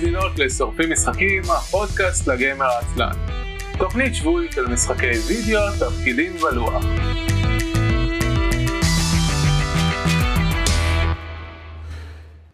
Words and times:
ומאזינות 0.00 0.38
לשורפים 0.38 0.92
משחקים, 0.92 1.42
הפודקאסט 1.42 2.28
לגיימר 2.28 2.64
העצלן. 2.64 3.12
תוכנית 3.78 4.14
שבועית 4.14 4.58
על 4.58 4.66
משחקי 4.66 5.10
וידאו, 5.28 5.60
תפקידים 5.80 6.32
ולוח. 6.36 6.84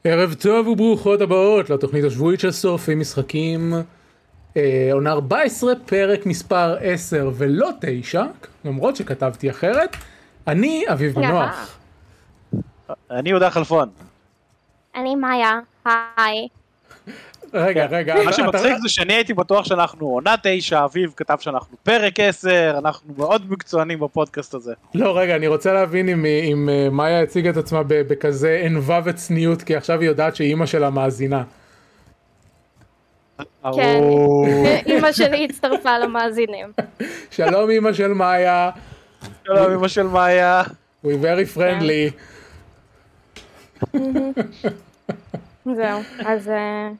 ערב 0.04 0.34
טוב 0.34 0.68
וברוכות 0.68 1.20
הבאות 1.20 1.70
לתוכנית 1.70 2.04
השבועית 2.04 2.40
של 2.40 2.52
שורפים 2.52 3.00
משחקים. 3.00 3.72
אה, 4.56 4.88
עונה 4.92 5.12
14, 5.12 5.72
פרק 5.86 6.26
מספר 6.26 6.76
10 6.80 7.30
ולא 7.34 7.70
9, 7.80 8.24
למרות 8.64 8.96
שכתבתי 8.96 9.50
אחרת. 9.50 9.96
אני 10.46 10.84
אביב 10.92 11.18
מנוח. 11.18 11.78
אני 13.10 13.28
יהודה 13.28 13.50
חלפון. 13.50 13.88
אני 14.94 15.14
מאיה, 15.14 15.60
היי. 15.84 16.48
רגע, 17.55 17.86
רגע. 17.86 18.14
מה 18.24 18.32
שמצחיק 18.32 18.77
זה 18.82 18.88
שאני 18.88 19.12
הייתי 19.12 19.34
בטוח 19.34 19.64
שאנחנו 19.64 20.06
עונה 20.06 20.34
תשע, 20.42 20.84
אביב 20.84 21.12
כתב 21.16 21.36
שאנחנו 21.41 21.77
פרק 21.82 22.20
עשר, 22.20 22.74
אנחנו 22.78 23.14
מאוד 23.16 23.50
מקצוענים 23.50 24.00
בפודקאסט 24.00 24.55
הזה. 24.55 24.74
לא, 24.95 25.19
רגע, 25.19 25.36
אני 25.36 25.46
רוצה 25.46 25.72
להבין 25.72 26.09
אם, 26.09 26.24
אם 26.24 26.69
אה, 26.69 26.91
מאיה 26.91 27.22
הציגה 27.22 27.50
את 27.50 27.56
עצמה 27.56 27.82
בכזה 27.88 28.60
ענווה 28.64 29.00
וצניעות, 29.05 29.62
כי 29.62 29.77
עכשיו 29.77 30.00
היא 30.00 30.09
יודעת 30.09 30.36
שאימא 30.36 30.66
שלה 30.66 30.91
מאזינה. 30.91 31.42
כן, 33.74 34.00
אימא 34.86 35.12
שלי 35.12 35.44
הצטרפה 35.50 35.98
למאזינים. 35.98 36.72
שלום 37.36 37.70
אימא 37.70 37.92
של 37.92 38.12
מאיה. 38.12 38.70
שלום 39.44 39.72
אימא 39.72 39.88
של 39.88 40.02
מאיה. 40.02 40.62
We 41.05 41.08
very 41.08 41.56
friendly. 41.56 42.12
זהו, 45.77 46.00
אז 46.27 46.48
אה, 46.48 46.91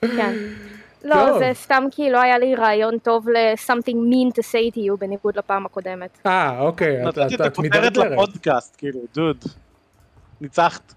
כן. 0.00 0.34
לא, 1.10 1.38
זה 1.38 1.50
סתם 1.54 1.84
כי 1.90 2.10
לא 2.10 2.20
היה 2.20 2.38
לי 2.38 2.54
רעיון 2.54 2.98
טוב 2.98 3.28
ל-something 3.28 3.96
mean 4.12 4.32
to 4.34 4.42
say 4.42 4.74
to 4.74 4.78
you 4.78 4.96
בניגוד 4.98 5.38
לפעם 5.38 5.66
הקודמת. 5.66 6.18
אה, 6.26 6.60
אוקיי, 6.60 7.04
נתתי 7.04 7.34
את 7.34 7.40
הכותרת 7.40 7.96
לפודקאסט, 7.96 8.76
כאילו, 8.78 9.00
דוד. 9.14 9.44
ניצחת. 10.40 10.94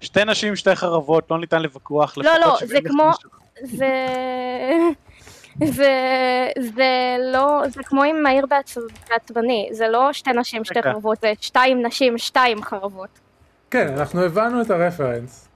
שתי 0.00 0.24
נשים, 0.24 0.56
שתי 0.56 0.74
חרבות, 0.74 1.30
לא 1.30 1.40
ניתן 1.40 1.62
לוויכוח. 1.62 2.18
לא, 2.18 2.38
לא, 2.40 2.58
זה 2.64 2.78
כמו... 2.84 3.10
זה... 3.62 3.86
זה, 5.64 5.92
זה 6.58 7.16
לא, 7.32 7.62
זה 7.68 7.82
כמו 7.82 8.02
עם 8.02 8.22
מהיר 8.22 8.46
בעצבני, 9.10 9.68
זה 9.72 9.88
לא 9.88 10.12
שתי 10.12 10.30
נשים, 10.32 10.64
שתי 10.64 10.78
אוקיי. 10.78 10.92
חרבות, 10.92 11.20
זה 11.20 11.32
שתיים 11.40 11.86
נשים, 11.86 12.18
שתיים 12.18 12.62
חרבות. 12.62 13.08
כן, 13.70 13.94
אנחנו 13.98 14.22
הבנו 14.22 14.62
את 14.62 14.70
הרפרנס. 14.70 15.48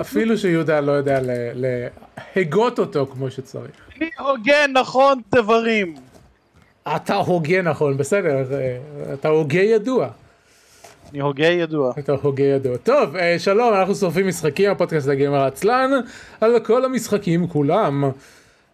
אפילו 0.00 0.38
שיהודה 0.38 0.80
לא 0.80 0.92
יודע 0.92 1.20
להגות 1.54 2.78
אותו 2.78 3.06
כמו 3.06 3.30
שצריך. 3.30 3.70
אני 3.96 4.10
הוגן 4.18 4.70
נכון 4.72 5.20
דברים. 5.34 5.94
אתה 6.96 7.14
הוגה 7.14 7.62
נכון, 7.62 7.96
בסדר, 7.96 8.44
אתה 9.14 9.28
הוגה 9.28 9.60
ידוע. 9.60 10.08
אני 11.10 11.20
הוגה 11.20 11.46
ידוע. 11.46 11.92
אתה 11.98 12.12
הוגה 12.12 12.44
ידוע. 12.44 12.76
טוב, 12.76 13.16
אה, 13.16 13.38
שלום, 13.38 13.74
אנחנו 13.74 13.94
שורפים 13.94 14.28
משחקים, 14.28 14.70
הפודקאסט 14.70 15.06
לגמר 15.08 15.44
עצלן, 15.44 15.90
על 16.40 16.60
כל 16.60 16.84
המשחקים 16.84 17.48
כולם. 17.48 18.10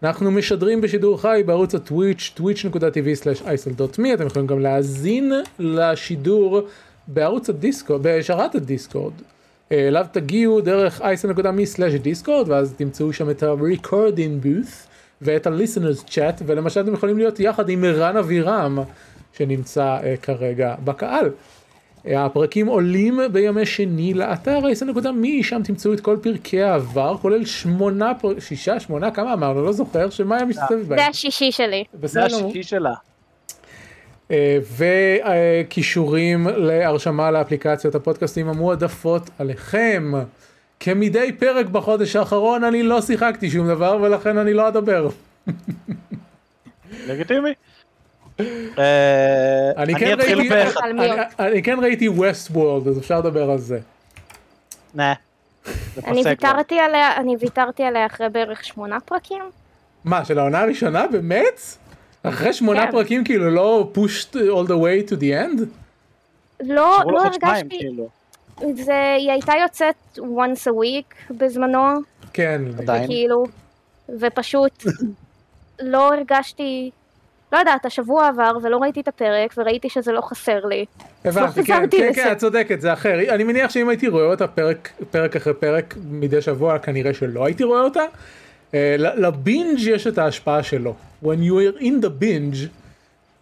אנחנו 0.03 0.31
משדרים 0.31 0.81
בשידור 0.81 1.21
חי 1.21 1.43
בערוץ 1.47 1.75
הטוויץ', 1.75 2.33
twitch.tv/isl.me, 2.39 4.15
אתם 4.15 4.27
יכולים 4.27 4.47
גם 4.47 4.61
להאזין 4.61 5.33
לשידור 5.59 6.69
בערוץ 7.09 7.49
הדיסקורד, 7.49 8.01
בשרת 8.03 8.55
הדיסקורד. 8.55 9.13
אה, 9.73 9.89
אליו 9.89 10.07
תגיעו 10.13 10.61
דרך 10.61 11.01
isl.me/דיסקורד 11.01 12.49
ואז 12.49 12.75
תמצאו 12.77 13.13
שם 13.13 13.31
את 13.31 13.43
ה-recording 13.43 14.45
booth 14.45 14.87
ואת 15.23 15.47
ה-listeners 15.47 16.09
chat 16.09 16.43
ולמשל 16.47 16.81
אתם 16.81 16.95
יכולים 16.95 17.19
להיות 17.19 17.41
יחד 17.41 17.69
עם 17.69 17.85
ערן 17.85 18.17
אבירם 18.17 18.79
שנמצא 19.37 19.99
uh, 20.01 20.23
כרגע 20.23 20.75
בקהל. 20.85 21.31
Uh, 22.05 22.09
הפרקים 22.17 22.67
עולים 22.67 23.21
בימי 23.33 23.67
שני 23.67 24.15
לאתר 24.15 24.59
isl.me 24.59 25.43
שם 25.43 25.63
תמצאו 25.65 25.93
את 25.93 26.01
כל 26.01 26.17
פרקי 26.23 26.63
העבר 26.63 27.17
כולל 27.23 27.45
שמונה, 27.45 28.13
שישה, 28.39 28.81
שמונה, 28.81 29.11
כמה 29.11 29.33
אמרנו? 29.33 29.65
לא 29.65 29.73
זוכר 29.73 30.11
שמה 30.11 30.37
היה 30.37 30.45
משתתפת 30.45 30.87
בהם. 30.89 30.99
זה 30.99 31.07
השישי 31.07 31.53
שלי. 31.53 31.85
זה 32.03 32.25
השישי 32.25 32.63
שלה. 32.63 32.95
אה, 34.31 34.59
וכישורים 35.67 36.47
להרשמה 36.47 37.31
לאפליקציות 37.31 37.95
הפודקאסטים 37.95 38.49
המועדפות 38.49 39.31
עליכם. 39.39 40.13
כמדי 40.81 41.33
פרק 41.33 41.67
בחודש 41.67 42.17
האחרון 42.17 42.65
אני 42.65 42.83
לא 42.83 43.03
שיחקתי 43.03 43.51
שום 43.51 43.69
דבר 43.69 43.99
ולכן 44.03 44.39
אני 44.39 44.55
לא 44.55 44.69
אדבר. 44.69 45.09
לגיטימי. 47.07 47.51
אה, 48.79 49.71
אני 51.39 51.63
כן 51.63 51.79
ראיתי 51.83 52.09
ווסט 52.09 52.51
וורלד 52.51 52.89
אז 52.89 52.99
אפשר 52.99 53.19
לדבר 53.19 53.51
על 53.51 53.59
זה. 53.59 53.79
אני 56.07 56.23
ויתרתי 56.25 56.79
עליה, 56.79 57.17
אני 57.17 57.37
ויתרתי 57.41 57.83
עליה 57.83 58.07
אחרי 58.07 58.29
בערך 58.29 58.65
שמונה 58.65 59.01
פרקים. 59.01 59.43
מה, 60.05 60.25
של 60.25 60.39
העונה 60.39 60.61
הראשונה? 60.61 61.07
באמת? 61.07 61.61
אחרי 62.29 62.53
שמונה 62.53 62.87
כן. 62.87 62.93
פרקים 62.93 63.25
כאילו 63.25 63.51
לא 63.51 63.91
pushed 63.95 64.35
all 64.35 64.69
the 64.69 64.71
way 64.71 65.11
to 65.11 65.15
the 65.15 65.23
end? 65.23 65.63
לא, 66.61 67.01
לא 67.07 67.23
הרגשתי, 67.23 67.69
כאילו. 67.69 68.09
זה, 68.75 69.15
היא 69.19 69.31
הייתה 69.31 69.53
יוצאת 69.63 70.19
once 70.19 70.69
a 70.69 70.71
week 70.71 71.33
בזמנו. 71.37 72.01
כן, 72.33 72.63
עדיין. 72.79 73.07
כאילו, 73.07 73.45
ופשוט 74.21 74.85
לא 75.81 76.15
הרגשתי, 76.15 76.91
לא 77.53 77.59
יודעת, 77.59 77.87
השבוע 77.87 78.29
עבר 78.29 78.53
ולא 78.63 78.77
ראיתי 78.77 79.01
את 79.01 79.09
הפרק 79.09 79.55
וראיתי 79.57 79.89
שזה 79.89 80.13
לא 80.13 80.21
חסר 80.21 80.67
לי. 80.67 80.85
הבנתי, 81.25 81.61
לא 81.61 81.67
כן, 81.67 81.87
כן, 81.91 82.13
כן, 82.15 82.33
את 82.33 82.39
צודקת, 82.39 82.81
זה 82.81 82.93
אחר. 82.93 83.35
אני 83.35 83.45
מניח 83.45 83.71
שאם 83.71 83.89
הייתי 83.89 84.09
רואה 84.09 84.25
אותה 84.25 84.47
פרק, 84.47 84.91
פרק 85.11 85.37
אחרי 85.37 85.55
פרק 85.55 85.95
מדי 86.11 86.43
שבוע, 86.43 86.79
כנראה 86.79 87.15
שלא 87.15 87.45
הייתי 87.45 87.65
רואה 87.65 87.81
אותה. 87.81 88.03
אה, 88.75 88.95
לבינג' 88.99 89.79
יש 89.81 90.07
את 90.07 90.19
ההשפעה 90.19 90.63
שלו. 90.63 90.95
When 91.25 91.27
you 91.27 91.79
are 91.79 91.81
in 91.81 92.05
the 92.05 92.23
binge 92.23 92.69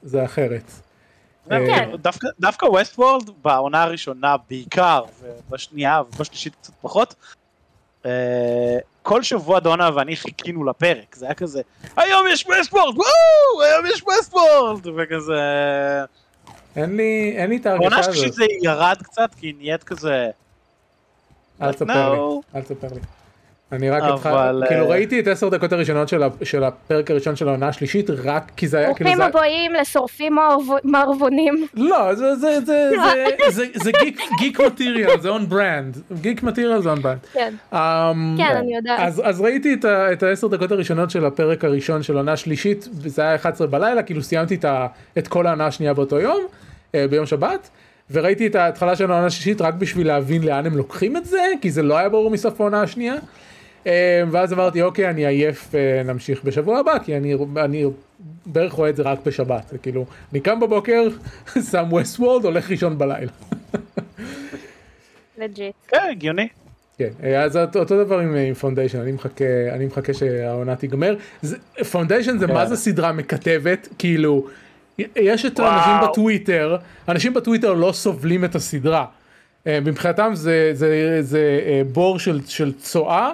זה 0.03 0.25
אחרת. 0.25 0.63
אה. 1.53 1.85
דווקא 2.41 2.67
ווסט 2.67 2.99
וורלד 2.99 3.31
בעונה 3.43 3.83
הראשונה 3.83 4.37
בעיקר, 4.51 5.05
ובשנייה 5.21 6.03
ובשלישית 6.03 6.55
קצת 6.55 6.73
פחות, 6.81 7.15
אה, 8.07 8.79
כל 9.03 9.23
שבוע 9.23 9.61
דונה 9.61 9.91
ואני 9.95 10.17
חיכינו 10.17 10.65
לפרק, 10.65 11.17
זה 11.17 11.25
היה 11.27 11.35
כזה, 11.35 11.63
היום 11.97 12.27
יש 12.33 12.47
ווסט 12.47 12.73
וורלד, 12.73 12.97
וואו, 12.97 13.63
היום 13.63 13.87
יש 13.87 14.03
ווסט 14.03 14.35
וורלד, 14.35 14.87
וכזה... 14.87 15.41
אין 16.77 16.97
לי, 16.97 17.35
אין 17.37 17.51
לי 17.51 17.57
את 17.57 17.67
ההרגשה 17.67 17.87
הזאת. 17.87 17.93
בעונה 17.93 18.03
שלישית 18.03 18.33
זה 18.33 18.45
ירד 18.63 18.97
קצת, 19.03 19.31
כי 19.41 19.53
נהיית 19.59 19.85
כזה... 19.85 20.31
אל 21.63 21.73
תספר 21.73 22.13
לי, 22.13 22.19
אל 22.55 22.63
תספר 22.63 22.89
לי. 22.95 23.01
אני 23.73 23.91
רק 23.91 24.03
התחלתי, 24.03 24.67
כאילו 24.69 24.85
אה, 24.85 24.89
ראיתי 24.89 25.21
את 25.21 25.27
עשר 25.27 25.49
דקות 25.49 25.73
הראשונות 25.73 26.09
של 26.43 26.65
הפרק 26.65 27.11
הראשון 27.11 27.37
של 27.37 27.49
העונה 27.49 27.69
השלישית 27.69 28.11
רק 28.25 28.53
כי 28.57 28.69
זה 28.69 28.79
היה 28.79 28.95
כאילו 28.95 29.11
זה... 29.11 29.17
ברוכים 29.17 29.37
הבאים 29.37 29.73
לשורפים 29.73 30.37
מערבונים. 30.85 31.67
לא, 31.75 32.15
זה 32.15 33.91
geek 34.41 34.61
material, 34.61 35.21
זה 35.21 35.29
on 35.29 35.49
brand, 35.49 35.97
geek 36.21 36.43
material 36.43 36.83
זה 36.83 36.89
on 36.91 37.03
brand. 37.03 37.19
כן, 37.33 37.55
אמ, 37.73 38.35
כן 38.39 38.57
אני 38.57 38.77
יודעת. 38.77 39.01
אז 39.23 39.41
ראיתי 39.41 39.77
את 40.13 40.23
העשר 40.23 40.47
דקות 40.47 40.73
הראשונות 40.73 41.11
של 41.11 41.25
הפרק 41.25 41.65
הראשון 41.65 42.03
של 42.03 42.17
העונה 42.17 42.33
השלישית, 42.33 42.89
זה 42.93 43.23
היה 43.23 43.35
11 43.35 43.67
בלילה, 43.67 44.03
כאילו 44.03 44.23
סיימתי 44.23 44.59
את 45.19 45.29
כל 45.29 45.47
העונה 45.47 45.67
השנייה 45.67 45.95
באותו 45.95 46.21
יום, 46.21 46.43
אה, 46.95 47.07
ביום 47.11 47.27
שבת. 47.27 47.71
וראיתי 48.11 48.47
את 48.47 48.55
ההתחלה 48.55 48.97
של 48.97 49.11
העונה 49.11 49.27
השלישית 49.27 49.61
רק 49.61 49.75
בשביל 49.75 50.07
להבין 50.07 50.43
לאן 50.43 50.67
הם 50.67 50.77
לוקחים 50.77 51.17
את 51.17 51.25
זה, 51.25 51.43
כי 51.61 51.71
זה 51.71 51.83
לא 51.83 51.99
היה 51.99 52.09
ברור 52.09 52.31
מסוף 52.31 52.61
העונה 52.61 52.83
השנייה. 52.83 53.15
אה, 53.87 54.23
ואז 54.31 54.53
אמרתי 54.53 54.83
אוקיי 54.83 55.11
אני 55.11 55.27
עייף 55.27 55.75
אה, 55.75 56.03
נמשיך 56.03 56.45
בשבוע 56.45 56.79
הבא 56.79 56.99
כי 56.99 57.17
אני, 57.17 57.35
אני 57.57 57.85
בערך 58.47 58.73
רואה 58.73 58.91
את 58.91 58.97
זה 58.97 59.03
רק 59.03 59.19
בשבת 59.27 59.69
זה 59.69 59.79
כאילו 59.79 60.07
אני 60.33 60.41
קם 60.41 60.61
בבוקר 60.61 61.09
שם 61.71 61.85
Westworld 61.91 62.45
הולך 62.45 62.71
ראשון 62.71 62.99
בלילה. 62.99 63.33
legit. 65.39 65.75
כן 65.89 65.99
הגיוני. 66.11 66.49
כן, 66.99 67.11
אה, 67.25 67.43
אז 67.43 67.57
אותו 67.57 68.05
דבר 68.05 68.19
עם 68.19 68.55
Foundation, 68.55 69.01
אני 69.01 69.13
מחכה, 69.13 69.45
אני 69.73 69.87
מחכה 69.87 70.15
שהעונה 70.15 70.77
תיגמר. 70.77 71.17
פונדיישן 71.91 72.39
זה 72.39 72.47
מה 72.47 72.63
כן. 72.63 72.67
זה 72.67 72.77
סדרה 72.77 73.13
מקטבת, 73.13 73.89
כאילו, 73.99 74.47
יש 75.17 75.47
את 75.47 75.59
האנשים 75.59 76.11
בטוויטר, 76.11 76.77
אנשים 77.09 77.35
בטוויטר 77.35 77.73
לא 77.73 77.93
סובלים 77.93 78.45
את 78.45 78.55
הסדרה. 78.55 79.05
מבחינתם 79.67 80.31
זה, 80.35 80.71
זה, 80.73 81.19
זה 81.21 81.61
בור 81.93 82.19
של, 82.19 82.41
של 82.47 82.73
צואה 82.73 83.27
אה, 83.27 83.33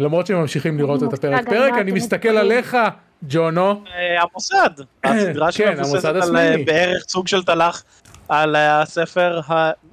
למרות 0.00 0.26
שהם 0.26 0.40
ממשיכים 0.40 0.78
לראות 0.78 1.02
את 1.02 1.12
הפרק. 1.12 1.48
פרק, 1.48 1.74
אני 1.80 1.92
מסתכל 1.92 2.28
עליך, 2.28 2.76
ג'ונו? 3.22 3.70
אה, 3.70 4.22
המוסד. 4.22 4.84
הסדרה 5.04 5.52
כן, 5.52 5.74
שמבוססת 5.76 6.04
המוסד 6.14 6.28
על. 6.28 6.36
אה, 6.36 6.54
בערך 6.66 7.02
סוג 7.08 7.28
של 7.28 7.42
תל"ח 7.42 7.82
על 8.28 8.56
אה, 8.56 8.82
הספר, 8.82 9.40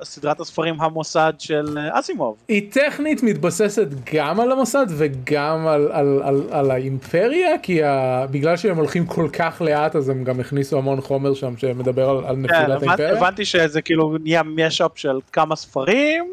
סדרת 0.04 0.40
הספרים 0.40 0.82
המוסד 0.82 1.34
של 1.40 1.78
אה, 1.78 2.00
אסימוב. 2.00 2.36
היא 2.48 2.72
טכנית 2.72 3.24
מתבססת 3.24 3.88
גם 4.14 4.40
על 4.40 4.52
המוסד 4.52 4.86
וגם 4.90 5.68
על, 5.68 5.90
על, 5.92 6.22
על, 6.24 6.42
על 6.52 6.72
האימפריה, 6.72 7.58
כי 7.64 7.84
ה... 7.84 8.26
בגלל 8.32 8.58
שהם 8.58 8.78
הולכים 8.78 9.06
כל 9.06 9.28
כך 9.34 9.62
לאט 9.66 9.96
אז 9.96 10.10
הם 10.10 10.24
גם 10.24 10.40
הכניסו 10.40 10.78
המון 10.78 11.02
חומר 11.02 11.34
שם 11.34 11.58
שמדבר 11.58 12.10
על, 12.10 12.18
על 12.18 12.36
כן, 12.36 12.42
נפילת 12.42 12.70
הבנתי- 12.70 12.86
האימפריה. 12.88 13.18
הבנתי 13.18 13.46
שזה 13.46 13.82
כאילו 13.82 14.18
נהיה 14.24 14.44
משאפ 14.44 14.92
של 14.96 15.20
כמה 15.32 15.56
ספרים. 15.56 16.26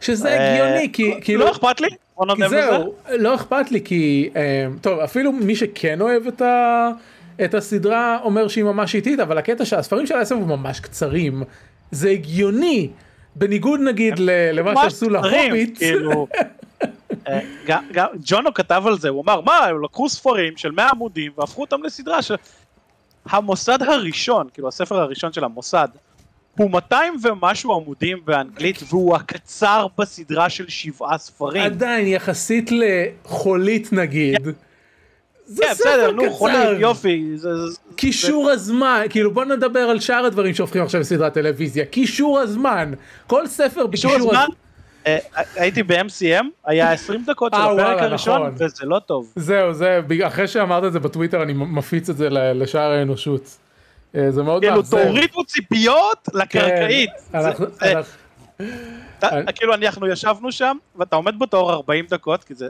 שזה 0.00 0.28
אה, 0.28 0.52
הגיוני, 0.54 0.92
כי 0.92 1.14
כאילו... 1.20 1.44
לא 1.44 1.50
אכפת 1.50 1.80
לי. 1.80 1.88
זהו, 2.48 2.94
לא 3.18 3.34
אכפת 3.34 3.70
לי 3.70 3.80
כי, 3.84 4.30
אה, 4.36 4.42
טוב, 4.80 4.98
אפילו 5.00 5.32
מי 5.32 5.56
שכן 5.56 6.00
אוהב 6.00 6.26
את, 6.26 6.42
ה, 6.42 6.88
את 7.44 7.54
הסדרה 7.54 8.18
אומר 8.22 8.48
שהיא 8.48 8.64
ממש 8.64 8.94
איטית, 8.94 9.20
אבל 9.20 9.38
הקטע 9.38 9.64
שהספרים 9.64 10.06
של 10.06 10.14
העשב 10.14 10.34
ממש 10.34 10.80
קצרים, 10.80 11.42
זה 11.90 12.10
הגיוני, 12.10 12.90
בניגוד 13.36 13.80
נגיד 13.80 14.18
ל- 14.18 14.30
למה 14.52 14.70
שעשו 14.84 15.10
להוביט, 15.10 15.78
כאילו, 15.78 16.26
אה, 17.28 17.40
גם- 17.66 17.84
גם 17.92 18.06
ג'ונו 18.24 18.54
כתב 18.54 18.82
על 18.86 18.98
זה, 18.98 19.08
הוא 19.08 19.22
אמר, 19.22 19.40
מה, 19.40 19.58
הם 19.58 19.84
לקחו 19.84 20.08
ספרים 20.08 20.56
של 20.56 20.70
100 20.70 20.88
עמודים 20.90 21.32
והפכו 21.38 21.60
אותם 21.60 21.82
לסדרה 21.82 22.22
של... 22.22 22.34
המוסד 23.30 23.82
הראשון, 23.82 24.46
כאילו 24.54 24.68
הספר 24.68 24.96
הראשון 25.00 25.32
של 25.32 25.44
המוסד, 25.44 25.88
הוא 26.56 26.70
200 26.70 27.14
ומשהו 27.22 27.74
עמודים 27.74 28.18
באנגלית, 28.24 28.78
והוא 28.88 29.16
הקצר 29.16 29.86
בסדרה 29.98 30.48
של 30.50 30.64
שבעה 30.68 31.18
ספרים. 31.18 31.62
עדיין 31.62 32.06
יחסית 32.06 32.70
לחולית 32.72 33.92
נגיד, 33.92 34.36
זה 35.46 35.62
כן, 35.64 35.70
בסדר, 35.72 35.90
ספר 36.02 36.10
נו, 36.10 36.22
קצר, 36.22 36.32
חולית, 36.32 36.56
יופי. 36.78 37.24
זה- 37.36 37.48
זה- 37.66 37.78
קישור 37.96 38.50
הזמן, 38.50 39.02
כאילו 39.10 39.30
בוא 39.34 39.44
נדבר 39.44 39.78
על 39.80 40.00
שאר 40.00 40.24
הדברים 40.24 40.54
שהופכים 40.54 40.82
עכשיו 40.82 41.00
לסדרת 41.00 41.34
טלוויזיה, 41.34 41.84
קישור 41.84 42.38
הזמן, 42.38 42.92
כל 43.26 43.46
ספר 43.46 43.68
קישור 43.68 43.86
בקישור 43.88 44.10
הזמן, 44.30 44.30
הזמן, 44.42 44.54
אה, 45.06 45.18
הייתי 45.56 45.82
ב-MCM, 45.82 46.44
היה 46.64 46.92
20 46.92 47.24
דקות 47.26 47.52
של 47.54 47.60
אה, 47.60 47.72
הפרק 47.72 48.02
הראשון, 48.02 48.42
נכון. 48.42 48.54
וזה 48.54 48.84
לא 48.86 48.98
טוב. 48.98 49.32
זהו, 49.36 49.72
זה, 49.72 50.00
אחרי 50.26 50.48
שאמרת 50.48 50.84
את 50.84 50.92
זה 50.92 51.00
בטוויטר 51.00 51.42
אני 51.42 51.52
מפיץ 51.56 52.08
את 52.08 52.16
זה 52.16 52.28
לשאר 52.30 52.90
האנושות. 52.90 53.56
אה, 54.16 54.30
זה 54.30 54.42
מאוד 54.42 54.62
כאילו, 54.62 54.76
מאכזב. 54.76 55.02
תורידו 55.04 55.44
ציפיות 55.44 56.28
כן, 56.32 56.38
לקרקעית. 56.38 57.10
אני- 59.22 59.52
כאילו 59.54 59.74
אנחנו 59.74 60.06
ישבנו 60.06 60.52
שם 60.52 60.76
ואתה 60.96 61.16
עומד 61.16 61.38
בתור 61.38 61.72
40 61.72 62.06
דקות 62.06 62.44
כי 62.44 62.54
זה 62.54 62.68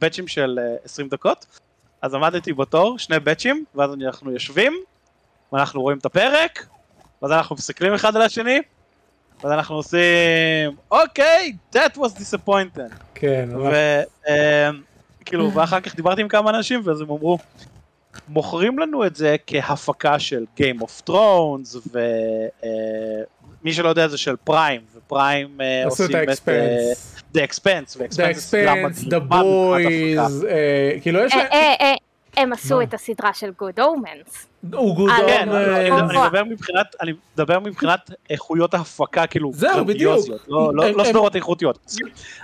בצ'ים 0.00 0.28
של 0.28 0.58
אה, 0.62 0.76
20 0.84 1.08
דקות 1.08 1.46
אז 2.02 2.14
עמדתי 2.14 2.52
בתור 2.52 2.98
שני 2.98 3.20
בצ'ים 3.20 3.64
ואז 3.74 3.90
אנחנו 4.06 4.32
יושבים 4.32 4.72
ואנחנו 5.52 5.82
רואים 5.82 5.98
את 5.98 6.06
הפרק 6.06 6.66
ואז 7.22 7.32
אנחנו 7.32 7.56
מסתכלים 7.56 7.94
אחד 7.94 8.16
על 8.16 8.22
השני 8.22 8.58
ואז 9.42 9.52
אנחנו 9.52 9.74
עושים 9.76 10.00
אוקיי 10.90 11.52
that 11.76 11.96
was 11.96 12.10
disappointed 12.18 12.94
כן, 13.14 13.48
וכאילו 15.22 15.52
ואחר 15.54 15.80
כך 15.80 15.94
דיברתי 15.96 16.20
עם 16.20 16.28
כמה 16.28 16.50
אנשים 16.50 16.80
ואז 16.84 17.00
הם 17.00 17.10
אמרו 17.10 17.38
מוכרים 18.28 18.78
לנו 18.78 19.06
את 19.06 19.16
זה 19.16 19.36
כהפקה 19.46 20.18
של 20.18 20.44
Game 20.60 20.80
of 20.82 21.10
Thrones 21.10 21.88
ומי 23.62 23.72
שלא 23.72 23.88
יודע 23.88 24.08
זה 24.08 24.18
של 24.18 24.36
פריים 24.44 24.80
ופריים 24.96 25.60
אה, 25.60 25.80
את 25.82 25.86
עושים 25.86 26.06
את 26.06 26.14
אה, 26.14 26.20
האקספנס, 26.20 27.16
The 27.34 27.40
Expense 27.40 27.98
The 27.98 28.14
Expense, 28.14 29.08
The. 29.10 29.32
Boys, 29.32 30.46
אה, 30.48 31.00
כאילו 31.02 31.20
יש 31.20 31.32
אה, 31.32 31.38
להם, 31.38 31.46
אה, 31.52 31.74
אה, 31.80 31.94
הם 32.36 32.52
עשו? 32.52 32.82
את 32.82 32.94
הסדרה 32.94 33.34
של 33.34 33.50
Good 33.62 33.78
Omens. 33.80 34.46
הוא 34.76 34.96
גוד 34.96 35.10
אה, 35.10 35.18
און, 35.40 35.48
אני- 35.48 35.52
אה, 35.52 35.96
אה, 35.98 37.10
מדבר 37.36 37.58
מבחינת, 37.60 38.10
איכויות 38.30 38.74
ההפקה, 38.74 39.26
כאילו, 39.26 39.50
זהו, 39.54 39.84
בדיוק. 39.84 40.26
לא- 40.48 40.74
לא 40.74 40.90
לא 40.90 41.04
סדרות 41.04 41.36
איכותיות. 41.36 41.78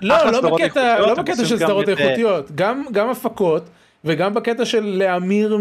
לא, 0.02 0.16
לא 0.30 0.40
בקטע, 0.40 0.64
איכותיות, 0.64 0.98
לא 0.98 1.10
הם 1.10 1.16
בקטע 1.16 1.30
עושים 1.32 1.46
של 1.46 1.58
סדרות 1.58 1.88
אה, 1.88 1.94
איכותיות, 1.94 2.50
גם 2.54 2.84
גם 2.92 3.08
הפקות 3.10 3.62
וגם 4.04 4.34
בקטע 4.34 4.64
של 4.64 4.84
להמיר 4.98 5.58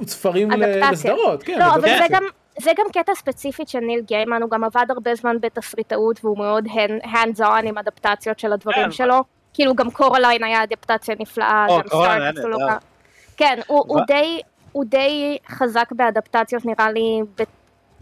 מספרים. 0.00 0.50
לסדרות, 0.92 1.42
כן, 1.42 1.58
לא, 1.58 1.64
אבל. 1.74 1.80
זה 1.80 2.04
גם... 2.10 2.22
זה 2.60 2.70
גם 2.78 2.86
קטע 2.92 3.14
ספציפית 3.14 3.68
של 3.68 3.78
ניל 3.78 4.00
גיימן, 4.00 4.42
הוא 4.42 4.50
גם 4.50 4.64
עבד 4.64 4.86
הרבה 4.90 5.14
זמן 5.14 5.36
בתסריטאות 5.40 6.24
והוא 6.24 6.38
מאוד 6.38 6.66
hands 7.02 7.38
on 7.40 7.66
עם 7.68 7.78
אדפטציות 7.78 8.38
של 8.38 8.52
הדברים 8.52 8.84
כן. 8.84 8.90
שלו. 8.90 9.14
כאילו 9.54 9.74
גם 9.74 9.90
Coraline 9.90 10.44
היה 10.44 10.62
אדפטציה 10.62 11.14
נפלאה, 11.20 11.66
גם 11.70 11.86
Stardust 11.88 12.38
הוא 12.38 12.50
לא. 12.50 12.58
כן, 13.36 13.58
הוא- 13.66 14.00
די- 14.06 14.40
הוא 14.72 14.84
די 14.88 15.36
חזק 15.48 15.88
באדפטציות 15.92 16.64
נראה 16.66 16.92
לי 16.92 17.20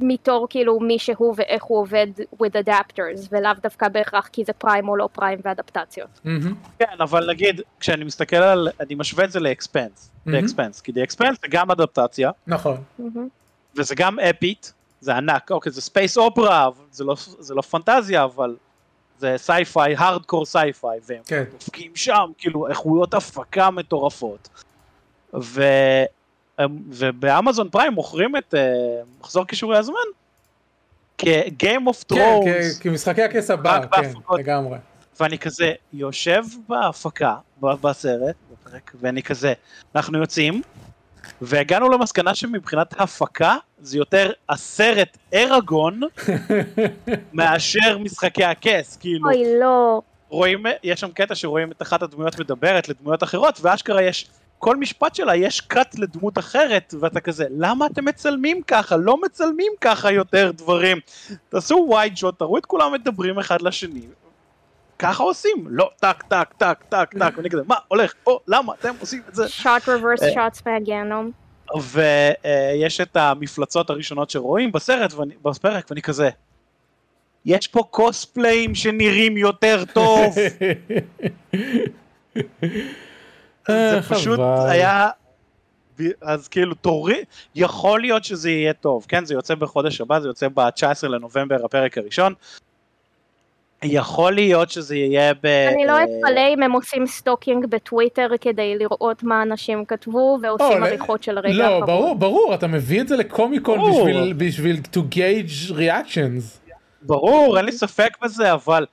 מתור 0.02 0.47
כאילו 0.50 0.81
מי 0.81 0.99
שהוא 0.99 1.35
ואיך 1.37 1.64
הוא 1.64 1.79
עובד 1.79 2.06
with 2.35 2.67
adapters 2.67 3.29
ולאו 3.31 3.50
דווקא 3.62 3.88
בהכרח 3.88 4.29
כי 4.32 4.44
זה 4.44 4.52
Prime 4.52 4.88
או 4.88 4.97
לא 4.97 5.08
Prime 5.12 5.38
ואדפטציות. 5.44 6.20
מהמם. 6.25 6.55
כן, 6.79 7.00
אבל 7.00 7.31
נגיד, 7.31 7.61
כשאני 7.81 8.05
מסתכל 8.05 8.37
על, 8.37 8.69
אני 8.81 8.94
משווה 8.94 9.25
את 9.25 9.32
זה 9.32 9.41
ל 9.40 9.48
Expanse. 9.48 10.10
ל 10.26 10.32
Expanse, 10.32 10.81
כי 10.81 10.93
The 10.92 11.06
Expanse 11.06 11.37
זה 11.43 11.49
גם 11.50 11.70
אדפטציה, 11.70 12.31
נכון, 12.47 12.76
מהמם. 12.99 13.29
וזה 13.76 13.94
גם 13.94 14.19
epic, 14.19 14.72
זה 15.00 15.17
ענק, 15.17 15.50
אוקיי, 15.50 15.73
זה 15.73 15.81
space 15.81 16.19
opera, 16.19 16.69
זה 16.91 17.05
לא, 17.05 17.14
זה 17.19 17.55
לא 17.55 17.62
פנטזיה, 17.62 18.25
אבל 18.25 18.56
זה 19.19 19.35
sci-fi, 19.37 19.94
hardcore 19.98 20.46
sci-fi, 20.46 20.98
והם 21.06 21.23
כן. 21.26 21.44
דופקים 21.52 21.97
שם, 21.97 22.31
כאילו, 22.38 22.69
איכויות 22.69 23.14
הפקה 23.14 23.70
מטורפות. 23.70 24.49
וב 26.90 27.10
Amazon 27.10 27.69
Prime 27.69 27.92
מוכרים 27.92 28.36
את 28.36 28.54
uh, 28.54 28.58
מחזור 29.20 29.44
כישור 29.44 29.76
הזמן 29.78 29.94
כ-Game 31.19 31.88
of 31.88 32.04
כן, 32.08 32.16
Thrones, 32.16 32.78
כ- 32.78 32.82
כמשחקי 32.82 33.22
הכס 33.22 33.50
הבא, 33.50 33.80
כן, 33.80 33.88
בהפקות. 34.02 34.38
לגמרי. 34.38 34.78
ואני 35.20 35.38
כזה 35.38 35.72
יושב 35.92 36.42
בהפקה, 36.68 37.36
בסרט, 37.60 38.34
בפרק, 38.52 38.92
ואני 39.00 39.22
כזה, 39.22 39.52
אנחנו 39.94 40.18
יוצאים, 40.18 40.62
והגענו 41.40 41.88
למסקנה 41.88 42.34
שמבחינת 42.34 43.00
הפקה 43.00 43.56
זה 43.78 43.98
יותר 43.98 44.32
הסרט 44.48 45.16
אראגון 45.34 46.00
מאשר 47.32 47.98
משחקי 47.98 48.44
הכס, 48.44 48.96
כאילו 48.96 49.28
אוי 49.28 49.44
לא, 49.60 50.02
רואים, 50.28 50.62
יש 50.82 51.00
שם 51.00 51.10
קטע 51.10 51.34
שרואים 51.34 51.72
את 51.72 51.82
אחת 51.82 52.02
הדמויות 52.02 52.40
מדברת 52.40 52.88
לדמויות 52.88 53.22
אחרות, 53.22 53.58
ואשכרה 53.62 54.02
יש, 54.02 54.28
כל 54.60 54.76
משפט 54.76 55.14
שלה 55.14 55.36
יש 55.36 55.60
cut 55.60 55.98
לדמות 55.98 56.38
אחרת, 56.38 56.94
ואתה 57.00 57.20
כזה, 57.20 57.44
למה 57.50 57.86
אתם 57.86 58.04
מצלמים 58.04 58.62
ככה? 58.62 58.96
לא 58.96 59.20
מצלמים 59.20 59.72
ככה 59.80 60.12
יותר 60.12 60.50
דברים. 60.50 60.98
תעשו 61.48 61.88
wide 61.90 62.16
shot, 62.16 62.38
תראו 62.38 62.58
את 62.58 62.66
כולם 62.66 62.92
מדברים 62.92 63.38
אחד 63.38 63.62
לשני. 63.62 64.00
ככה 64.99 65.23
עושים, 65.23 65.66
לא, 65.70 65.90
טק, 66.00 66.23
טק, 66.23 66.52
טק, 66.58 66.78
טק, 66.88 67.14
טק, 67.18 67.32
ואני 67.37 67.50
כזה, 67.50 67.62
מה, 67.66 67.75
הולך, 67.88 68.12
או, 68.26 68.40
למה 68.49 68.73
אתם 68.80 68.94
עושים 69.00 69.23
את 69.28 69.35
זה? 69.35 69.46
reverse 69.46 70.23
אה. 70.23 70.49
shots 70.49 70.61
מהגיהנום. 70.66 71.30
ויש 71.82 73.00
את 73.00 73.16
המפלצות 73.16 73.90
הראשונות 73.90 74.30
שרואים 74.30 74.73
בסרט, 74.73 75.12
ואני, 75.12 75.35
בפרק, 75.42 75.87
ואני 75.90 76.02
כזה, 76.02 76.30
יש 77.44 77.66
פה 77.66 77.82
cosplay-ים 77.90 78.75
שנראים 78.75 79.37
יותר 79.37 79.85
טוב. 79.94 80.35
זה 83.70 83.96
אה, 83.96 84.02
פשוט. 84.02 84.40
היה, 84.68 85.08
אז 86.22 86.48
כאילו 86.48 86.74
תיאורטית, 86.75 87.25
יכול 87.54 88.00
להיות 88.00 88.24
שזה 88.24 88.50
יהיה 88.50 88.72
טוב, 88.72 89.06
כן 89.08 89.24
זה 89.24 89.34
יוצא 89.34 89.54
בחודש 89.54 90.00
הבא, 90.00 90.20
זה 90.20 90.28
יוצא 90.28 90.48
ב-19 90.54 91.08
לנובמבר 91.08 91.64
הפרק 91.64 91.98
הראשון, 91.98 92.34
יכול 93.82 94.32
להיות 94.32 94.70
שזה 94.70 94.96
יהיה 94.96 95.34
ב... 95.34 95.46
אני 95.46 95.86
לא 95.86 95.92
אה, 95.92 96.04
אתפלא 96.04 96.54
אם 96.54 96.62
הם 96.62 96.72
עושים 96.72 97.06
stalking 97.06 97.66
בטוויטר 97.66 98.28
כדי 98.40 98.74
לראות 98.78 99.22
מה 99.22 99.42
אנשים 99.42 99.84
כתבו 99.84 100.38
ועושים 100.42 100.80
לא- 100.80 100.86
עריכות 100.86 101.22
של 101.22 101.38
הרגע 101.38 101.54
לא, 101.54 101.64
האחרון. 101.64 101.86
ברור, 101.86 102.14
ברור, 102.14 102.54
אתה 102.54 102.66
מביא 102.66 103.00
את 103.00 103.08
זה 103.08 103.16
לקומיקון 103.16 103.78
בשביל 104.36 104.80
to 104.92 104.98
gauge 105.14 105.72
reactions. 105.72 106.70
ברור, 107.02 107.56
אין 107.56 107.64
לי 107.64 107.72
ספק 107.72 108.16
בזה, 108.22 108.52
אבל 108.52 108.86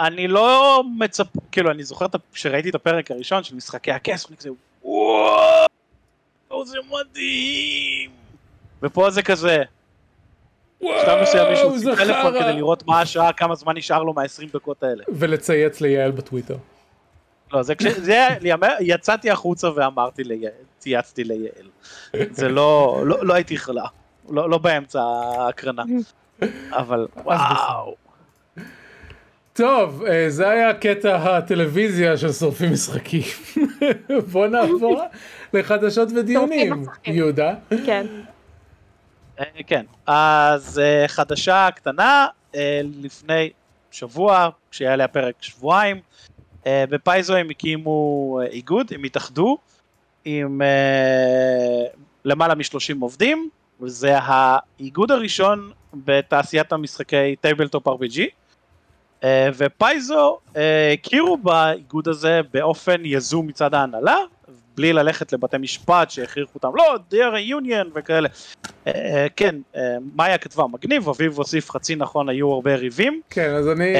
אני 0.00 0.28
לא 0.28 0.82
מצפ... 0.98 1.26
כאילו, 1.52 1.70
אני 1.70 1.82
זוכר 1.82 2.06
שראיתי 2.32 2.70
את 2.70 2.74
הפרק 2.74 3.10
הראשון 3.10 3.44
של 3.44 3.54
משחקי 3.54 3.92
הכס, 3.92 4.24
ואני 4.26 4.36
כזה, 4.36 4.48
וואו, 4.82 6.64
זה 6.64 6.78
מדהים. 6.90 8.10
ופה 8.82 9.10
זה 9.10 9.22
כזה, 9.22 9.62
בשלב 10.80 11.22
מסוים 11.22 11.50
מישהו 11.50 11.78
זה 11.78 11.90
הוציא 11.90 12.04
טלפון. 12.04 12.34
כדי 12.40 12.52
לראות 12.52 12.86
מה 12.86 13.00
השעה, 13.00 13.32
כמה 13.32 13.54
זמן 13.54 13.76
נשאר 13.76 14.02
לו 14.02 14.12
מה-20 14.12 14.52
דקות 14.52 14.82
האלה. 14.82 15.04
ולצייץ 15.08 15.80
ליעל 15.80 16.10
בטוויטר. 16.10 16.56
לא, 17.52 17.62
זה 17.62 17.74
כש... 17.74 17.86
זה 17.86 18.26
יצאתי 18.80 19.30
החוצה 19.30 19.68
ואמרתי 19.74 20.24
ליעל, 20.24 20.52
צייצתי 20.78 21.24
ליעל. 21.24 21.68
זה 22.30 22.48
לא, 22.48 23.02
לא, 23.04 23.26
לא 23.26 23.34
הייתי 23.34 23.58
חלה, 23.58 23.84
לא, 24.30 24.50
לא 24.50 24.58
באמצע 24.58 25.02
ההקרנה. 25.02 25.82
אבל 26.70 27.06
וואו. 27.24 28.05
טוב, 29.56 30.04
אה, 30.04 30.30
זה 30.30 30.48
היה 30.48 30.74
קטע 30.74 31.16
הטלוויזיה 31.16 32.16
של 32.16 32.32
שורפים 32.32 32.72
משחקים. 32.72 33.22
בוא 34.32 34.46
נעבור 34.46 35.02
לחדשות 35.52 36.08
ודיונים, 36.16 36.84
יהודה. 37.06 37.54
כן. 37.86 38.06
אה, 39.40 39.44
כן, 39.66 39.84
אז 40.06 40.78
אה, 40.78 41.08
חדשה 41.08 41.68
קטנה, 41.74 42.26
לפני 43.02 43.50
שבוע, 43.90 44.48
כשיהיה 44.70 44.92
עליה 44.92 45.08
פרק 45.08 45.34
שבועיים, 45.40 46.00
ב 46.66 46.78
Paizo 46.78 47.36
הם 47.36 47.50
הקימו 47.50 48.40
איגוד, 48.50 48.92
הם 48.94 49.04
התאחדו 49.04 49.58
עם 50.24 50.60
למעלה 52.24 52.54
מ-30 52.54 52.96
עובדים, 53.00 53.48
וזה 53.80 54.18
האיגוד 54.18 55.10
הראשון 55.10 55.70
בתעשיית 55.94 56.72
המשחקי 56.72 57.36
tabletop 57.40 57.88
RPG. 57.88 58.20
אה, 59.24 59.48
ו 59.56 59.70
Paizo 59.70 60.38
אה, 60.56 60.92
הכירו 60.92 61.36
באיגוד 61.36 62.08
הזה 62.08 62.40
באופן 62.52 63.04
יזום 63.04 63.46
מצד 63.46 63.74
ההנהלה, 63.74 64.16
בלי 64.76 64.92
ללכת 64.92 65.32
לבתי 65.32 65.58
משפט 65.58 66.10
שהכריחו 66.10 66.50
אותם, 66.54 66.68
לא, 66.74 66.96
dear 67.12 67.50
union 67.50 67.86
וכאלה. 67.94 68.28
אה, 68.86 69.26
כן, 69.36 69.54
מאיה 70.16 70.38
כתבה 70.38 70.64
מגניב, 70.72 71.08
אביב 71.08 71.38
הוסיף 71.38 71.70
חצי 71.70 71.96
נכון, 71.96 72.28
היו 72.28 72.52
הרבה 72.52 72.74
ריבים. 72.74 73.20
כן, 73.30 73.50
אז 73.50 73.68
אני 73.68 73.94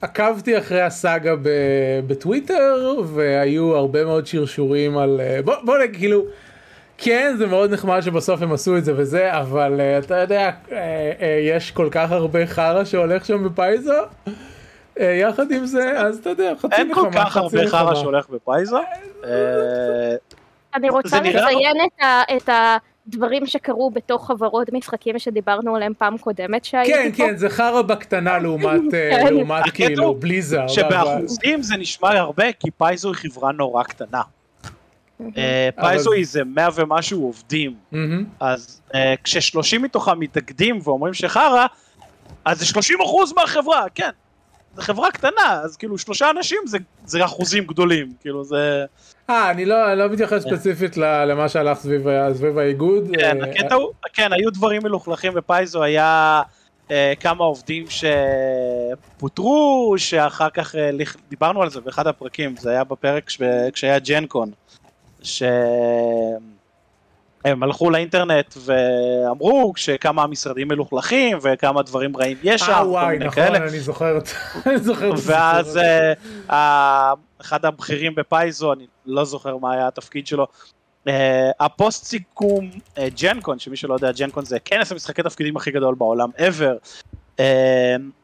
עקבתי 0.00 0.58
אחרי 0.58 0.80
הסאגה 0.80 1.34
בטוויטר, 2.06 3.00
והיו 3.14 3.76
הרבה 3.76 4.04
מאוד 4.04 4.26
שרשורים 4.26 4.98
על... 4.98 5.20
בוא, 5.44 5.54
בוא 5.62 5.78
נגיד, 5.78 5.96
כאילו... 5.96 6.24
כן, 6.98 7.34
זה 7.38 7.46
מאוד 7.46 7.72
נחמד 7.72 8.00
שבסוף 8.00 8.42
הם 8.42 8.52
עשו 8.52 8.76
את 8.76 8.84
זה 8.84 8.92
וזה, 8.96 9.38
אבל 9.40 9.80
אתה 9.98 10.16
יודע, 10.16 10.50
יש 11.42 11.70
כל 11.70 11.88
כך 11.90 12.10
הרבה 12.10 12.46
חרא 12.46 12.84
שהולך 12.84 13.24
שם 13.24 13.44
בפייזו, 13.44 13.92
יחד 14.96 15.50
עם 15.52 15.66
זה, 15.66 16.00
אז 16.00 16.18
אתה 16.18 16.30
יודע, 16.30 16.52
חצי 16.58 16.66
נחמה, 16.66 16.78
אין 16.78 16.94
כל 16.94 17.10
כך 17.12 17.36
הרבה 17.36 17.66
חרא 17.68 17.94
שהולך 17.94 18.28
בפייזו. 18.28 18.80
אני 20.74 20.90
רוצה 20.90 21.20
לציין 21.20 21.76
את 22.36 22.48
הדברים 23.06 23.46
שקרו 23.46 23.90
בתוך 23.90 24.26
חברות 24.26 24.72
משחקים 24.72 25.18
שדיברנו 25.18 25.76
עליהם 25.76 25.92
פעם 25.98 26.18
קודמת 26.18 26.64
שהייתי 26.64 26.92
כן, 26.92 27.10
פה. 27.10 27.16
כן, 27.16 27.26
כן, 27.26 27.36
זה 27.36 27.50
חרא 27.50 27.82
בקטנה 27.82 28.38
לעומת, 28.42 28.80
כן. 28.90 29.26
לעומת 29.30 29.64
כאילו 29.74 30.14
בליזר. 30.14 30.68
שבאחוזים 30.68 31.62
זה 31.62 31.76
נשמע 31.76 32.10
הרבה, 32.10 32.52
כי 32.52 32.70
פייזו 32.70 33.08
היא 33.08 33.16
חברה 33.16 33.52
נורא 33.52 33.82
קטנה. 33.82 34.22
אה, 35.36 35.68
פייזוי 35.80 36.24
זה 36.24 36.44
מאה 36.44 36.68
ומשהו 36.74 37.24
עובדים, 37.24 37.74
אז 38.40 38.80
אה, 38.94 39.14
כששלושים 39.24 39.82
מתוכם 39.82 40.20
מתאגדים 40.20 40.78
ואומרים 40.84 41.14
שחרא, 41.14 41.66
אז 42.44 42.58
זה 42.58 42.66
שלושים 42.66 43.00
אחוז 43.00 43.32
מהחברה, 43.32 43.84
כן. 43.94 44.10
זו 44.76 44.82
חברה 44.82 45.10
קטנה, 45.10 45.60
אז 45.64 45.76
כאילו 45.76 45.98
שלושה 45.98 46.30
אנשים 46.30 46.58
זה, 46.66 46.78
זה 47.04 47.24
אחוזים 47.24 47.64
גדולים, 47.64 48.12
כאילו 48.20 48.44
זה... 48.44 48.84
אה, 49.30 49.50
אני 49.50 49.64
לא, 49.64 49.94
לא 49.94 50.08
מתייחס. 50.08 50.42
ספציפית 50.42 50.96
למה 50.96 51.48
שהלך 51.48 51.78
סביב, 51.78 52.06
סביב 52.34 52.58
האיגוד. 52.58 53.08
כן, 53.12 53.44
אה, 53.44 53.50
הקטע 53.50 53.74
הוא, 53.74 53.92
כן, 54.12 54.32
היו 54.32 54.50
דברים 54.50 54.82
מלוכלכים 54.82 55.34
בפייזו, 55.34 55.82
היה 55.82 56.42
אה, 56.90 57.12
כמה 57.20 57.44
עובדים 57.44 57.84
שפוטרו, 59.16 59.94
שאחר 59.96 60.50
כך, 60.50 60.74
אה, 60.74 60.90
דיברנו 61.28 61.62
על 61.62 61.70
זה 61.70 61.80
באחד 61.80 62.06
הפרקים, 62.06 62.56
זה 62.56 62.70
היה 62.70 62.84
בפרק 62.84 63.30
כשהיה 63.72 63.98
ג'נקון. 63.98 64.50
שהם 67.46 67.62
הלכו 67.62 67.90
לאינטרנט 67.90 68.54
ואמרו 68.56 69.72
שכמה 69.76 70.22
המשרדים 70.22 70.68
מלוכלכים 70.68 71.38
וכמה 71.42 71.82
דברים 71.82 72.16
רעים 72.16 72.36
יש 72.42 72.60
שם. 72.60 72.72
אה 72.72 72.88
וואי, 72.88 73.18
נכון, 73.18 73.30
כאלה. 73.30 73.58
אני 73.58 73.80
זוכר 73.80 74.18
את 74.18 74.26
זה. 75.16 75.32
ואז 75.32 75.80
uh, 76.48 76.52
אחד 77.40 77.64
הבכירים 77.64 78.14
בפייזו, 78.14 78.72
אני 78.72 78.86
לא 79.06 79.24
זוכר 79.24 79.56
מה 79.56 79.72
היה 79.72 79.88
התפקיד 79.88 80.26
שלו, 80.26 80.46
uh, 81.06 81.10
הפוסט 81.60 82.04
סיכום 82.04 82.70
uh, 82.70 83.00
ג'נקון, 83.22 83.58
שמי 83.58 83.76
שלא 83.76 83.94
יודע, 83.94 84.12
ג'נקון 84.12 84.44
זה 84.44 84.58
כנס 84.58 84.92
המשחקי 84.92 85.22
תפקידים 85.22 85.56
הכי 85.56 85.70
גדול 85.70 85.94
בעולם 85.94 86.28
ever. 86.38 87.04
Uh, 87.36 87.40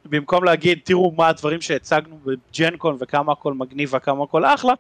במקום 0.05 0.45
להגיד 0.45 0.79
תראו 0.85 1.13
מה 1.17 1.29
הדברים 1.29 1.61
שהצגנו 1.61 2.19
בג'נקון 2.25 2.97
וכמה 3.01 3.33
הכל 3.33 3.55
מגניב 3.55 3.95
וכמה 3.95 4.25
הכל 4.25 4.45
אחלה, 4.45 4.73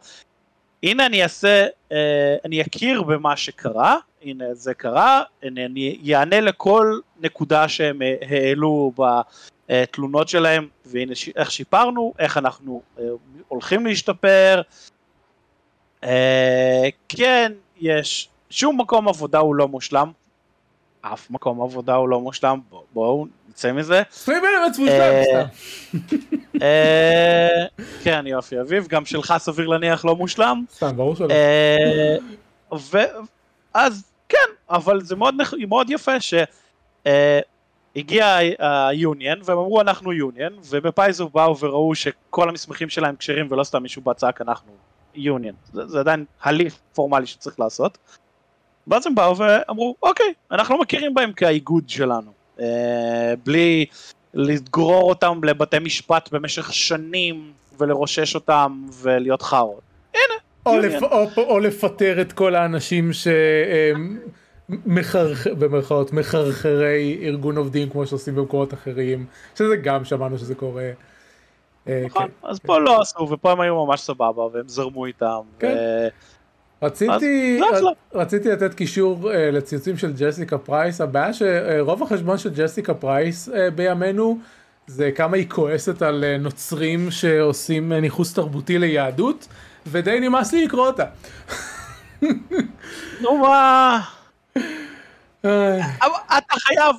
הנה 0.82 1.06
אני 1.06 1.22
אעשה, 1.22 1.66
אה, 1.92 2.36
אני 2.44 2.62
אכיר 2.62 3.02
במה 3.02 3.36
שקרה, 3.36 3.96
הנה 4.22 4.54
זה 4.54 4.74
קרה, 4.74 5.22
הנה 5.42 5.64
אני 5.64 6.14
אענה 6.14 6.40
לכל 6.40 6.98
נקודה 7.20 7.68
שהם 7.68 8.02
אה, 8.02 8.14
העלו 8.28 8.92
בתלונות 9.68 10.28
שלהם, 10.28 10.68
והנה 10.86 11.12
איך 11.36 11.50
שיפרנו, 11.50 12.14
איך 12.18 12.38
אנחנו 12.38 12.82
אה, 12.98 13.04
הולכים 13.48 13.86
להשתפר. 13.86 14.62
כן, 17.08 17.52
יש, 17.80 18.28
שום 18.50 18.80
מקום 18.80 19.08
עבודה 19.08 19.38
הוא 19.38 19.54
לא 19.54 19.68
מושלם, 19.68 20.12
אף 21.00 21.30
מקום 21.30 21.62
עבודה 21.62 21.94
הוא 21.94 22.08
לא 22.08 22.20
מושלם, 22.20 22.60
בואו 22.92 23.26
נצא 23.48 23.72
מזה. 23.72 24.02
סטרים 24.10 24.42
אלמנטס 24.44 24.78
מושלם 24.78 25.44
אה, 26.62 27.66
כן 28.04 28.26
יופי 28.26 28.60
אביב, 28.60 28.86
גם 28.86 29.04
שלך 29.04 29.34
סביר 29.38 29.66
להניח 29.66 30.04
לא 30.04 30.16
מושלם. 30.16 30.64
סתם, 30.74 30.96
ברור 30.96 31.16
שלא. 31.16 31.28
אה, 31.30 32.16
אז 33.74 34.04
כן, 34.28 34.36
אבל 34.70 35.02
זה 35.02 35.16
מאוד 35.68 35.90
יפה 35.90 36.12
שהגיע 36.20 38.36
היוניון 38.58 39.40
והם 39.44 39.58
אמרו 39.58 39.80
אנחנו 39.80 40.12
יוניון 40.12 40.52
ובפייזו 40.70 41.28
באו 41.28 41.58
וראו 41.58 41.94
שכל 41.94 42.48
המסמכים 42.48 42.88
שלהם 42.88 43.16
כשרים 43.16 43.46
ולא 43.50 43.64
סתם 43.64 43.82
מישהו 43.82 44.02
בצעק 44.02 44.40
אנחנו 44.40 44.72
יוניון. 45.14 45.54
זה 45.72 46.00
עדיין 46.00 46.24
הליך 46.42 46.78
פורמלי 46.94 47.26
שצריך 47.26 47.60
לעשות. 47.60 47.98
ואז 48.88 49.06
הם 49.06 49.14
באו 49.14 49.36
ואמרו, 49.36 49.94
אוקיי, 50.02 50.32
אנחנו 50.50 50.74
לא 50.74 50.80
מכירים 50.80 51.14
בהם 51.14 51.32
כאיגוד 51.32 51.88
שלנו. 51.88 52.30
אה, 52.60 53.34
בלי 53.46 53.86
לגרור 54.34 55.08
אותם 55.08 55.40
לבתי 55.44 55.78
משפט 55.78 56.28
במשך 56.32 56.72
שנים 56.72 57.52
ולרושש 57.78 58.34
אותם 58.34 58.86
ולהיות 59.02 59.42
חארות. 59.42 59.80
הנה. 60.14 60.34
או, 60.66 60.78
לפ... 60.78 61.02
או, 61.02 61.26
או 61.36 61.58
לפטר 61.58 62.20
את 62.20 62.32
כל 62.32 62.54
האנשים 62.54 63.10
שבמרכאות 64.68 66.12
מחרחרי 66.12 67.18
ארגון 67.22 67.56
עובדים 67.56 67.90
כמו 67.90 68.06
שעושים 68.06 68.34
במקומות 68.34 68.74
אחרים, 68.74 69.26
שזה 69.54 69.76
גם 69.76 70.04
שמענו 70.04 70.38
שזה 70.38 70.54
קורה. 70.54 70.90
אה, 71.88 72.02
נכון, 72.06 72.22
כן, 72.22 72.28
אז. 72.42 72.58
פה 72.58 72.78
לא 72.78 73.00
עשו 73.00 73.28
ופה 73.30 73.52
הם 73.52 73.60
היו 73.60 73.86
ממש 73.86 74.00
סבבה 74.00 74.42
והם 74.52 74.68
זרמו 74.68 75.06
איתם. 75.06 75.40
כן. 75.58 75.76
רציתי, 76.82 77.60
רציתי 78.14 78.48
לתת 78.48 78.74
קישור 78.74 79.30
uh, 79.30 79.34
לציוצים 79.34 79.96
של 79.98 80.12
ג'סיקה 80.18 80.58
פרייס, 80.58 81.00
הבעיה 81.00 81.32
שרוב 81.32 82.02
החשבון 82.02 82.38
של 82.38 82.50
ג'סיקה 82.54 82.94
פרייס 82.94 83.48
uh, 83.48 83.52
בימינו 83.74 84.38
זה 84.86 85.10
כמה 85.14 85.36
היא 85.36 85.48
כועסת 85.48 86.02
על 86.02 86.24
uh, 86.24 86.42
נוצרים 86.42 87.10
שעושים 87.10 87.92
ניכוס 87.92 88.34
תרבותי 88.34 88.78
ליהדות, 88.78 89.48
ודי 89.86 90.20
נמאס 90.20 90.52
לי 90.52 90.64
לקרוא 90.64 90.86
אותה. 90.86 91.04
נו 93.20 93.38
מה... 93.38 94.00
אתה 95.40 96.54
חייב, 96.58 96.96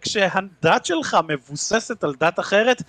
כשהדת 0.00 0.86
שלך 0.86 1.16
מבוססת 1.28 2.04
על 2.04 2.14
דת 2.20 2.40
אחרת, 2.40 2.82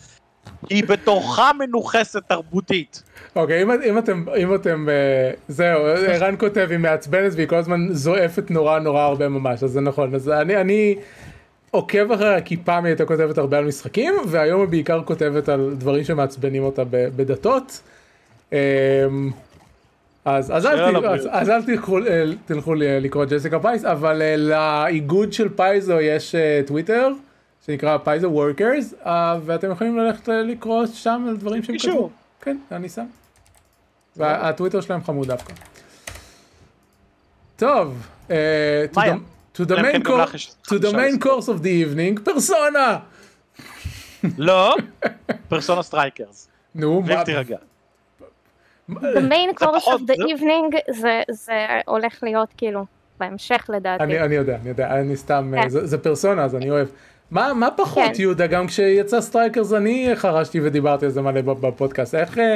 היא 0.70 0.84
בתוכה 0.84 1.52
מנוכסת 1.60 2.24
תרבותית. 2.28 3.04
אוקיי, 3.36 3.64
אם, 3.64 3.72
אם 3.72 3.98
אתם, 3.98 4.24
אם 4.38 4.56
אתם, 4.56 4.90
אה, 4.90 5.32
זהו, 5.48 5.86
ערן 5.86 6.36
כותב, 6.40 6.68
היא 6.70 6.78
מעצבנת 6.78 7.32
והיא 7.36 7.48
כל 7.48 7.56
הזמן 7.56 7.88
זועפת 7.92 8.52
נורא 8.52 8.80
נורא 8.80 9.02
הרבה 9.02 9.30
ממש, 9.30 9.64
אז 9.64 9.72
זה 9.72 9.82
נכון, 9.82 10.16
אז 10.16 10.30
אני, 10.30 10.58
אני 10.58 10.96
עוקב 11.72 12.12
אחריה 12.12 12.42
כי 12.42 12.58
פעם 12.58 12.86
היא 12.86 12.92
הייתה 12.92 13.06
כותבת 13.06 13.38
הרבה 13.38 13.58
על 13.58 13.66
משחקים, 13.66 14.14
והיום 14.28 14.62
היא 14.62 14.70
בעיקר 14.70 15.02
כותבת 15.06 15.50
על 15.50 15.76
דברים 15.78 16.04
שמעצבנים 16.04 16.64
אותה 16.64 16.84
בדתות. 16.92 17.82
אמ, 18.52 18.58
אז, 20.26 20.52
אז, 20.52 20.66
אל, 20.66 21.06
אז, 21.06 21.28
אז 21.32 21.50
אל 21.50 21.64
תלכו, 21.64 21.98
אה, 21.98 22.24
תלכו 22.46 22.74
לקרוא 22.78 23.26
ג'סיקה 23.26 23.60
פרייס, 23.60 23.86
אבל 23.86 24.22
אה, 24.22 24.36
לאיגוד 24.38 25.34
של 25.34 25.50
פייזו 25.50 26.00
יש 26.02 26.36
טוויטר. 26.66 27.10
שנקרא 27.68 27.98
פייזו 27.98 28.32
וורקרס, 28.32 28.94
uh, 29.04 29.08
ואתם 29.46 29.72
יכולים 29.72 29.98
ללכת 29.98 30.28
לקרוא 30.28 30.86
שם 30.86 31.26
על 31.30 31.38
דברים 31.38 31.64
שהם 31.64 31.78
כתבו. 31.78 32.10
כן, 32.42 32.58
אני 32.72 32.90
שם. 32.90 33.06
והטוויטר 34.16 34.82
שלהם 34.82 35.04
חמוד 35.04 35.28
דווקא. 35.28 35.54
טוב, 37.56 38.08
uh, 38.28 38.32
to, 38.94 39.00
the, 39.00 39.20
to, 39.54 39.66
the 39.66 39.76
main 39.76 40.04
to 40.70 40.80
the 40.80 40.92
main 40.94 41.20
course 41.20 41.48
of 41.48 41.62
the 41.64 41.84
evening, 41.84 42.24
פרסונה! 42.24 43.00
לא, 44.38 44.76
פרסונה 45.50 45.84
סטרייקרס. 45.84 46.50
נו, 46.76 47.02
מה? 47.02 47.24
תירגע. 47.26 47.58
The 48.92 49.22
main 49.30 49.64
course 49.64 49.88
of 49.88 50.00
the 50.08 50.16
evening 50.16 50.92
זה 51.32 51.68
הולך 51.86 52.24
להיות 52.24 52.50
כאילו 52.58 52.86
בהמשך 53.20 53.66
לדעתי. 53.70 54.04
אני 54.04 54.36
יודע, 54.36 54.56
אני 54.56 54.70
יודע, 54.70 55.00
אני 55.00 55.18
סתם, 55.18 55.54
כן. 55.62 55.70
זה 55.70 55.98
פרסונה 55.98 56.44
אז 56.44 56.56
אני 56.56 56.72
אוהב. 56.72 56.88
מה, 57.32 57.54
מה 57.54 57.72
פחות 57.72 58.04
כן. 58.16 58.22
יהודה, 58.22 58.48
גם 58.48 58.68
כשיצא 58.68 59.22
סטרייקרס 59.22 59.74
אני 59.74 60.12
חרשתי 60.16 60.60
ודיברתי 60.64 61.06
על 61.06 61.12
זה 61.12 61.22
מלא 61.22 61.42
בפודקאסט, 61.42 62.16
איך, 62.16 62.38
אה, 62.38 62.56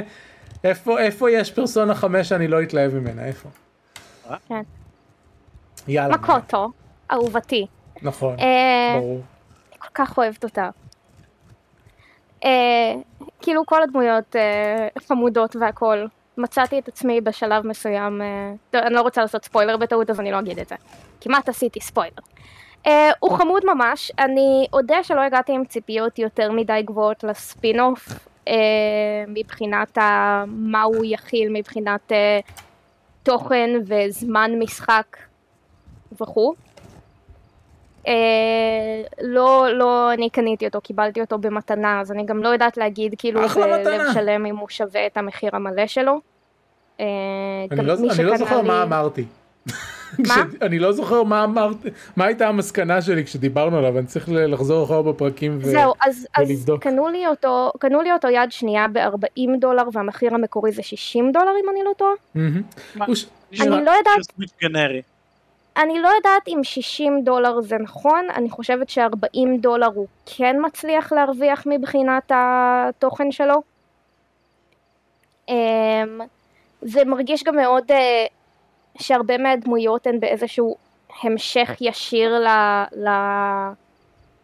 איפה, 0.63 0.99
איפה 0.99 1.31
יש 1.31 1.51
פרסונה 1.51 1.95
5 1.95 2.29
שאני 2.29 2.47
לא 2.47 2.63
אתלהב 2.63 2.93
ממנה, 2.93 3.25
איפה? 3.25 3.49
כן. 4.47 4.61
יאללה. 5.87 6.13
מקוטו, 6.17 6.71
אהובתי. 7.11 7.67
נכון, 8.01 8.35
אה, 8.39 8.95
ברור. 8.99 9.21
כל 9.79 9.87
כך 9.93 10.17
אוהבת 10.17 10.43
אותה. 10.43 10.69
אה, 12.45 12.93
כאילו 13.41 13.65
כל 13.65 13.83
הדמויות 13.83 14.35
אה, 14.35 14.87
חמודות 15.07 15.55
והכל. 15.55 16.05
מצאתי 16.37 16.79
את 16.79 16.87
עצמי 16.87 17.21
בשלב 17.21 17.67
מסוים, 17.67 18.21
אה, 18.21 18.81
אני 18.81 18.93
לא 18.93 19.01
רוצה 19.01 19.21
לעשות 19.21 19.45
ספוילר 19.45 19.77
בטעות 19.77 20.09
אז 20.09 20.19
אני 20.19 20.31
לא 20.31 20.39
אגיד 20.39 20.59
את 20.59 20.67
זה. 20.67 20.75
כמעט 21.21 21.49
עשיתי 21.49 21.79
ספוילר. 21.79 22.21
אה, 22.87 23.11
הוא 23.19 23.37
חמוד 23.37 23.63
ממש, 23.65 24.11
אני 24.19 24.67
אודה 24.73 25.03
שלא 25.03 25.21
הגעתי 25.21 25.51
עם 25.53 25.65
ציפיות 25.65 26.19
יותר 26.19 26.51
מדי 26.51 26.81
גבוהות 26.85 27.23
לספין-אוף 27.23 28.07
אה, 28.47 28.53
מבחינת 29.27 29.97
ה... 29.97 30.43
מה 30.47 30.81
הוא 30.81 31.05
יכיל 31.07 31.49
מבחינת 31.53 32.11
אה, 32.11 32.39
תוכן 33.23 33.69
וזמן 33.87 34.51
משחק 34.59 35.17
וכו'. 36.21 36.53
אה, 38.07 38.13
לא, 39.21 39.67
לא 39.73 40.13
אני 40.13 40.29
קניתי 40.29 40.65
אותו, 40.65 40.81
קיבלתי 40.81 41.21
אותו 41.21 41.37
במתנה, 41.37 42.01
אז 42.01 42.11
אני 42.11 42.25
גם 42.25 42.43
לא 42.43 42.49
יודעת 42.49 42.77
להגיד 42.77 43.15
כאילו 43.17 43.41
בלב. 43.49 44.13
שלם 44.13 44.45
אם 44.45 44.57
הוא 44.57 44.69
שווה 44.69 45.05
את 45.05 45.17
המחיר 45.17 45.55
המלא 45.55 45.87
שלו. 45.87 46.19
אה, 46.99 47.05
אני 47.71 47.85
לא, 47.85 47.93
אני 47.93 48.23
לא 48.23 48.37
זוכר 48.37 48.61
לי- 48.61 48.67
מה 48.67 48.83
אמרתי. 48.83 49.25
מה? 49.67 49.75
כש- 50.27 50.55
אני 50.61 50.79
לא 50.79 50.91
זוכר 50.91 51.23
מה 51.23 51.43
אמרתי, 51.43 51.89
מה 52.15 52.25
הייתה 52.25 52.47
המסקנה 52.47 53.01
שלי 53.01 53.25
כשדיברנו 53.25 53.77
עליו, 53.77 53.97
אני 53.97 54.07
צריך 54.07 54.29
לחזור 54.31 54.83
אחורה 54.85 55.01
בפרקים 55.13 55.57
ו... 55.61 55.65
זהו, 55.65 55.93
אז, 56.01 56.27
אז 56.37 56.49
ולבדוק. 56.49 56.83
קנו, 56.83 57.09
לי 57.09 57.27
אותו, 57.27 57.71
קנו 57.79 58.01
לי 58.01 58.11
אותו 58.11 58.27
יד 58.27 58.51
שנייה 58.51 58.87
ב-40 58.87 59.59
דולר 59.59 59.83
והמחיר 59.93 60.33
המקורי 60.35 60.71
זה 60.71 60.83
60 60.83 61.31
דולר 61.31 61.51
אם 61.63 61.69
אני 61.69 61.79
לא 61.83 61.91
טועה. 61.97 62.11
אני 63.61 63.85
לא 63.85 63.91
יודעת. 63.91 64.17
אני 65.77 65.99
לא 65.99 66.07
יודעת 66.07 66.47
אם 66.47 66.63
60 66.63 67.21
דולר 67.23 67.61
זה 67.61 67.77
נכון, 67.77 68.27
אני 68.35 68.49
חושבת 68.49 68.89
ש-40 68.89 69.39
דולר 69.61 69.87
הוא 69.93 70.07
כן 70.25 70.55
מצליח 70.65 71.11
להרוויח 71.13 71.63
מבחינת 71.65 72.31
התוכן 72.35 73.31
שלו. 73.31 73.61
אמ, 75.49 75.55
זה 76.81 77.05
מרגיש 77.05 77.43
גם 77.43 77.55
מאוד 77.55 77.83
אה, 77.91 78.25
שהרבה 78.99 79.37
מהדמויות 79.37 80.07
הן 80.07 80.19
באיזשהו 80.19 80.75
המשך 81.23 81.69
ישיר 81.81 82.39
ל- 82.39 83.07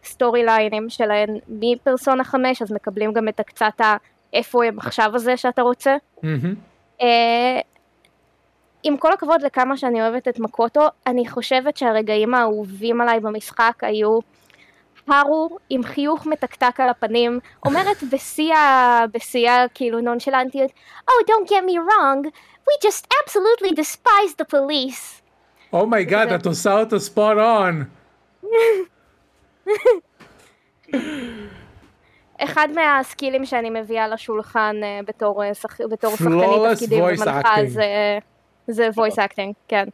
לסטורי 0.04 0.44
ליינים 0.44 0.90
שלהן 0.90 1.38
מפרסונה 1.48 2.24
5, 2.24 2.62
אז 2.62 2.72
מקבלים 2.72 3.12
גם 3.12 3.28
את 3.28 3.40
הקצת 3.40 3.80
האיפה 4.32 4.64
הם 4.64 4.78
עכשיו 4.78 5.10
הזה 5.14 5.36
שאתה 5.36 5.62
רוצה. 5.62 5.96
אה, 7.00 7.60
עם 8.82 8.96
כל 8.96 9.12
הכבוד 9.12 9.42
לכמה 9.42 9.76
שאני 9.76 10.02
אוהבת 10.02 10.28
את 10.28 10.38
מקוטו, 10.38 10.80
אני 11.06 11.28
חושבת 11.28 11.76
שהרגעים 11.76 12.34
האהובים 12.34 13.00
עליי 13.00 13.20
במשחק 13.20 13.74
היו 13.82 14.18
הארו 15.10 15.58
עם 15.70 15.82
חיוך 15.82 16.26
מתקתק 16.26 16.80
על 16.80 16.88
הפנים, 16.88 17.40
אומרת 17.66 17.96
בשיא 18.12 18.54
ה... 18.54 19.04
בשיא 19.14 19.50
הכאילו 19.50 20.00
נונשלנטיות, 20.00 20.70
Oh, 21.10 21.24
don't 21.30 21.48
get 21.48 21.64
me 21.70 21.76
wrong, 21.78 22.30
we 22.68 22.86
just 22.88 23.06
absolutely 23.24 23.74
despise 23.80 24.34
the 24.42 24.44
police. 24.54 25.22
Oh 25.72 25.86
my 25.86 26.00
God, 26.00 26.28
זה- 26.28 26.34
Oh 26.34 26.38
את 26.40 26.46
עושה 26.46 26.80
אותו 26.80 27.00
spot 27.00 27.36
on. 27.36 27.84
אחד 32.38 32.68
מהסקילים 32.74 33.46
שאני 33.46 33.70
מביאה 33.70 34.08
לשולחן 34.08 34.76
אה, 34.82 35.00
בתור, 35.06 35.44
אה, 35.44 35.54
שח... 35.54 35.80
בתור 35.80 36.16
שחקנית 36.16 36.34
תפקידים 36.72 37.04
voice 37.04 37.22
ומנחה 37.22 37.54
acting. 37.56 37.66
זה, 37.68 37.84
זה 38.68 38.88
voice 38.96 39.16
acting, 39.16 39.52
כן. 39.68 39.84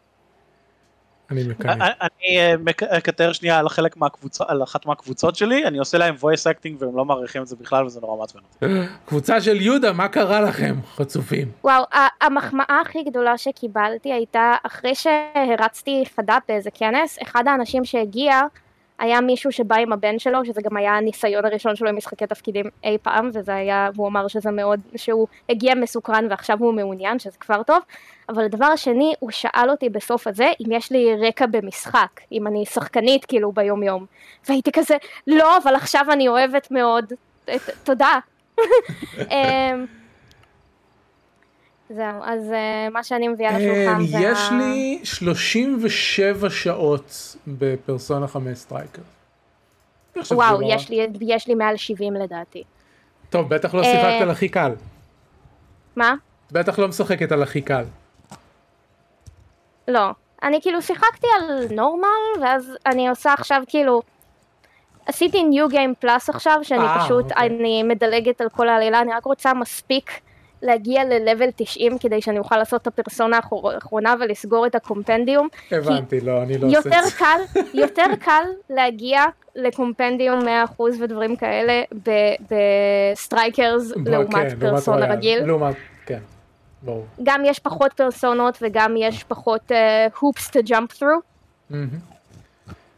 אני 1.30 1.42
מקנא. 1.48 1.72
אני 2.00 2.38
אה, 2.40 2.54
מק- 2.64 2.82
אקטר 2.82 3.32
שנייה 3.32 3.58
על 3.58 3.68
חלק 3.68 3.96
מהקבוצה, 3.96 4.44
על 4.48 4.62
אחת 4.62 4.86
מהקבוצות 4.86 5.36
שלי, 5.36 5.66
אני 5.66 5.78
עושה 5.78 5.98
להם 5.98 6.14
voice 6.20 6.46
acting 6.52 6.72
והם 6.78 6.96
לא 6.96 7.04
מעריכים 7.04 7.42
את 7.42 7.46
זה 7.46 7.56
בכלל 7.56 7.86
וזה 7.86 8.00
נורא 8.00 8.16
מעצבן 8.20 8.40
אותי. 8.62 8.76
קבוצה 9.06 9.40
של 9.40 9.60
יהודה, 9.60 9.92
מה 9.92 10.08
קרה 10.08 10.40
לכם, 10.40 10.74
חצופים? 10.96 11.48
וואו, 11.64 11.84
המחמאה 12.20 12.80
הכי 12.86 13.02
גדולה 13.02 13.38
שקיבלתי 13.38 14.12
הייתה 14.12 14.54
אחרי 14.62 14.94
שהרצתי 14.94 16.04
חד"פ 16.16 16.42
באיזה 16.48 16.70
כנס, 16.70 17.18
אחד 17.22 17.44
האנשים 17.48 17.84
שהגיע 17.84 18.40
היה 18.98 19.20
מישהו 19.20 19.52
שבא 19.52 19.76
עם 19.76 19.92
הבן 19.92 20.18
שלו, 20.18 20.44
שזה 20.44 20.60
גם 20.62 20.76
היה 20.76 20.96
הניסיון 20.96 21.44
הראשון 21.44 21.76
שלו 21.76 21.88
עם 21.88 21.96
משחקי 21.96 22.26
תפקידים 22.26 22.66
אי 22.84 22.98
פעם, 23.02 23.30
וזה 23.34 23.54
היה, 23.54 23.90
והוא 23.94 24.08
אמר 24.08 24.28
שזה 24.28 24.50
מאוד, 24.50 24.80
שהוא 24.96 25.26
הגיע 25.48 25.74
מסוקרן 25.74 26.26
ועכשיו 26.30 26.58
הוא 26.60 26.74
מעוניין, 26.74 27.18
שזה 27.18 27.38
כבר 27.40 27.62
טוב, 27.62 27.78
אבל 28.28 28.44
הדבר 28.44 28.66
השני, 28.66 29.14
הוא 29.18 29.30
שאל 29.30 29.70
אותי 29.70 29.88
בסוף 29.88 30.26
הזה 30.26 30.48
אם 30.60 30.72
יש 30.72 30.92
לי 30.92 31.16
רקע 31.28 31.46
במשחק, 31.46 32.20
אם 32.32 32.46
אני 32.46 32.66
שחקנית 32.66 33.24
כאילו 33.24 33.52
ביום 33.52 33.82
יום, 33.82 34.06
והייתי 34.48 34.72
כזה, 34.72 34.96
לא, 35.26 35.56
אבל 35.56 35.74
עכשיו 35.74 36.04
אני 36.12 36.28
אוהבת 36.28 36.70
מאוד, 36.70 37.12
תודה. 37.84 38.18
זהו, 41.88 42.22
אז 42.22 42.52
אה, 42.52 42.88
מה 42.90 43.04
שאני 43.04 43.28
מביאה 43.28 43.58
לשולחן 43.58 44.06
זה... 44.06 44.18
יש 44.20 44.38
לי 44.50 45.00
37 45.04 46.50
שעות 46.50 47.36
בפרסונה 47.46 48.28
5 48.28 48.58
סטרייקר. 48.58 49.02
וואו, 50.30 50.60
לא. 50.60 50.66
יש 50.66 50.88
לי, 50.88 51.06
יש 51.20 51.48
לי 51.48 51.54
מעל 51.54 51.76
70 51.76 52.14
לדעתי. 52.14 52.62
טוב, 53.30 53.48
בטח 53.48 53.74
לא 53.74 53.80
אה, 53.80 53.84
שיחקת 53.84 54.22
על 54.22 54.30
הכי 54.30 54.48
קל. 54.48 54.72
מה? 55.96 56.14
בטח 56.52 56.78
לא 56.78 56.88
משחקת 56.88 57.32
על 57.32 57.42
הכי 57.42 57.62
קל. 57.62 57.84
לא. 59.88 60.10
אני 60.42 60.60
כאילו 60.62 60.82
שיחקתי 60.82 61.26
על 61.38 61.66
normal, 61.70 62.42
ואז 62.42 62.76
אני 62.86 63.08
עושה 63.08 63.32
עכשיו 63.32 63.62
כאילו... 63.66 64.02
עשיתי 65.06 65.44
New 65.44 65.68
Game 65.68 65.94
Plus 65.98 66.30
עכשיו, 66.30 66.58
שאני 66.62 66.84
אה, 66.84 67.04
פשוט, 67.04 67.32
אוקיי. 67.32 67.46
אני 67.46 67.82
מדלגת 67.82 68.40
על 68.40 68.48
כל 68.48 68.68
העלילה, 68.68 69.00
אני 69.00 69.12
רק 69.12 69.24
רוצה 69.24 69.54
מספיק 69.54 70.20
להגיע 70.64 71.04
ל-level 71.04 71.50
90 71.56 71.98
כדי 71.98 72.20
שאני 72.20 72.38
אוכל 72.38 72.56
לעשות 72.56 72.82
את 72.82 72.86
הפרסונה 72.86 73.36
האחרונה 73.36 74.14
ולסגור 74.20 74.66
את 74.66 74.74
הקומפנדיום. 74.74 75.48
הבנתי, 75.70 76.20
לא, 76.20 76.42
אני 76.42 76.58
לא 76.58 76.66
עושה 76.66 76.78
יותר 76.78 76.98
את 76.98 77.04
זה. 77.04 77.10
קל, 77.18 77.40
יותר 77.82 78.04
קל 78.20 78.44
להגיע 78.70 79.22
לקומפנדיום 79.56 80.40
100% 80.78 80.82
ודברים 81.00 81.36
כאלה 81.36 81.82
ב- 82.06 82.34
בסטרייקרס 82.50 83.92
כן, 83.92 84.00
לעומת 84.06 84.52
פרסונה 84.60 84.96
רויאל. 84.98 85.12
רגיל. 85.12 85.44
לעומת, 85.44 85.74
כן, 86.06 86.18
ברור. 86.82 87.06
גם 87.22 87.42
יש 87.44 87.58
פחות 87.58 87.92
פרסונות 87.92 88.58
וגם 88.62 88.94
יש 88.98 89.24
פחות 89.24 89.72
uh, 89.72 90.18
hoops 90.18 90.50
to 90.50 90.68
jump 90.68 90.98
through. 90.98 91.20
מהמם. 91.70 91.88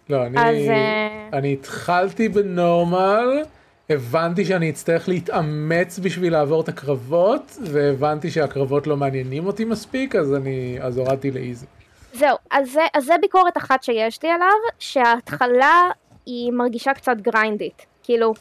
לא, 0.09 0.27
אני, 0.27 0.39
אז, 0.39 0.69
אה, 0.69 1.29
אני 1.39 1.53
התחלתי 1.53 2.29
ב 2.29 2.43
normal, 2.43 3.43
הבנתי 3.91 4.45
שאני 4.45 4.71
אצטרך 4.71 5.09
להתאמץ 5.09 5.99
בשביל 5.99 6.33
לעבור 6.33 6.61
את 6.61 6.69
הקרבות, 6.69 7.59
והבנתי 7.63 8.31
שהקרבות 8.31 8.87
לא 8.87 8.97
מעניינים 8.97 9.47
אותי 9.47 9.65
מספיק, 9.65 10.17
אז 10.17 10.35
אני, 10.35 10.79
אז 10.81 10.99
הורדתי 10.99 11.31
לאיזי. 11.31 11.67
זהו, 12.13 12.37
אז 12.51 12.71
זה, 12.73 12.81
אז 12.95 13.05
זה 13.05 13.15
ביקורת 13.21 13.57
אחת 13.57 13.83
שיש 13.83 14.23
לי 14.23 14.31
עליו, 14.31 14.57
שההתחלה 14.79 15.91
היא 16.27 16.53
מרגישה 16.53 16.95
קצת 16.95 17.17
גריינדית. 17.17 17.87
כאילו, 18.03 18.35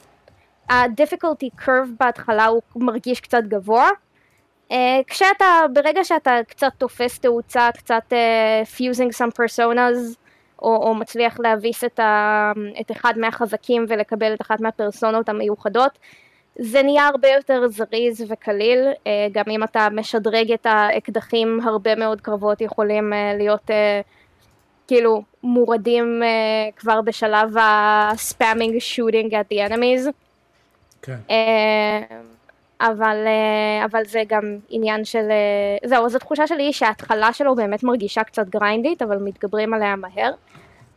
ה-difficulty 0.69 1.61
curve 1.61 1.89
בהתחלה 1.99 2.45
הוא 2.45 2.61
מרגיש 2.75 3.19
קצת 3.19 3.43
גבוה. 3.43 3.89
Uh, 4.69 4.73
כשאתה, 5.07 5.45
ברגע 5.73 6.03
שאתה 6.03 6.35
קצת 6.47 6.71
תופס 6.77 7.19
תאוצה, 7.19 7.69
קצת 7.77 8.13
uh, 8.13 8.77
fusing 8.77 9.17
some 9.17 9.31
personas, 9.41 10.24
או, 10.61 10.75
או 10.75 10.95
מצליח 10.95 11.39
להביס 11.39 11.83
את, 11.83 11.99
ה, 11.99 12.51
את 12.81 12.91
אחד 12.91 13.13
מהחזקים 13.17 13.85
ולקבל 13.89 14.33
את 14.33 14.41
אחת 14.41 14.61
מהפרסונות 14.61 15.29
המיוחדות, 15.29 15.99
זה 16.59 16.83
נהיה 16.83 17.07
הרבה 17.07 17.27
יותר 17.27 17.67
זריז 17.67 18.25
וקליל, 18.29 18.87
אה, 19.07 19.27
גם 19.31 19.43
אם 19.49 19.63
אתה 19.63 19.87
משדרג 19.91 20.51
את 20.51 20.65
האקדחים, 20.65 21.59
הרבה 21.63 21.95
מאוד 21.95 22.21
קרבות 22.21 22.61
יכולים 22.61 23.13
אה, 23.13 23.33
להיות 23.37 23.71
אה, 23.71 24.01
כאילו 24.87 25.23
מורדים 25.43 26.21
כבר 26.75 27.01
בשלב 27.01 27.57
ה-spamming 27.57 28.75
shooting 28.79 29.31
at 29.31 29.53
the 29.53 29.69
enemies. 29.69 30.09
כן. 31.01 31.17
אבל, 32.81 33.23
אה, 33.27 33.85
אבל 33.85 34.05
זה 34.05 34.23
גם 34.27 34.57
עניין 34.69 35.05
של, 35.05 35.27
אה, 35.31 35.89
זהו, 35.89 36.05
אז 36.05 36.15
התחושה 36.15 36.47
שלי 36.47 36.73
שההתחלה 36.73 37.33
שלו 37.33 37.55
באמת 37.55 37.83
מרגישה 37.83 38.23
קצת 38.23 38.49
גריינדית, 38.49 39.01
אבל 39.01 39.17
מתגברים 39.17 39.73
עליה 39.73 39.95
מהר. 39.95 40.31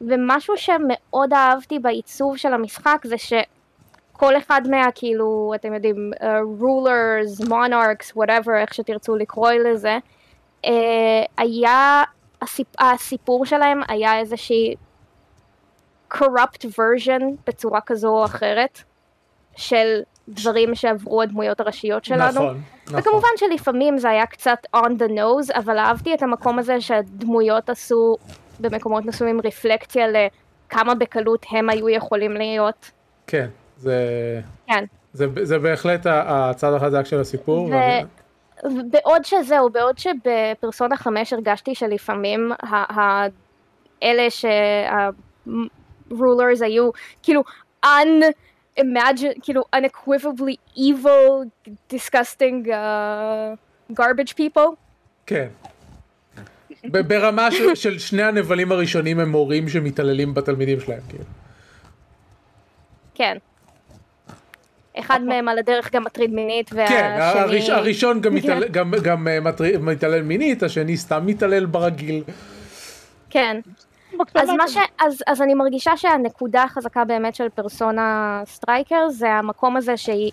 ומשהו 0.01 0.55
שמאוד 0.57 1.33
אהבתי 1.33 1.79
בעיצוב 1.79 2.37
של 2.37 2.55
המשחק 2.55 3.03
זה 3.05 3.17
שכל 3.19 4.37
אחד 4.37 4.63
מה, 4.71 4.85
כאילו, 4.95 5.53
אתם 5.55 5.75
יודעים, 5.75 6.11
uh, 6.15 6.25
rulers, 6.61 7.45
monarchs, 7.49 8.17
whatever, 8.17 8.51
איך 8.57 8.75
שתרצו 8.75 9.17
לקרוא 9.17 9.51
לזה, 9.51 9.99
אה, 10.65 11.23
היה, 11.39 12.03
הסיפ, 12.43 12.67
הסיפור 12.79 13.47
שלהם 13.47 13.81
היה 13.89 14.19
איזושהי 14.19 14.75
corrupt 16.15 16.65
version 16.65 17.23
בצורה 17.47 17.81
כזו 17.81 18.09
או 18.09 18.25
אחרת 18.25 18.83
של 19.57 20.03
דברים 20.29 20.75
שעברו 20.75 21.23
הדמויות 21.23 21.61
הראשיות 21.61 22.05
שלנו. 22.05 22.31
נכון, 22.31 22.61
נכון. 22.87 22.99
וכמובן 23.01 23.29
שלפעמים 23.37 23.99
זה 23.99 24.11
היה 24.11 24.27
קצת 24.27 24.59
on 24.77 24.89
the 24.99 25.09
nose, 25.11 25.59
אבל 25.59 25.79
אהבתי 25.79 26.15
את 26.15 26.23
המקום 26.23 26.59
הזה 26.59 26.81
שהדמויות 26.81 27.71
עשו 27.71 28.15
במקומות 28.61 29.05
מסוימים 29.05 29.41
רפלקציה 29.45 30.05
לכמה 30.09 30.95
בקלות 30.95 31.47
הם 31.51 31.71
היו 31.71 31.89
יכולים 31.89 32.33
להיות. 32.33 32.91
כן, 33.27 33.47
זה... 33.77 33.97
כן. 34.67 34.85
זה, 35.13 35.27
זה 35.43 35.59
בהחלט 35.59 36.07
הצד 36.07 36.73
החזק 36.75 37.07
של 37.07 37.21
הסיפור. 37.21 37.65
ו... 37.65 37.71
ואני- 37.71 38.05
בעוד 38.91 39.25
שזהו, 39.25 39.71
בעוד 39.71 39.99
שבפרסונה 39.99 40.97
5 40.97 41.33
הרגשתי 41.33 41.75
שלפעמים 41.75 42.53
ה- 42.63 43.01
ה- 43.01 43.27
אלה 44.03 44.31
שה-rulers 44.31 45.45
היו 46.65 46.91
כאילו 47.23 47.43
un-imagine, 48.81 49.41
כאילו 49.43 49.63
unequivocally 49.77 50.79
evil, 50.79 51.47
disgusting 51.93 52.67
uh, 52.67 53.95
garbage 54.01 54.33
people. 54.39 54.71
כן. 55.27 55.49
ברמה 56.85 57.51
של, 57.51 57.75
של 57.75 57.99
שני 57.99 58.23
הנבלים 58.23 58.73
הראשונים 58.73 59.21
הם 59.21 59.31
מורים 59.31 59.69
שמתעללים 59.69 60.35
בתלמידים 60.35 60.81
שלהם, 60.81 61.01
כאילו. 61.09 61.25
כן. 63.15 63.37
אחד 64.99 65.21
מהם 65.23 65.49
על 65.49 65.59
הדרך 65.59 65.93
גם 65.95 66.05
מטריד 66.05 66.31
מינית, 66.35 66.71
והשני... 66.73 66.97
כן, 66.97 67.17
הראש, 67.21 67.71
הראשון 67.71 68.21
גם, 68.21 68.31
כן. 68.31 68.37
מתעלל, 68.37 68.69
גם, 68.69 68.93
גם 69.03 69.29
אה, 69.29 69.41
מטריד- 69.41 69.81
מתעלל 69.81 70.23
מינית, 70.23 70.63
השני 70.63 70.97
סתם 70.97 71.27
מתעלל 71.27 71.67
ברגיל. 71.67 72.23
כן. 73.31 73.61
אז, 74.35 74.51
מה 74.51 74.69
ש... 74.69 74.77
אז, 74.99 75.23
אז 75.27 75.43
אני 75.43 75.55
מרגישה 75.55 75.97
שהנקודה 75.97 76.63
החזקה 76.63 77.05
באמת 77.05 77.35
של 77.35 77.49
פרסונה 77.49 78.43
סטרייקר 78.47 79.09
זה 79.09 79.31
המקום 79.31 79.77
הזה 79.77 79.97
שהיא, 79.97 80.33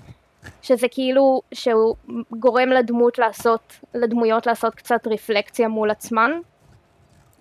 שזה 0.61 0.87
כאילו 0.91 1.41
שהוא 1.53 1.95
גורם 2.31 2.69
לדמות 2.69 3.19
לעשות, 3.19 3.73
לדמויות 3.93 4.47
לעשות 4.47 4.75
קצת 4.75 5.07
רפלקציה 5.07 5.67
מול 5.67 5.91
עצמן. 5.91 6.31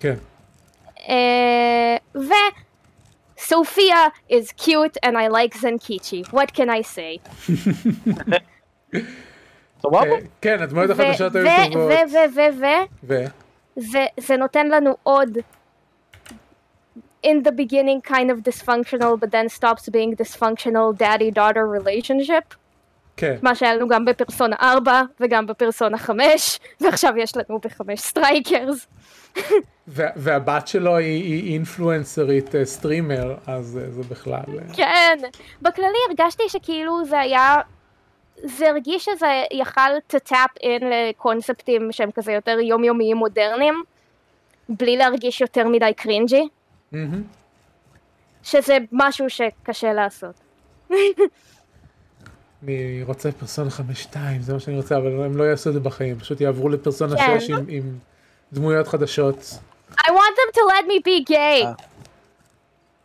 כן. 0.00 0.14
אה, 1.08 1.96
ו... 2.16 2.32
סופיה 3.38 3.96
is 4.30 4.52
cute 4.56 4.96
and 5.06 5.16
I 5.16 5.28
like 5.28 5.54
Zenkichi, 5.54 6.26
what 6.32 6.52
can 6.52 6.68
I 6.68 6.82
say? 6.82 7.18
אה, 9.94 10.00
כן, 10.40 10.62
הדמויות 10.62 10.90
החדשות 10.90 11.34
היו 11.34 11.72
טובות. 11.72 11.90
ו- 11.90 12.12
ו- 12.12 12.34
ו- 12.34 12.60
ו- 12.60 13.06
ו... 13.06 13.14
זה, 13.76 14.06
זה 14.20 14.36
נותן 14.36 14.68
לנו 14.68 14.96
עוד 15.02 15.38
in 17.24 17.42
the 17.46 17.52
beginning 17.62 18.00
kind 18.12 18.28
of 18.30 18.36
dysfunctional 18.48 19.14
but 19.20 19.30
then 19.30 19.48
stops 19.58 19.88
being 19.88 20.10
dysfunctional 20.22 20.88
daddy-daughter 20.98 21.64
relationship 21.78 22.54
כן. 23.16 23.36
מה 23.42 23.54
שהיה 23.54 23.74
לנו 23.74 23.88
גם 23.88 24.04
בפרסונה 24.04 24.56
4 24.62 25.02
וגם 25.20 25.46
בפרסונה 25.46 25.98
5 25.98 26.58
ועכשיו 26.80 27.12
יש 27.16 27.32
לנו 27.36 27.58
בחמש 27.64 28.00
סטרייקרס 28.00 28.86
וה- 29.88 30.10
והבת 30.16 30.68
שלו 30.68 30.96
היא- 30.96 31.22
היא 31.24 31.52
אינפלואנסרית 31.52 32.54
אה, 32.54 32.64
streamer, 32.64 33.34
אז 33.46 33.78
אה, 33.82 33.90
זה 33.90 34.02
בכלל... 34.10 34.34
אה, 34.58 34.74
כן 34.76 35.18
בכללי 35.62 35.88
הרגשתי 36.08 36.42
שכאילו 36.48 37.04
זה 37.04 37.18
היה 37.20 37.60
זה 38.42 38.68
הרגיש 38.70 39.04
שזה 39.04 39.26
יכל 39.52 39.80
to 40.12 40.32
tap 40.32 40.62
in 40.62 40.84
לקונספטים 40.84 41.92
שהם 41.92 42.10
כזה 42.10 42.32
יותר 42.32 42.60
יומיומיים 42.60 43.16
מודרניים 43.16 43.82
בלי 44.68 44.96
להרגיש 44.96 45.40
יותר 45.40 45.68
מדי 45.68 45.92
cringy. 45.96 46.48
שזה 48.42 48.78
משהו 48.92 49.30
שקשה 49.30 49.92
לעשות. 49.92 50.34
אני 52.64 53.02
רוצה 53.02 53.32
פרסונה 53.32 53.70
5-2, 54.12 54.16
זה 54.40 54.52
מה 54.52 54.60
שאני 54.60 54.76
רוצה, 54.76 54.96
אבל 54.96 55.24
הם 55.24 55.36
לא 55.36 55.44
יעשו 55.44 55.68
את 55.68 55.74
זה 55.74 55.80
בחיים, 55.80 56.18
פשוט 56.18 56.40
יעברו 56.40 56.68
לפרסונה 56.68 57.16
כן. 57.16 57.40
6 57.40 57.50
עם, 57.50 57.64
עם 57.68 57.98
דמויות 58.52 58.88
חדשות. 58.88 59.58
I 59.92 60.08
want 60.08 60.34
them 60.36 60.52
to 60.54 60.60
let 60.60 60.86
me 60.86 61.02
be 61.06 61.32
gay. 61.32 61.84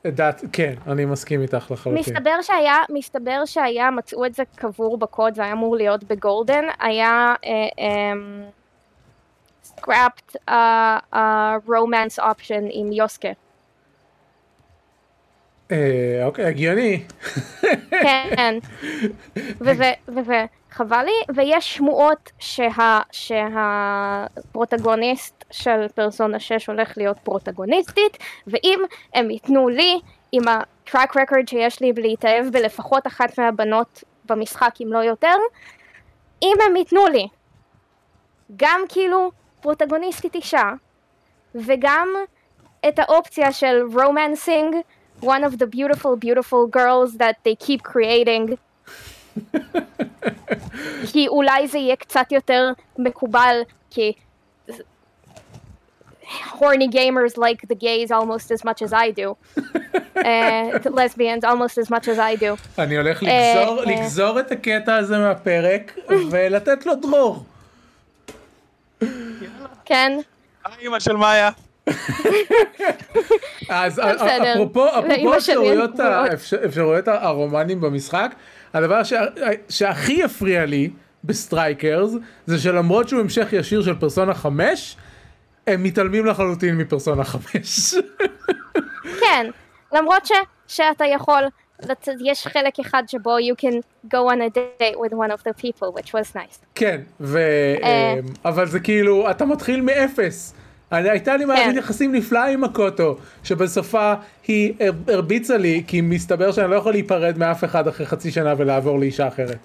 דעת, 0.08 0.44
כן, 0.54 0.74
אני 0.88 1.06
מסכים 1.06 1.42
איתך 1.42 1.72
לחלוטין. 1.72 2.14
מסתבר 2.16 2.42
שהיה, 2.42 2.76
מסתבר 2.90 3.46
שהיה, 3.46 3.92
מצאו 3.92 4.26
את 4.26 4.36
זה 4.36 4.44
קבור 4.56 4.98
בקוד, 4.98 5.36
זה 5.36 5.44
היה 5.44 5.52
אמור 5.52 5.76
להיות 5.76 6.04
בגולדן, 6.04 6.64
היה 6.80 7.36
אה, 7.46 8.14
scrapped 9.66 10.36
uh, 10.50 11.14
romance 11.68 12.20
option 12.20 12.64
עם 12.70 12.92
יוסקה. 12.92 13.30
אה, 15.72 16.22
אוקיי, 16.26 16.46
הגיוני. 16.46 17.04
כן, 17.90 18.56
וזה, 19.62 19.94
וזה 20.08 20.46
חבל 20.72 21.04
לי, 21.04 21.12
ויש 21.36 21.76
שמועות 21.76 22.32
שה, 22.40 23.00
שהפרוטגוניסט 23.12 25.46
של 25.52 25.88
פרסונה 25.96 26.40
6 26.40 26.68
הולך 26.68 26.98
להיות 26.98 27.18
פרוטגוניסטית, 27.24 28.18
ואם 28.48 28.80
הם 29.14 29.32
ייתנו 29.32 29.70
לי, 29.70 30.00
עם 30.32 30.44
הטראק 30.48 31.18
רקורד 31.18 31.48
שיש 31.48 31.82
לי 31.82 31.94
להתאהב 31.98 32.46
בלפחות 32.46 33.08
אחת 33.08 33.40
מהבנות 33.40 34.04
במשחק, 34.26 34.74
אם 34.82 34.94
לא 34.94 35.00
יותר, 35.00 35.36
אם 36.44 36.56
הם 36.68 36.76
ייתנו 36.76 37.08
לי 37.08 37.28
גם 38.56 38.82
כאילו 38.90 39.32
פרוטגוניסטית 39.62 40.36
אישה, 40.36 40.72
וגם 41.56 42.08
את 42.88 43.00
האופציה 43.00 43.52
של 43.52 43.82
romancing 43.94 44.76
one 45.22 45.44
of 45.44 45.58
the 45.58 45.68
beautiful 45.68 46.16
beautiful 46.16 46.68
girls 46.68 47.18
that 47.18 47.36
they 47.44 47.56
keep 47.56 47.82
creating 47.84 48.56
כי 51.12 51.28
אולי 51.28 51.68
זה 51.68 51.78
יהיה 51.78 51.96
קצת 51.96 52.32
יותר 52.32 52.72
מקובל 52.98 53.62
כי 53.90 54.14
horny 56.30 56.88
gamers 56.88 57.38
like 57.38 57.62
the 57.68 57.76
gays 57.76 58.12
almost 58.12 58.52
as 58.52 58.64
much 58.64 58.82
as 58.82 58.94
I 58.94 59.12
do 59.12 59.36
uh, 60.16 60.90
lesbians 61.00 61.44
almost 61.44 61.78
as 61.78 61.90
much 61.90 62.08
as 62.08 62.20
I 62.20 62.36
do 62.36 62.56
אני 62.80 62.98
הולך 62.98 63.24
אה, 63.24 63.54
לגזור, 63.56 63.80
אה. 63.80 63.86
לגזור 63.86 64.40
את 64.40 64.52
הקטע 64.52 64.96
הזה 64.96 65.18
מהפרק 65.18 65.98
ולתת 66.32 66.86
לו 66.86 66.96
דרור. 66.96 67.44
כן 69.86 70.20
אימא 70.82 71.00
של 71.00 71.16
מאיה. 71.16 71.50
אז 73.70 74.00
בסדר. 74.16 74.54
אפרופו, 74.54 74.86
אפשרויות, 76.66 77.08
הרומנים 77.08 77.82
במשחק, 77.82 78.32
הדבר 78.74 79.04
שה- 79.04 79.26
שהכי 79.70 80.24
הפריע 80.24 80.66
לי 80.66 80.90
בסטרייקרס, 81.24 82.12
זה 82.46 82.60
שלמרות 82.60 83.10
שהוא 83.10 83.22
המשך 83.22 83.48
ישיר 83.52 83.82
של 83.82 83.96
פרסונה 83.96 84.34
5, 84.34 84.98
הם 85.68 85.84
מתעלמים 85.84 86.26
לחלוטין 86.26 86.78
מפרסונה 86.78 87.24
5. 87.24 87.94
כן 89.22 89.48
למרות 89.94 90.26
ש, 90.26 90.32
שאתה 90.68 91.06
יכול 91.06 91.44
יש 92.26 92.48
חלק 92.48 92.80
אחד 92.80 93.04
שבו 93.08 93.38
you 93.38 93.66
can 93.66 93.76
go 94.16 94.18
on 94.34 94.40
a 94.42 94.56
date 94.56 94.98
with 94.98 95.14
one 95.14 95.32
of 95.32 95.44
the 95.44 95.54
people 95.62 96.00
which 96.00 96.10
was 96.10 96.36
nice 96.36 96.58
כן, 96.76 97.02
ו... 97.22 97.40
אה. 97.84 98.14
אמ, 98.20 98.26
אבל 98.46 98.68
זה 98.68 98.80
כאילו, 98.80 99.32
אתה 99.32 99.46
מתחיל 99.46 99.82
מאפס. 99.82 100.54
הייתה 100.92 101.38
לי 101.38 101.46
מערכת 101.46 101.72
כן. 101.72 101.78
יחסים 101.78 102.16
נפלאה 102.16 102.48
עם 102.48 102.62
מקוטו, 102.62 103.18
שבסופה 103.44 104.14
היא 104.48 104.74
הר- 104.80 105.14
הרביצה 105.14 105.58
לי, 105.58 105.84
כי 105.88 106.02
מסתבר 106.02 106.52
שאני 106.52 106.72
לא 106.72 106.76
יכול 106.76 106.92
להיפרד 106.92 107.38
מאף 107.38 107.64
אחד 107.64 107.88
אחרי 107.88 108.06
חצי 108.06 108.32
שנה 108.32 108.54
ולעבור 108.58 109.00
לאישה 109.00 109.28
אחרת. 109.28 109.58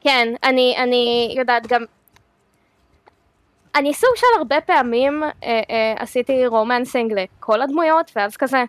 כן, 0.00 0.28
אני, 0.44 0.74
אני 0.78 1.34
יודעת 1.38 1.66
גם... 1.66 1.84
אני 3.76 3.94
סוג 3.94 4.10
של 4.16 4.26
הרבה 4.38 4.60
פעמים 4.60 5.22
אה, 5.22 5.30
אה, 5.70 5.94
עשיתי 5.98 6.46
romancing 6.46 7.12
לכל 7.12 7.62
הדמויות, 7.62 8.10
ואז 8.16 8.36
כזה, 8.36 8.64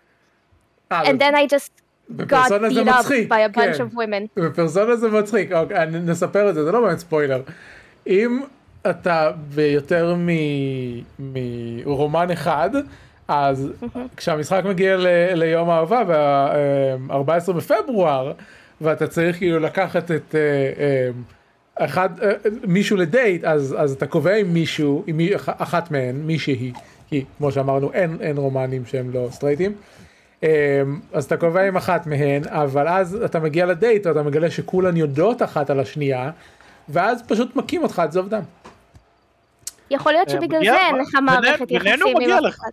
אה, 0.92 1.04
and 1.04 1.16
then 1.20 1.34
I 1.34 1.54
just 1.54 1.70
got 2.10 2.14
בפרסונה 2.14 2.70
זה 2.70 2.84
מצחיק, 2.84 3.32
by 3.32 3.54
a 3.54 3.58
bunch 3.58 3.78
כן. 3.78 3.84
of 3.84 3.96
women. 3.96 4.42
בפרסונה 4.44 4.96
זה 4.96 5.10
מצחיק, 5.10 5.52
אוקיי, 5.52 5.86
נספר 5.86 6.50
את 6.50 6.56
זה, 6.56 6.64
זה 6.66 6.72
לא 6.72 6.82
באמת 6.82 7.00
ספוילר. 7.00 7.42
אם 8.08 8.42
אתה 8.90 9.32
ביותר 9.56 10.16
מרומן 11.20 12.32
אחד, 12.32 12.70
אז 13.28 13.70
כשהמשחק 14.18 14.62
מגיע 14.66 14.98
ל- 14.98 15.08
ליום 15.34 15.70
האהבה, 15.70 16.04
ב-14 16.08 17.52
בפברואר, 17.54 18.32
ואתה 18.82 19.08
צריך 19.08 19.38
כאילו 19.38 19.60
לקחת 19.60 20.12
את 20.12 20.36
אה, 20.36 20.40
אה, 20.84 21.10
אחד, 21.86 22.10
אה, 22.24 22.32
מישהו 22.68 22.98
לדייט, 22.98 23.44
אז, 23.44 23.76
אז 23.80 23.92
אתה 23.92 24.08
קובע 24.08 24.36
עם 24.36 24.54
מישהו, 24.54 25.04
עם 25.08 25.18
מי, 25.18 25.36
אח- 25.36 25.50
אחת 25.62 25.92
מהן, 25.92 26.16
מישהי, 26.16 26.72
כי 27.10 27.26
כמו 27.38 27.52
שאמרנו 27.52 27.94
אין, 27.94 28.18
אין 28.22 28.38
רומנים 28.38 28.86
שהם 28.86 29.10
לא 29.14 29.28
סטרייטים. 29.32 29.74
אמ, 30.44 30.48
אז 31.14 31.26
אתה 31.26 31.38
קובע 31.38 31.68
עם 31.68 31.78
אחת 31.78 32.08
מהן, 32.08 32.42
אבל 32.48 32.88
אז 32.88 33.18
אתה 33.26 33.40
מגיע 33.40 33.66
לדייט 33.66 34.06
ואתה 34.08 34.24
מגלה 34.24 34.52
שכולן 34.52 34.98
יודעות 34.98 35.42
אחת 35.42 35.70
על 35.70 35.80
השנייה, 35.80 36.32
ואז 36.90 37.22
פשוט 37.28 37.56
מכים 37.56 37.84
אותך 37.84 38.00
עד 38.00 38.12
זוב 38.12 38.30
דם. 38.30 38.42
יכול 39.92 40.12
להיות 40.12 40.28
אה, 40.28 40.34
שבגלל 40.34 40.64
זה 40.64 40.76
אין 40.76 40.96
לך 40.96 41.16
מערכת 41.22 41.72
יחסים 41.72 42.18
עם 42.22 42.32
אף. 42.32 42.50
אחד. 42.50 42.70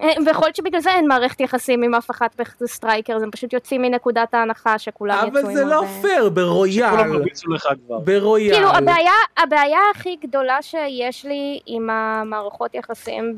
אה, 0.00 0.08
ויכול 0.26 0.46
להיות 0.46 0.56
שבגלל 0.56 0.80
זה 0.80 0.90
אין 0.90 1.08
מערכת 1.08 1.40
יחסים 1.40 1.82
עם 1.82 1.94
אף 1.94 2.10
אחת 2.10 2.40
בסטרייקר, 2.60 3.16
הם 3.22 3.30
פשוט 3.30 3.52
יוצאים 3.52 3.82
מנקודת 3.82 4.34
ההנחה 4.34 4.78
שכולם 4.78 5.28
יצאו 5.28 5.38
עם 5.38 5.46
אבל 5.46 5.54
זה 5.54 5.64
לא 5.64 5.84
פייר, 6.02 6.28
ברויאל. 6.28 6.90
ברויאל. 8.04 8.54
כאילו 8.54 8.68
הבעיה, 8.68 9.12
הבעיה 9.36 9.78
הכי 9.94 10.16
גדולה 10.22 10.62
שיש 10.62 11.24
לי 11.24 11.60
עם 11.66 11.90
המערכות 11.90 12.74
יחסים 12.74 13.36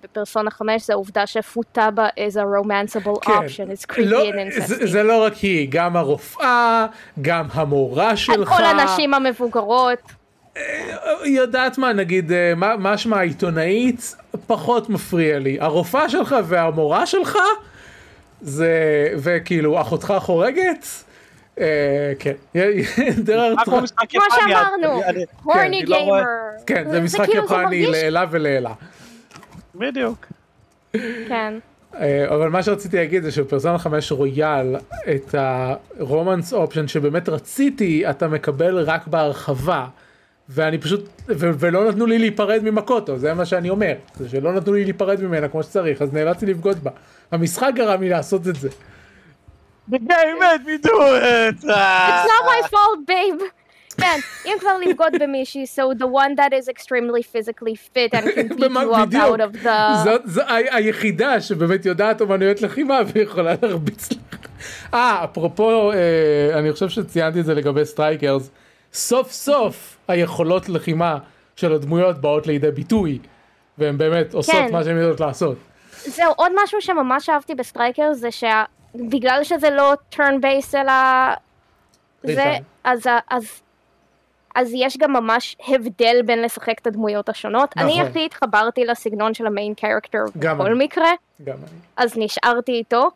בפרסונה 0.00 0.50
5 0.50 0.82
זה 0.82 0.92
העובדה 0.92 1.26
שפוטאבה 1.26 2.08
is 2.08 2.34
a 2.34 2.62
romanceable 2.62 3.20
כן. 3.20 3.32
option, 3.32 3.76
it's 3.76 3.94
creepy 3.94 4.00
לא, 4.04 4.30
and 4.30 4.66
זה, 4.66 4.74
incesty. 4.74 4.86
זה 4.86 5.02
לא 5.02 5.24
רק 5.24 5.34
היא, 5.34 5.68
גם 5.70 5.96
הרופאה, 5.96 6.86
גם 7.22 7.46
המורה 7.52 8.16
שלך. 8.16 8.48
כל 8.48 8.64
הנשים 8.64 9.14
המבוגרות, 9.14 10.21
יודעת 11.24 11.78
מה, 11.78 11.92
נגיד, 11.92 12.32
אה, 12.32 12.52
מה, 12.56 12.76
מה 12.76 12.98
שמה 12.98 13.18
העיתונאית, 13.18 14.16
פחות 14.46 14.88
מפריע 14.90 15.38
לי. 15.38 15.56
הרופאה 15.60 16.08
שלך 16.08 16.36
והמורה 16.44 17.06
שלך, 17.06 17.38
זה, 18.40 18.72
וכאילו, 19.18 19.80
אחותך 19.80 20.14
חורגת? 20.18 20.86
אה, 21.60 22.12
כן. 22.18 22.32
there 23.24 23.28
are 23.28 23.60
רק 23.60 23.64
כמו 23.64 24.20
שאמרנו, 24.40 25.02
הורני 25.42 25.66
אני 25.66 25.86
לא 25.86 25.96
רואה- 25.96 26.20
גיימר. 26.20 26.30
כן, 26.66 26.90
זה 26.90 27.00
משחק 27.00 27.26
כאילו, 27.26 27.44
יפני 27.44 27.86
לעילה 27.86 28.24
ולעילה. 28.30 28.72
בדיוק. 29.74 30.26
כן. 31.28 31.54
אה, 32.00 32.34
אבל 32.34 32.48
מה 32.48 32.62
שרציתי 32.62 32.96
להגיד 32.96 33.22
זה 33.22 33.30
שבפרסונה 33.32 33.78
5 33.78 34.12
רויאל 34.12 34.76
את 35.16 35.34
הרומנס 35.34 36.52
אופשן 36.52 36.88
שבאמת 36.88 37.28
רציתי 37.28 38.10
אתה 38.10 38.28
מקבל 38.28 38.78
רק 38.78 39.06
בהרחבה 39.06 39.86
ואני 40.54 40.78
פשוט 40.78 41.08
ו- 41.28 41.50
ולא 41.58 41.88
נתנו 41.88 42.06
לי 42.06 42.18
להיפרד 42.18 42.60
ממקוטו 42.64 43.18
זה 43.18 43.34
מה 43.34 43.44
שאני 43.44 43.70
אומר 43.70 43.92
זה 44.16 44.28
שלא 44.28 44.52
נתנו 44.52 44.72
לי 44.72 44.84
להיפרד 44.84 45.22
ממנה 45.22 45.48
כמו 45.48 45.62
שצריך 45.62 46.02
אז 46.02 46.12
נאלצתי 46.12 46.46
לבגוד 46.46 46.84
בה 46.84 46.90
המשחק 47.32 47.70
גרם 47.74 48.02
לי 48.02 48.08
לעשות 48.08 48.48
את 48.48 48.56
זה 48.56 48.68
The 49.90 49.98
game 49.98 50.38
made 50.38 50.64
me 50.64 50.78
do 50.78 50.96
it! 51.36 51.56
It's 51.56 52.28
not 52.32 52.44
my 52.54 52.62
fault, 52.70 53.00
babe. 53.06 53.42
כן, 53.96 54.18
אם 54.46 54.52
כבר 54.60 54.78
לבגוד 54.86 55.12
במישהי, 55.20 55.64
so 55.74 55.98
the 55.98 56.06
one 56.06 56.34
that 56.36 56.52
is 56.52 56.68
extremely 56.68 57.22
physically 57.22 57.74
fit 57.74 58.14
and 58.14 58.24
can 58.34 58.48
beat 58.56 58.70
you 58.70 58.92
up 58.94 59.14
out 59.14 59.40
of 59.40 59.64
the... 59.64 60.04
זאת 60.04 60.22
זו 60.24 60.42
היחידה 60.48 61.40
שבאמת 61.40 61.86
יודעת 61.86 62.20
אומנויות 62.20 62.62
לחימה 62.62 63.00
ויכולה 63.12 63.54
להרביץ 63.62 64.12
לך. 64.12 64.18
אה, 64.94 65.24
אפרופו, 65.24 65.92
אה, 65.92 66.58
אני 66.58 66.72
חושב 66.72 66.88
שציינתי 66.88 67.40
את 67.40 67.44
זה 67.44 67.54
לגבי 67.54 67.84
סטרייקרס, 67.84 68.50
סוף 68.92 69.32
סוף 69.32 69.96
היכולות 70.08 70.68
לחימה 70.68 71.18
של 71.56 71.72
הדמויות 71.72 72.20
באות 72.20 72.46
לידי 72.46 72.70
ביטוי, 72.70 73.18
והן 73.78 73.98
באמת 73.98 74.34
עושות 74.34 74.54
כן. 74.54 74.72
מה 74.72 74.84
שהן 74.84 74.96
יודעות 74.96 75.20
לעשות. 75.20 75.56
זהו, 75.96 76.32
עוד 76.36 76.52
משהו 76.62 76.80
שממש 76.80 77.28
אהבתי 77.28 77.54
בסטרייקר 77.54 78.12
זה 78.12 78.28
שבגלל 78.30 79.44
שזה 79.44 79.70
לא 79.70 79.92
turn 80.14 80.42
based 80.42 80.74
אלא 80.74 80.92
זה. 82.22 82.54
אז, 82.84 83.00
אז, 83.30 83.60
אז 84.54 84.70
יש 84.74 84.96
גם 84.96 85.12
ממש 85.12 85.56
הבדל 85.68 86.22
בין 86.26 86.42
לשחק 86.42 86.78
את 86.82 86.86
הדמויות 86.86 87.28
השונות. 87.28 87.74
אני 87.76 87.92
נכון. 87.92 88.06
הכי 88.06 88.24
התחברתי 88.24 88.84
לסגנון 88.84 89.34
של 89.34 89.46
ה 89.46 89.52
main 89.52 89.74
character 89.74 90.24
בכל 90.36 90.66
אני. 90.66 90.84
מקרה, 90.84 91.10
גם 91.44 91.56
אני. 91.56 91.78
אז 91.96 92.12
נשארתי 92.16 92.72
איתו. 92.72 93.10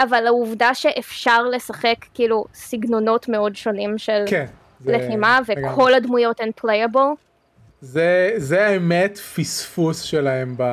אבל 0.00 0.26
העובדה 0.26 0.74
שאפשר 0.74 1.42
לשחק 1.42 1.96
כאילו 2.14 2.44
סגנונות 2.54 3.28
מאוד 3.28 3.56
שונים 3.56 3.98
של 3.98 4.22
כן. 4.26 4.46
לחימה. 4.86 5.38
וכל 5.46 5.94
הדמויות 5.94 6.40
הן 6.40 6.50
playable. 6.56 7.00
זה, 7.80 8.32
זה 8.36 8.66
האמת 8.66 9.18
פספוס 9.18 10.02
שלהם 10.02 10.54
ב, 10.56 10.64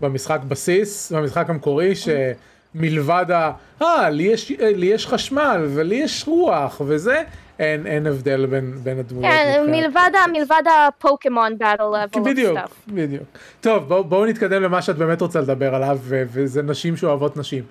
במשחק 0.00 0.40
בסיס, 0.48 1.12
במשחק 1.12 1.50
המקורי, 1.50 1.92
שמלבד 1.94 3.30
ה... 3.30 3.52
אה, 3.82 4.10
לי 4.10 4.22
יש, 4.22 4.52
אה, 4.52 4.72
לי 4.74 4.86
יש 4.86 5.06
חשמל 5.06 5.66
ולי 5.74 5.94
יש 5.94 6.24
רוח 6.28 6.80
וזה, 6.86 7.22
אין, 7.58 7.86
אין 7.86 8.06
הבדל 8.06 8.46
בין, 8.46 8.72
בין 8.82 8.98
הדמויות. 8.98 9.32
כן, 9.32 9.64
מלבד 9.70 10.10
ה- 10.14 10.30
מלבד 10.32 10.62
הפוקימון 10.88 11.58
באטל 11.58 11.84
לבל 11.84 12.30
בדיוק. 12.30 12.58
בדיוק. 12.88 13.22
טוב, 13.60 13.88
בואו 13.88 14.04
בוא 14.04 14.26
נתקדם 14.26 14.62
למה 14.62 14.82
שאת 14.82 14.96
באמת 14.96 15.20
רוצה 15.20 15.40
לדבר 15.40 15.74
עליו, 15.74 15.98
וזה 16.04 16.62
נשים 16.62 16.96
שאוהבות 16.96 17.36
נשים. 17.36 17.64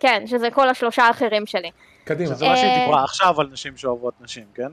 כן, 0.00 0.22
שזה 0.26 0.50
כל 0.50 0.68
השלושה 0.68 1.02
האחרים 1.02 1.46
שלי. 1.46 1.70
קדימה. 2.08 2.34
שזה 2.34 2.48
מה 2.48 2.56
שהיא 2.56 2.70
אה, 2.70 2.84
דיברה 2.84 3.04
עכשיו 3.04 3.40
על 3.40 3.48
נשים 3.52 3.76
שאוהבות 3.76 4.14
נשים, 4.20 4.44
כן? 4.54 4.68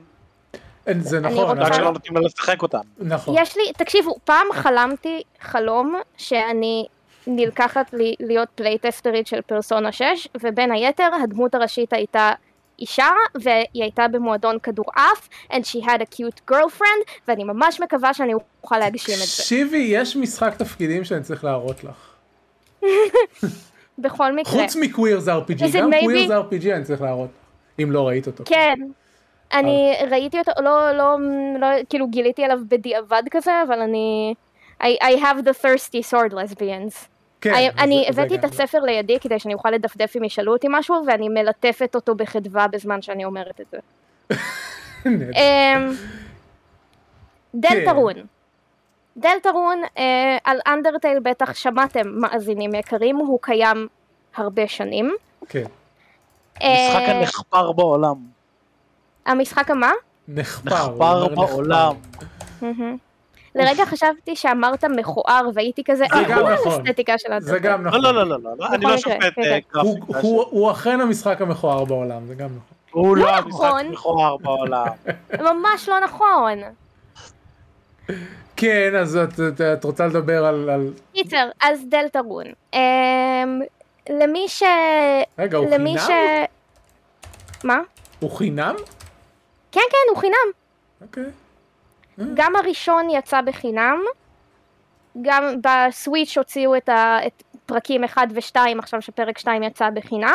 אין, 0.86 1.00
זה 1.00 1.20
נכון, 1.20 1.58
רק 1.58 1.72
שלא 1.72 1.92
נותנים 1.92 2.16
לה 2.16 2.26
לשחק 2.26 2.62
אותם. 2.62 2.80
נכון. 2.98 3.34
יש 3.38 3.56
לי, 3.56 3.72
תקשיבו, 3.76 4.14
פעם 4.24 4.46
חלמתי 4.52 5.22
חלום 5.40 6.00
שאני 6.16 6.86
נלקחת 7.26 7.92
לי, 7.92 8.14
להיות 8.20 8.48
פלייטסטרית 8.54 9.26
של 9.26 9.40
פרסונה 9.40 9.92
6, 9.92 10.28
ובין 10.42 10.72
היתר 10.72 11.08
הדמות 11.22 11.54
הראשית 11.54 11.92
הייתה 11.92 12.32
אישה, 12.78 13.08
והיא 13.34 13.82
הייתה 13.82 14.08
במועדון 14.08 14.58
כדורעף, 14.58 15.28
and 15.50 15.64
she 15.64 15.84
had 15.84 16.00
a 16.00 16.14
cute 16.14 16.52
girlfriend, 16.52 17.10
ואני 17.28 17.44
ממש 17.44 17.80
מקווה 17.80 18.14
שאני 18.14 18.32
אוכל 18.62 18.78
להגשים 18.78 19.14
את 19.14 19.18
זה. 19.18 19.42
תקשיבי, 19.42 19.88
יש 19.90 20.16
משחק 20.16 20.54
תפקידים 20.58 21.04
שאני 21.04 21.22
צריך 21.22 21.44
להראות 21.44 21.84
לך. 21.84 21.96
בכל 23.98 24.32
מקרה. 24.36 24.52
חוץ 24.62 24.76
מקווירס 24.76 25.28
RPG, 25.28 25.60
Is 25.60 25.74
it 25.74 25.78
גם 25.78 25.92
maybe- 25.92 26.00
Queerz 26.00 26.30
RPG 26.30 26.74
אני 26.74 26.84
צריך 26.84 27.02
להראות. 27.02 27.30
אם 27.82 27.92
לא 27.92 28.08
ראית 28.08 28.26
אותו. 28.26 28.44
כן. 28.46 28.74
אני 29.52 29.92
ראיתי 30.10 30.38
אותו, 30.38 30.52
לא, 30.62 30.92
לא, 30.92 31.16
לא, 31.60 31.66
כאילו 31.88 32.08
גיליתי 32.08 32.44
עליו 32.44 32.58
בדיעבד 32.68 33.22
כזה, 33.30 33.52
אבל 33.66 33.80
אני... 33.80 34.34
I, 34.82 34.86
I 35.02 35.18
have 35.20 35.42
the 35.44 35.62
thirsty 35.64 36.10
sword 36.12 36.32
lesbians. 36.32 36.94
כן, 37.40 37.52
I, 37.54 37.56
זה- 37.56 37.68
אני 37.82 38.06
זה 38.10 38.20
הבאתי 38.22 38.34
את 38.34 38.40
גם- 38.40 38.48
הספר 38.48 38.78
לידי 38.80 39.18
כדי 39.20 39.38
שאני 39.38 39.54
אוכל 39.54 39.70
לדפדף 39.70 40.16
אם 40.16 40.24
ישאלו 40.24 40.52
אותי 40.52 40.66
משהו, 40.70 40.96
ואני 41.06 41.28
מלטפת 41.28 41.94
אותו 41.94 42.14
בחדווה 42.14 42.66
בזמן 42.68 43.02
שאני 43.02 43.24
אומרת 43.24 43.60
את 43.60 43.66
זה. 43.72 43.78
דלתרון. 47.54 48.14
דלתרון, 49.16 49.82
אה, 49.98 50.36
על 50.44 50.58
אנדרטייל 50.66 51.18
בטח 51.20 51.54
שמעתם 51.54 52.02
מאזינים 52.08 52.74
יקרים, 52.74 53.16
הוא 53.16 53.38
קיים 53.42 53.86
הרבה 54.36 54.68
שנים. 54.68 55.14
כן. 55.48 55.64
המשחק 56.54 56.62
אה, 57.08 57.18
הנחפר 57.18 57.72
בעולם. 57.72 58.14
המשחק 59.26 59.70
המה? 59.70 59.92
נחפר. 60.28 60.92
בעולם. 61.28 61.94
לרגע 63.54 63.84
חשבתי 63.86 64.36
שאמרת 64.36 64.84
מכוער 64.84 65.48
והייתי 65.54 65.84
כזה, 65.84 66.04
זה 66.12 66.16
אה, 66.16 66.22
גם 66.28 66.46
נכון. 66.52 66.82
זה. 67.40 67.58
גם 67.58 67.84
לא, 67.84 67.90
נכון. 67.90 68.00
לא, 68.02 68.14
לא, 68.14 68.26
לא, 68.26 68.38
לא, 68.42 68.50
לא, 68.58 68.66
אני 68.74 68.84
לא 68.84 68.96
שופט 68.96 69.34
כן, 69.36 69.42
אה, 69.42 69.58
הוא- 69.82 69.94
גרפיקה. 69.98 70.18
הוא 70.50 70.70
אכן 70.70 71.00
המשחק 71.00 71.40
המכוער 71.40 71.84
בעולם, 71.84 72.26
זה 72.26 72.34
גם 72.34 72.48
נכון. 72.48 72.60
הוא 73.02 73.16
לא 73.16 73.24
לא 73.24 73.36
המשחק 73.36 73.48
נכון. 73.64 73.86
המכוער 73.86 74.36
בעולם. 74.36 74.86
ממש 75.48 75.88
לא 75.88 76.00
נכון. 76.00 76.58
כן, 78.56 78.94
אז 79.00 79.16
את- 79.16 79.40
את- 79.40 79.60
את 79.60 79.84
רוצה 79.84 80.06
לדבר 80.06 80.44
על... 80.44 80.70
על- 80.70 80.92
קיצר, 81.12 81.48
אז 81.62 81.80
דלתרון. 81.88 82.44
אמ, 82.74 82.80
למי 84.10 84.48
ש... 84.48 84.62
רגע, 85.38 85.58
הוא 85.58 85.66
למי 85.70 85.98
חינם? 85.98 86.18
ש... 87.60 87.64
מה? 87.64 87.78
הוא 88.20 88.30
חינם? 88.30 88.74
כן, 89.72 89.80
כן, 89.90 90.10
הוא 90.10 90.18
חינם. 90.18 90.50
אוקיי. 91.02 91.24
גם 92.34 92.56
הראשון 92.56 93.10
יצא 93.10 93.40
בחינם, 93.40 94.00
גם 95.22 95.54
בסוויץ' 95.60 96.38
הוציאו 96.38 96.76
את, 96.76 96.88
ה, 96.88 97.18
את 97.26 97.42
פרקים 97.66 98.04
1 98.04 98.22
ו-2, 98.34 98.56
עכשיו 98.78 99.02
שפרק 99.02 99.38
2 99.38 99.62
יצא 99.62 99.90
בחינם, 99.90 100.34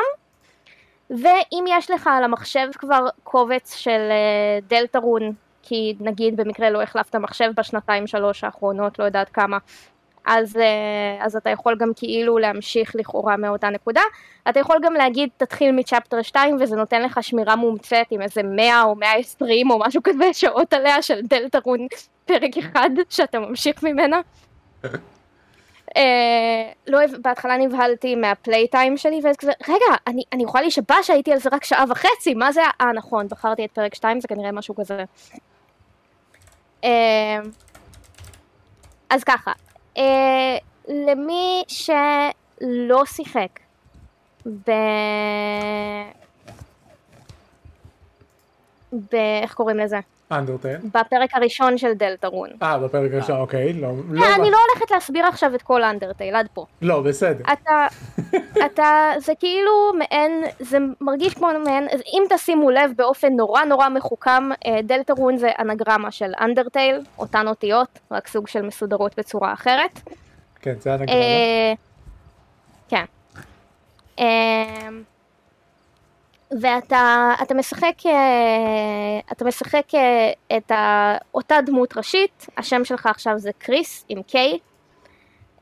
ואם 1.09 1.65
יש 1.67 1.91
לך 1.91 2.09
על 2.17 2.23
המחשב 2.23 2.67
כבר 2.77 3.07
קובץ 3.23 3.75
של 3.75 3.89
אה, 4.11 4.59
דלתרון, 4.67 5.33
כי 5.63 5.95
נגיד 5.99 6.37
במקרה 6.37 6.69
לא 6.69 6.81
החלפת 6.81 7.15
מחשב 7.15 7.51
בשנתיים 7.57 8.07
שלוש 8.07 8.43
האחרונות, 8.43 8.99
לא 8.99 9.03
יודעת 9.03 9.29
כמה, 9.29 9.57
אז, 10.25 10.57
אה, 10.57 11.25
אז 11.25 11.35
אתה 11.35 11.49
יכול 11.49 11.75
גם 11.75 11.91
כאילו 11.95 12.37
להמשיך 12.37 12.95
לכאורה 12.95 13.37
מאותה 13.37 13.69
נקודה. 13.69 14.01
אתה 14.49 14.59
יכול 14.59 14.77
גם 14.81 14.93
להגיד 14.93 15.29
תתחיל 15.37 15.71
מצ'פטר 15.71 16.21
2 16.21 16.57
וזה 16.59 16.75
נותן 16.75 17.01
לך 17.01 17.23
שמירה 17.23 17.55
מומצאת 17.55 18.07
עם 18.09 18.21
איזה 18.21 18.43
100 18.43 18.83
או 18.83 18.95
120 18.95 19.71
או 19.71 19.79
משהו 19.79 20.03
כזה 20.03 20.33
שעות 20.39 20.73
עליה 20.73 21.01
של 21.01 21.21
דלתרון 21.23 21.87
פרק 22.25 22.57
אחד 22.59 22.89
שאתה 23.09 23.39
ממשיך 23.39 23.83
ממנה. 23.83 24.21
אה, 25.97 26.71
לא, 26.87 26.99
בהתחלה 27.21 27.57
נבהלתי 27.57 28.15
מהפליי 28.15 28.67
טיים 28.67 28.97
שלי 28.97 29.19
ואז 29.23 29.35
כזה 29.37 29.51
רגע 29.67 29.95
אני, 30.07 30.23
אני 30.33 30.43
יכולה 30.43 30.61
להישבע 30.61 30.95
שהייתי 31.03 31.31
על 31.31 31.39
זה 31.39 31.49
רק 31.51 31.63
שעה 31.63 31.85
וחצי 31.89 32.33
מה 32.33 32.51
זה 32.51 32.61
אה 32.81 32.91
נכון 32.93 33.27
בחרתי 33.27 33.65
את 33.65 33.71
פרק 33.71 33.95
2 33.95 34.21
זה 34.21 34.27
כנראה 34.27 34.51
משהו 34.51 34.75
כזה. 34.75 35.03
אה, 36.83 37.39
אז 39.09 39.23
ככה 39.23 39.51
אה, 39.97 40.57
למי 40.87 41.63
שלא 41.67 43.05
שיחק 43.05 43.59
ב... 44.45 44.71
ב... 48.93 49.15
איך 49.41 49.53
קוראים 49.53 49.77
לזה? 49.77 49.99
אנדרטייל? 50.31 50.77
בפרק 50.83 51.29
הראשון 51.33 51.77
של 51.77 51.93
דלתה 51.93 52.27
רון. 52.27 52.49
אה, 52.61 52.79
בפרק 52.79 53.11
הראשון, 53.13 53.39
אוקיי, 53.39 53.73
לא. 53.73 53.91
לא 54.09 54.23
אה, 54.23 54.35
אני 54.35 54.51
לא 54.51 54.57
הולכת 54.69 54.91
להסביר 54.91 55.25
עכשיו 55.25 55.55
את 55.55 55.61
כל 55.61 55.83
אנדרטייל 55.83 56.35
עד 56.35 56.47
פה. 56.53 56.65
לא, 56.81 57.01
בסדר. 57.01 57.43
אתה, 57.53 57.87
אתה, 58.65 59.11
זה 59.17 59.33
כאילו 59.39 59.93
מעין, 59.97 60.43
זה 60.59 60.77
מרגיש 61.01 61.33
כמו 61.33 61.47
מעין, 61.65 61.87
אם 62.13 62.23
תשימו 62.29 62.69
לב 62.69 62.91
באופן 62.95 63.33
נורא 63.33 63.63
נורא 63.63 63.89
מחוכם, 63.89 64.49
אה, 64.65 64.81
דלתה 64.83 65.13
רון 65.13 65.37
זה 65.37 65.49
אנגרמה 65.59 66.11
של 66.11 66.31
אנדרטייל, 66.41 67.01
אותן 67.17 67.47
אותיות, 67.47 67.99
רק 68.11 68.27
סוג 68.27 68.47
של 68.47 68.61
מסודרות 68.61 69.19
בצורה 69.19 69.53
אחרת. 69.53 69.99
כן, 70.61 70.73
זה 70.79 70.93
הנגרמה. 70.93 71.19
אה, 71.19 71.73
כן. 72.89 73.05
אה, 76.51 76.57
ואתה 76.61 77.33
אתה 77.41 77.53
משחק, 77.53 78.05
אה, 78.05 79.19
אתה 79.31 79.45
משחק 79.45 79.95
אה, 79.95 80.57
את 80.57 80.71
ה, 80.71 81.17
אותה 81.33 81.61
דמות 81.65 81.97
ראשית, 81.97 82.47
השם 82.57 82.85
שלך 82.85 83.05
עכשיו 83.05 83.33
זה 83.37 83.51
קריס 83.57 84.05
עם 84.09 84.23
קיי. 84.23 84.59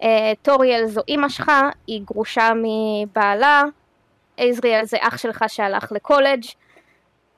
אה, 0.03 0.33
טוריאל 0.41 0.85
זו 0.85 1.01
אימא 1.07 1.29
שלך, 1.29 1.51
היא 1.87 2.01
גרושה 2.05 2.51
מבעלה, 2.55 3.63
עזריאל 4.37 4.85
זה 4.85 4.97
אח 5.01 5.17
שלך 5.17 5.45
שהלך 5.47 5.91
לקולג'. 5.91 6.43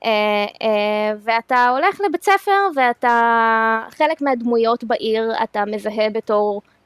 אה, 0.06 0.46
אה, 0.62 1.14
ואתה 1.24 1.70
הולך 1.70 2.02
לבית 2.02 2.24
ספר 2.24 2.68
ואתה 2.76 3.80
חלק 3.90 4.22
מהדמויות 4.22 4.84
בעיר 4.84 5.32
אתה 5.44 5.66
מזהה 5.66 6.10
בתור 6.10 6.62
אה, 6.66 6.81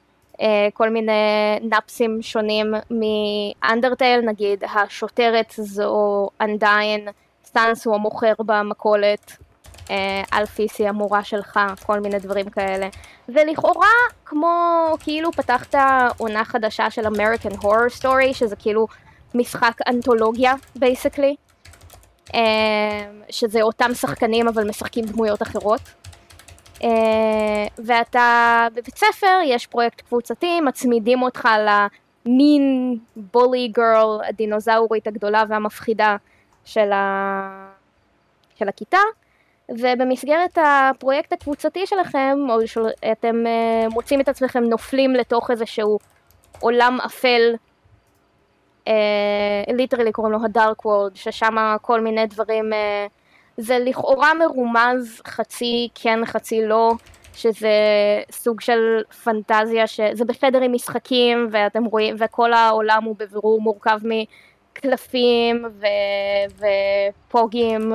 כל 0.74 0.90
מיני 0.90 1.12
NPC 1.62 1.98
ים 1.98 2.22
שונים 2.22 2.74
מ 2.92 3.04
Undertale, 3.04 4.22
נגיד 4.22 4.64
השוטרת 4.74 5.54
זו 5.58 6.30
אנדיין, 6.42 7.08
סאנס 7.46 7.86
הוא 7.86 7.96
המוכר 7.96 8.34
במכולת, 8.40 9.38
אה, 9.92 10.24
אלפיס 10.34 10.80
היא 10.80 10.90
המורה 10.90 11.24
שלך, 11.24 11.60
כל 11.86 12.00
מיני 12.00 12.20
דברים 12.20 12.50
כאלה. 12.50 12.88
ולכאורה 13.30 13.88
כמו 14.26 14.48
כאילו 15.00 15.32
פתחת 15.32 15.76
עונה 16.18 16.46
חדשה 16.46 16.90
של 16.90 17.06
American 17.06 17.54
Horror 17.54 18.02
Story, 18.02 18.34
שזה 18.34 18.56
כאילו 18.56 18.88
משחק 19.36 19.78
אנתולוגיה 19.88 20.54
basically, 20.76 21.36
שזה 23.30 23.62
אותם 23.62 23.94
שחקנים 23.94 24.48
אבל 24.48 24.70
משחקים 24.70 25.06
דמויות 25.06 25.42
אחרות. 25.42 25.82
אה, 26.82 26.88
ואתה 27.86 28.68
בבית 28.74 28.98
ספר, 28.98 29.40
יש 29.46 29.68
פרויקט 29.68 30.02
קבוצתי, 30.02 30.62
מצמידים 30.62 31.22
אותך 31.22 31.50
למין 31.66 32.98
bully 33.16 33.68
girl, 33.68 34.20
הדינוזאורית 34.28 35.08
הגדולה 35.08 35.44
והמפחידה 35.50 36.16
של, 36.66 36.92
ה... 36.92 37.72
של 38.56 38.70
הכיתה, 38.70 38.98
ובמסגרת 39.70 40.58
הפרויקט 40.58 41.34
הקבוצתי 41.34 41.86
שלכם, 41.86 42.38
או 42.50 42.68
שאתם 42.68 43.36
uh, 43.46 43.94
מוצאים 43.94 44.22
את 44.22 44.30
עצמכם 44.30 44.64
נופלים 44.64 45.14
לתוך 45.14 45.52
איזשהו 45.52 46.00
עולם 46.60 46.98
אפל, 47.06 47.56
ליטרלי 49.68 50.12
קוראים 50.12 50.34
לו 50.34 50.40
הדארק 50.46 50.86
וורד, 50.86 51.16
ששם 51.16 51.76
כל 51.82 52.02
מיני 52.02 52.28
דברים 52.28 52.74
uh, 52.74 52.76
זה 53.58 53.80
לכאורה 53.80 54.34
מרומז 54.34 55.22
חצי 55.28 55.88
כן 55.96 56.26
חצי 56.26 56.66
לא, 56.66 56.92
שזה 57.34 57.70
סוג 58.32 58.62
של 58.62 59.02
פנטזיה, 59.24 59.88
שזה 59.88 60.26
בחדר 60.26 60.62
עם 60.62 60.74
משחקים 60.74 61.48
ואתם 61.52 61.86
רואים, 61.86 62.16
וכל 62.20 62.54
העולם 62.54 63.04
הוא 63.04 63.16
בבירור 63.20 63.62
מורכב 63.62 64.00
מקלפים 64.04 65.66
ו, 65.80 65.86
ופוגים 67.28 67.94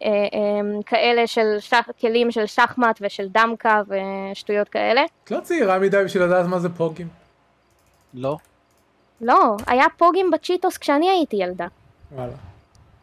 וכאלה 0.00 1.26
של 1.26 1.56
שח, 1.58 1.88
כלים 2.00 2.30
של 2.30 2.46
שחמט 2.46 2.98
ושל 3.00 3.28
דמקה 3.28 3.82
ושטויות 3.88 4.68
כאלה. 4.68 5.02
את 5.24 5.30
לא 5.30 5.40
צעירה 5.40 5.78
מדי 5.78 6.04
בשביל 6.04 6.22
לדעת 6.22 6.46
מה 6.46 6.58
זה 6.58 6.68
פוגים. 6.68 7.08
לא. 8.14 8.36
לא, 9.20 9.56
היה 9.66 9.84
פוגים 9.96 10.30
בצ'יטוס 10.30 10.78
כשאני 10.78 11.10
הייתי 11.10 11.36
ילדה. 11.36 11.66
וואלה. 12.12 12.32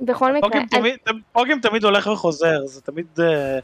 בכל 0.01 0.33
מקרה. 0.33 0.49
פוגים 0.49 0.67
תמיד, 0.67 0.95
פוגים 1.31 1.59
תמיד 1.59 1.83
הולך 1.83 2.07
וחוזר, 2.07 2.65
זה 2.65 2.81
תמיד... 2.81 3.07
אה, 3.19 3.59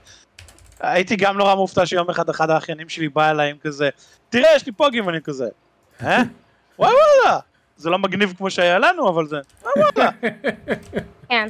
הייתי 0.79 1.15
גם 1.15 1.37
נורא 1.37 1.55
מופתע 1.55 1.85
שיום 1.85 2.09
אחד 2.09 2.29
אחד 2.29 2.49
האחיינים 2.49 2.89
שלי 2.89 3.09
בא 3.09 3.29
אליי 3.29 3.51
עם 3.51 3.57
כזה, 3.57 3.89
תראה, 4.29 4.55
יש 4.55 4.65
לי 4.65 4.71
פוגים, 4.71 5.07
ואני 5.07 5.21
כזה, 5.21 5.47
אה? 6.03 6.17
וואי 6.79 6.91
וואלה! 6.93 7.39
זה 7.77 7.89
לא 7.89 7.99
מגניב 7.99 8.33
כמו 8.37 8.49
שהיה 8.49 8.79
לנו, 8.79 9.09
אבל 9.09 9.27
זה, 9.27 9.39
וואי 9.63 9.73
וואלה. 9.95 10.11
כן. 11.29 11.49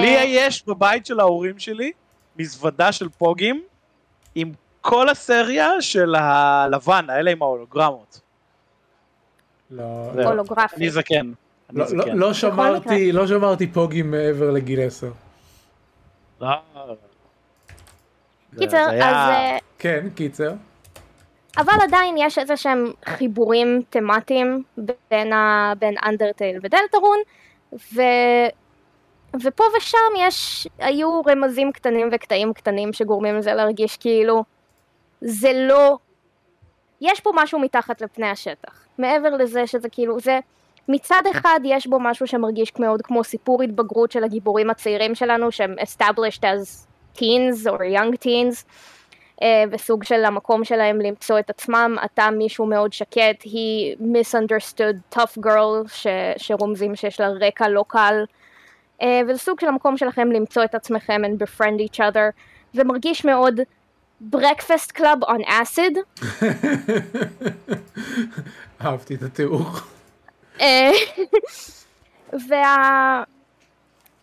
לי 0.00 0.24
יש 0.28 0.66
בבית 0.66 1.06
של 1.06 1.20
ההורים 1.20 1.58
שלי 1.58 1.92
מזוודה 2.36 2.92
של 2.92 3.08
פוגים 3.08 3.62
עם 4.34 4.52
כל 4.80 5.08
הסריה 5.08 5.80
של 5.80 6.14
הלבן, 6.14 7.10
האלה 7.10 7.30
עם 7.30 7.42
ההולוגרמות. 7.42 8.20
לא. 9.70 10.10
הולוגרפי. 10.14 10.76
אני 10.76 10.90
זקן. 10.90 11.32
לא, 11.72 11.84
לא, 11.84 11.86
זקן. 12.02 12.16
לא 12.16 12.32
שמרתי, 12.32 13.12
לא 13.12 13.26
שמרתי 13.26 13.66
פוגים 13.66 14.10
מעבר 14.10 14.50
לגיל 14.50 14.80
10. 14.86 15.10
לא. 16.40 16.48
קיצר, 18.58 18.76
היה- 18.90 19.10
אז... 19.10 19.30
אה, 19.30 19.58
כן, 19.78 20.06
קיצר. 20.14 20.52
אבל 21.58 21.72
עדיין 21.82 22.14
יש 22.18 22.38
איזה 22.38 22.56
שהם 22.56 22.84
חיבורים 23.04 23.82
תמטיים 23.90 24.62
בין, 25.10 25.32
ה... 25.32 25.72
בין 25.78 25.94
אנדרטייל 26.04 26.58
ודלתרון, 26.62 27.18
ו... 27.72 28.02
ופה 29.44 29.64
ושם 29.78 29.98
יש, 30.18 30.68
היו 30.78 31.20
רמזים 31.26 31.72
קטנים 31.72 32.08
וקטעים 32.12 32.52
קטנים 32.52 32.92
שגורמים 32.92 33.36
לזה 33.36 33.54
להרגיש 33.54 33.96
כאילו 33.96 34.44
זה 35.20 35.50
לא, 35.68 35.98
יש 37.00 37.20
פה 37.20 37.30
משהו 37.34 37.58
מתחת 37.58 38.00
לפני 38.00 38.26
השטח. 38.28 38.84
מעבר 38.98 39.30
לזה 39.30 39.66
שזה 39.66 39.88
כאילו, 39.88 40.20
זה 40.20 40.38
מצד 40.90 41.22
אחד 41.30 41.60
יש 41.64 41.86
בו 41.86 42.00
משהו 42.00 42.26
שמרגיש 42.26 42.72
מאוד 42.78 43.02
כמו 43.02 43.24
סיפור 43.24 43.62
התבגרות 43.62 44.12
של 44.12 44.24
הגיבורים 44.24 44.70
הצעירים 44.70 45.14
שלנו 45.14 45.52
שהם 45.52 45.74
established 45.78 46.42
as 46.42 46.86
teens 47.16 47.66
or 47.66 47.80
young 47.96 48.24
teens. 48.24 48.64
אה, 49.42 49.64
וסוג 49.72 50.04
של 50.04 50.24
המקום 50.24 50.64
שלהם 50.64 51.00
למצוא 51.00 51.38
את 51.38 51.50
עצמם, 51.50 51.96
אתה 52.04 52.30
מישהו 52.30 52.66
מאוד 52.66 52.92
שקט, 52.92 53.42
היא 53.42 53.96
misunderstood 53.96 55.16
tough 55.18 55.38
girl 55.46 55.88
ש, 55.88 56.06
שרומזים 56.36 56.96
שיש 56.96 57.20
לה 57.20 57.28
רקע 57.28 57.68
לא 57.68 57.84
קל, 57.88 58.24
אה, 59.02 59.20
וזה 59.28 59.38
סוג 59.38 59.60
של 59.60 59.66
המקום 59.68 59.96
שלכם 59.96 60.32
למצוא 60.32 60.64
את 60.64 60.74
עצמכם 60.74 61.22
and 61.24 61.42
befriend 61.42 61.80
each 61.88 61.98
other, 61.98 62.40
זה 62.72 62.84
מרגיש 62.84 63.24
מאוד 63.24 63.60
breakfast 64.34 64.98
club 64.98 65.24
on 65.26 65.48
acid, 65.48 66.22
אהבתי 68.84 69.14
את 69.14 69.22
התיאור. 69.22 69.66
אה, 70.60 70.90
וה... 72.48 73.22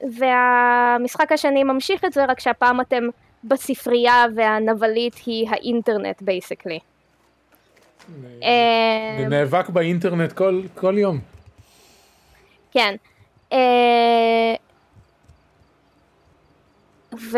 והמשחק 0.01 1.31
השני 1.31 1.63
ממשיך 1.63 2.05
את 2.05 2.13
זה, 2.13 2.25
רק 2.25 2.39
שהפעם 2.39 2.81
אתם 2.81 3.03
בספרייה 3.43 4.25
והנבלית 4.35 5.15
היא 5.25 5.49
האינטרנט 5.49 6.21
בייסקלי. 6.21 6.79
אני 8.41 9.25
נאבק 9.29 9.69
באינטרנט 9.69 10.31
כל, 10.31 10.61
כל 10.75 10.97
יום. 10.97 11.19
כן. 12.71 12.95
אה, 13.53 14.55
ו... 17.31 17.37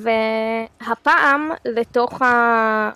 והפעם 0.00 1.50
לתוך 1.64 2.22
ה... 2.22 2.90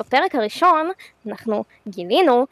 בפרק 0.00 0.34
הראשון 0.34 0.90
אנחנו 1.26 1.64
גילינו, 1.88 2.46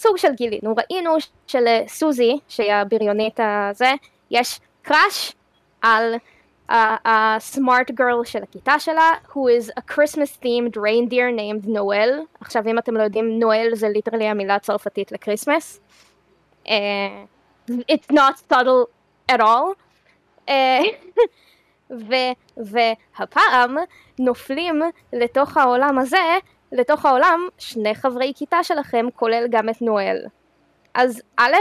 סוג 0.00 0.16
של 0.16 0.34
גילינו, 0.34 0.74
ראינו 0.76 1.10
שלסוזי, 1.46 2.38
שהיא 2.48 2.72
הבריונית 2.72 3.40
הזה, 3.42 3.92
יש 4.30 4.60
crush 4.82 5.32
על 5.82 6.14
ה 7.04 7.18
smart 7.18 7.90
girl 7.90 8.24
של 8.24 8.42
הכיתה 8.42 8.78
שלה, 8.78 9.12
who 9.28 9.36
is 9.36 9.70
a 9.78 9.92
Christmas 9.92 10.38
themed 10.42 10.76
reindeer 10.76 11.36
named 11.36 11.68
Noelle. 11.68 12.20
עכשיו 12.40 12.62
אם 12.66 12.78
אתם 12.78 12.96
לא 12.96 13.02
יודעים, 13.02 13.38
Noelle 13.38 13.68
זה 13.72 13.88
literally 13.88 14.26
המילה 14.26 14.54
הצרפתית 14.54 15.12
ל 15.12 15.18
Christmas. 15.18 15.80
Uh, 16.66 16.70
it's 17.70 18.12
not 18.12 18.52
subtle 18.52 18.86
at 19.32 19.40
all. 19.40 19.74
Uh, 20.48 21.92
והפעם 22.56 23.76
נופלים 24.18 24.82
לתוך 25.12 25.56
העולם 25.56 25.98
הזה, 25.98 26.38
לתוך 26.72 27.06
העולם 27.06 27.40
שני 27.58 27.94
חברי 27.94 28.32
כיתה 28.36 28.64
שלכם, 28.64 29.06
כולל 29.14 29.46
גם 29.50 29.68
את 29.68 29.82
נואל. 29.82 30.18
אז 30.94 31.22
א', 31.36 31.54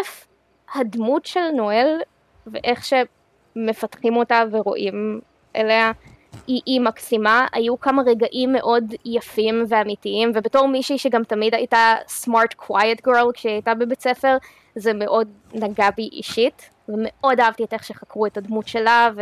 הדמות 0.76 1.26
של 1.26 1.52
נואל 1.56 2.02
ואיך 2.48 2.86
שמפתחים 2.86 4.16
אותה 4.16 4.44
ורואים 4.52 5.20
אליה 5.56 5.92
היא, 6.48 6.62
היא 6.66 6.82
מקסימה, 6.82 7.48
היו 7.54 7.80
כמה 7.80 8.02
רגעים 8.06 8.54
מאוד 8.54 8.94
יפים 9.06 9.64
ואמיתיים, 9.68 10.32
ובתור 10.36 10.68
מישהי 10.68 10.98
שגם 10.98 11.24
תמיד 11.24 11.56
הייתה 11.56 11.96
smart 12.08 12.66
quiet 12.66 13.08
girl 13.08 13.32
כשהיא 13.34 13.54
הייתה 13.54 13.74
בבית 13.74 14.02
ספר, 14.02 14.38
זה 14.76 14.94
מאוד 14.94 15.28
נגע 15.54 15.90
בי 15.98 16.10
אישית, 16.12 16.70
ומאוד 16.90 17.40
אהבתי 17.40 17.64
את 17.64 17.74
איך 17.74 17.84
שחקרו 17.84 18.26
את 18.26 18.38
הדמות 18.38 18.68
שלה 18.68 19.10
ו... 19.16 19.22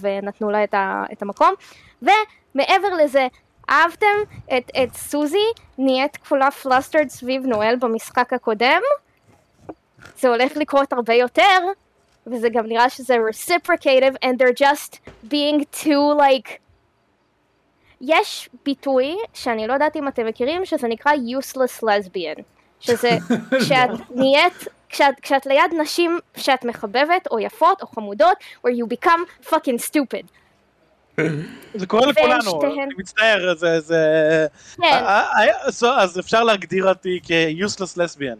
ונתנו 0.00 0.50
לה 0.50 0.64
את, 0.64 0.74
ה... 0.74 1.04
את 1.12 1.22
המקום. 1.22 1.54
ומעבר 2.02 2.94
לזה, 3.04 3.26
אהבתם 3.70 4.06
את, 4.56 4.70
את 4.82 4.96
סוזי? 4.96 5.46
נהיית 5.78 6.16
כפולה 6.16 6.50
פלסטרד 6.50 7.08
סביב 7.08 7.46
נואל 7.46 7.76
במשחק 7.76 8.32
הקודם? 8.32 8.80
זה 10.18 10.28
הולך 10.28 10.56
לקרות 10.56 10.92
הרבה 10.92 11.14
יותר, 11.14 11.58
וזה 12.26 12.48
גם 12.48 12.66
נראה 12.66 12.90
שזה 12.90 13.16
reciprocative 13.16 14.14
and 14.24 14.38
they're 14.38 14.58
just 14.64 14.96
being 15.30 15.64
too 15.82 16.18
like 16.18 16.58
יש 18.00 18.48
ביטוי 18.64 19.16
שאני 19.34 19.66
לא 19.66 19.72
יודעת 19.72 19.96
אם 19.96 20.08
אתם 20.08 20.26
מכירים 20.26 20.64
שזה 20.64 20.88
נקרא 20.88 21.12
useless 21.12 21.84
lesbian. 21.84 22.42
שזה 22.80 23.10
כשאת 23.60 23.90
נהיית 24.10 24.66
כשאת, 24.88 25.20
כשאת 25.22 25.46
ליד 25.46 25.74
נשים 25.80 26.18
שאת 26.36 26.64
מחבבת 26.64 27.26
או 27.30 27.38
יפות 27.40 27.82
או 27.82 27.86
חמודות 27.86 28.36
where 28.66 28.70
you 28.70 28.96
become 28.96 29.46
fucking 29.48 29.88
stupid 29.88 30.26
זה 31.74 31.86
קורה 31.86 32.06
לכולנו, 32.06 32.62
אני 32.62 32.94
מצטער, 32.98 33.54
זה... 33.56 33.80
זה... 33.80 34.46
כן. 34.82 35.04
אז 35.82 36.18
אפשר 36.18 36.44
להגדיר 36.44 36.88
אותי 36.88 37.20
כ-useless 37.22 37.98
lesbian. 37.98 38.38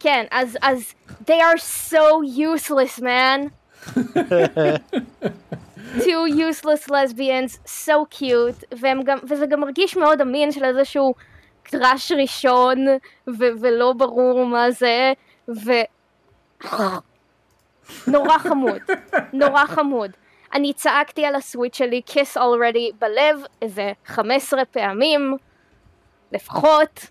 כן, 0.00 0.24
אז, 0.30 0.58
אז 0.62 0.94
they 1.26 1.40
are 1.40 1.60
so 1.90 2.22
useless, 2.36 3.02
man. 3.02 3.50
two 6.04 6.26
useless 6.26 6.90
lesbians, 6.90 7.58
so 7.86 8.04
cute, 8.10 8.76
גם, 9.04 9.18
וזה 9.28 9.46
גם 9.46 9.60
מרגיש 9.60 9.96
מאוד 9.96 10.20
אמין 10.20 10.52
של 10.52 10.64
איזשהו 10.64 11.14
קראש 11.62 12.12
ראשון, 12.12 12.86
ו- 13.28 13.56
ולא 13.60 13.92
ברור 13.92 14.46
מה 14.46 14.70
זה, 14.70 15.12
ו... 15.48 15.70
נורא 18.06 18.38
חמוד, 18.38 18.78
נורא 19.32 19.64
חמוד. 19.64 20.10
אני 20.54 20.72
צעקתי 20.72 21.24
על 21.24 21.34
הסוויץ' 21.34 21.76
שלי 21.76 22.02
kiss 22.08 22.36
already 22.36 22.94
בלב 22.98 23.40
איזה 23.62 23.92
15 24.06 24.64
פעמים, 24.64 25.36
לפחות, 26.32 27.06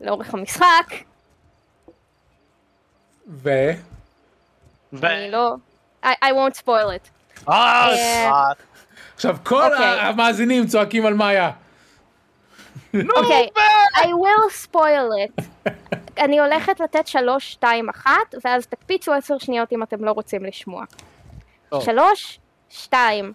לאורך 0.00 0.34
המשחק. 0.34 0.86
ו? 3.28 3.50
ו? 4.92 5.06
אני 5.06 5.30
לא... 5.30 5.54
I, 6.04 6.06
I 6.06 6.28
won't 6.28 6.56
spoil 6.58 6.88
it. 6.96 7.10
אה, 7.48 7.88
אה 7.88 8.52
עכשיו 9.14 9.36
כל 9.44 9.72
אוקיי. 9.72 10.00
המאזינים 10.00 10.66
צועקים 10.66 11.06
על 11.06 11.14
מאיה. 11.14 11.50
אוקיי, 12.94 13.48
I 13.94 14.06
will 14.06 14.66
spoil 14.66 15.10
it. 15.26 15.44
אני 16.18 16.40
הולכת 16.40 16.80
לתת 16.80 17.06
שלוש, 17.06 17.52
שתיים, 17.52 17.88
אחת, 17.88 18.34
ואז 18.44 18.66
תקפיצו 18.66 19.12
עשר 19.12 19.38
שניות 19.38 19.72
אם 19.72 19.82
אתם 19.82 20.04
לא 20.04 20.12
רוצים 20.12 20.44
לשמוע. 20.44 20.84
שלוש, 21.80 22.38
שתיים, 22.68 23.32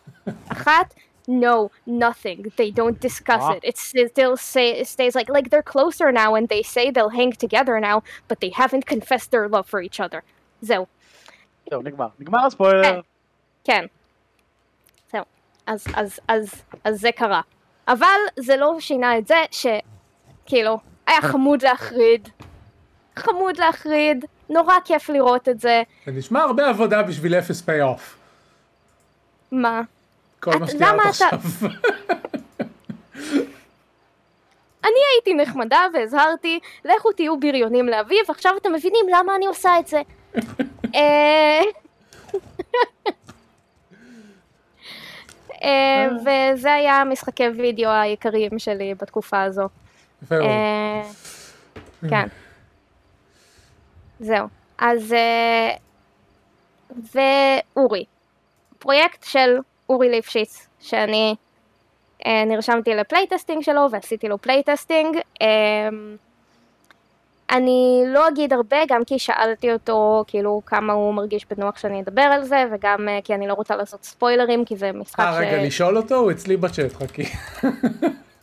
אחת. 0.52 0.94
no, 1.28 1.72
nothing. 1.86 2.52
They 2.56 2.72
don't 2.72 3.00
discuss 3.00 3.44
it. 3.56 3.62
It's 3.64 3.82
still 3.82 4.38
say 4.38 4.72
it 4.82 4.88
stays 4.88 5.16
like 5.16 5.30
like 5.30 5.50
they're 5.50 5.64
closer 5.64 6.12
now, 6.12 6.36
and 6.36 6.48
they 6.50 6.64
say 6.64 6.92
they'll 6.92 7.10
hang 7.10 7.32
together 7.34 7.80
now, 7.80 8.04
but 8.28 8.40
they 8.40 8.50
haven't 8.50 8.86
confessed 8.86 9.32
their 9.32 9.48
love 9.50 9.68
for 9.68 9.82
each 9.82 10.00
other. 10.00 10.22
זהו. 10.62 10.86
זהו, 11.70 11.82
נגמר. 11.82 12.08
נגמר 12.20 12.46
הספוילר. 12.46 13.02
כן. 13.64 13.86
זהו. 15.12 15.24
אז, 15.66 15.88
אז, 15.96 16.20
אז, 16.28 16.64
אז 16.84 17.02
זה 17.02 17.12
קרה. 17.12 17.42
אבל 17.88 18.20
זה 18.40 18.58
לא 18.58 18.80
שינה 18.80 19.18
את 19.18 19.28
זה 19.28 19.36
שכאילו, 19.52 20.80
היה 21.08 21.22
חמוד 21.22 21.62
להחריד. 21.62 22.30
חמוד 23.16 23.58
להחריד, 23.58 24.26
נורא 24.50 24.76
כיף 24.86 25.10
לראות 25.10 25.50
את 25.50 25.60
זה. 25.60 25.84
זה 26.06 26.12
נשמע 26.12 26.42
הרבה 26.42 26.70
עבודה 26.70 27.04
בשביל 27.04 27.36
אפס 27.36 27.62
פיי 27.62 27.82
אוף. 27.82 28.18
מה? 29.52 29.82
כל 30.40 30.52
מה 30.60 30.68
שתיארת 30.68 31.00
עכשיו. 31.06 31.30
אני 34.86 35.00
הייתי 35.14 35.34
נחמדה 35.34 35.80
והזהרתי, 35.94 36.60
לכו 36.86 37.12
תהיו 37.12 37.40
בריונים 37.40 37.88
לאביב, 37.88 38.20
עכשיו 38.30 38.52
אתם 38.58 38.74
מבינים 38.74 39.06
למה 39.10 39.36
אני 39.36 39.46
עושה 39.46 39.80
את 39.80 39.88
זה. 39.88 40.02
אה, 40.96 41.62
אה, 45.64 46.08
וזה 46.22 46.74
היה 46.74 47.04
משחקי 47.04 47.48
וידאו 47.48 47.90
העיקריים 47.90 48.60
שלי 48.60 48.94
בתקופה 48.94 49.42
הזו. 49.42 49.70
אה, 50.32 51.02
כן. 52.10 52.28
זהו. 54.20 54.48
אז... 54.78 55.16
ואורי. 57.14 58.06
פרויקט 58.86 59.24
של 59.24 59.58
אורי 59.90 60.10
ליפשיץ, 60.10 60.68
שאני 60.80 61.36
אה, 62.26 62.44
נרשמתי 62.46 62.96
ל 62.96 63.01
playtesting 63.01 63.64
שלו 63.64 63.88
ועשיתי 63.92 64.28
לו 64.28 64.38
playtesting. 64.38 65.18
אה, 65.42 65.48
אני 67.52 68.04
לא 68.08 68.28
אגיד 68.28 68.54
הרבה, 68.54 68.78
גם 68.88 69.04
כי 69.06 69.20
שאלתי 69.20 69.74
אותו 69.74 70.24
כאילו 70.28 70.62
כמה 70.66 70.94
הוא 70.94 71.14
מרגיש 71.14 71.46
בנוח 71.46 71.78
שאני 71.78 72.02
אדבר 72.02 72.22
על 72.22 72.44
זה, 72.44 72.66
וגם 72.72 73.10
אה, 73.10 73.20
כי 73.24 73.36
אני 73.36 73.48
לא 73.48 73.54
רוצה 73.54 73.76
לעשות 73.76 74.04
ספוילרים, 74.04 74.66
כי 74.66 74.76
זה 74.76 74.92
משחק 74.92 75.20
아, 75.20 75.24
ש... 75.24 75.26
אה, 75.26 75.40
רגע, 75.40 75.64
לשאול 75.64 75.98
אותו? 75.98 76.16
הוא 76.16 76.32
אצלי 76.32 76.58
בצ'אט, 76.58 76.94
חכי. 76.94 77.24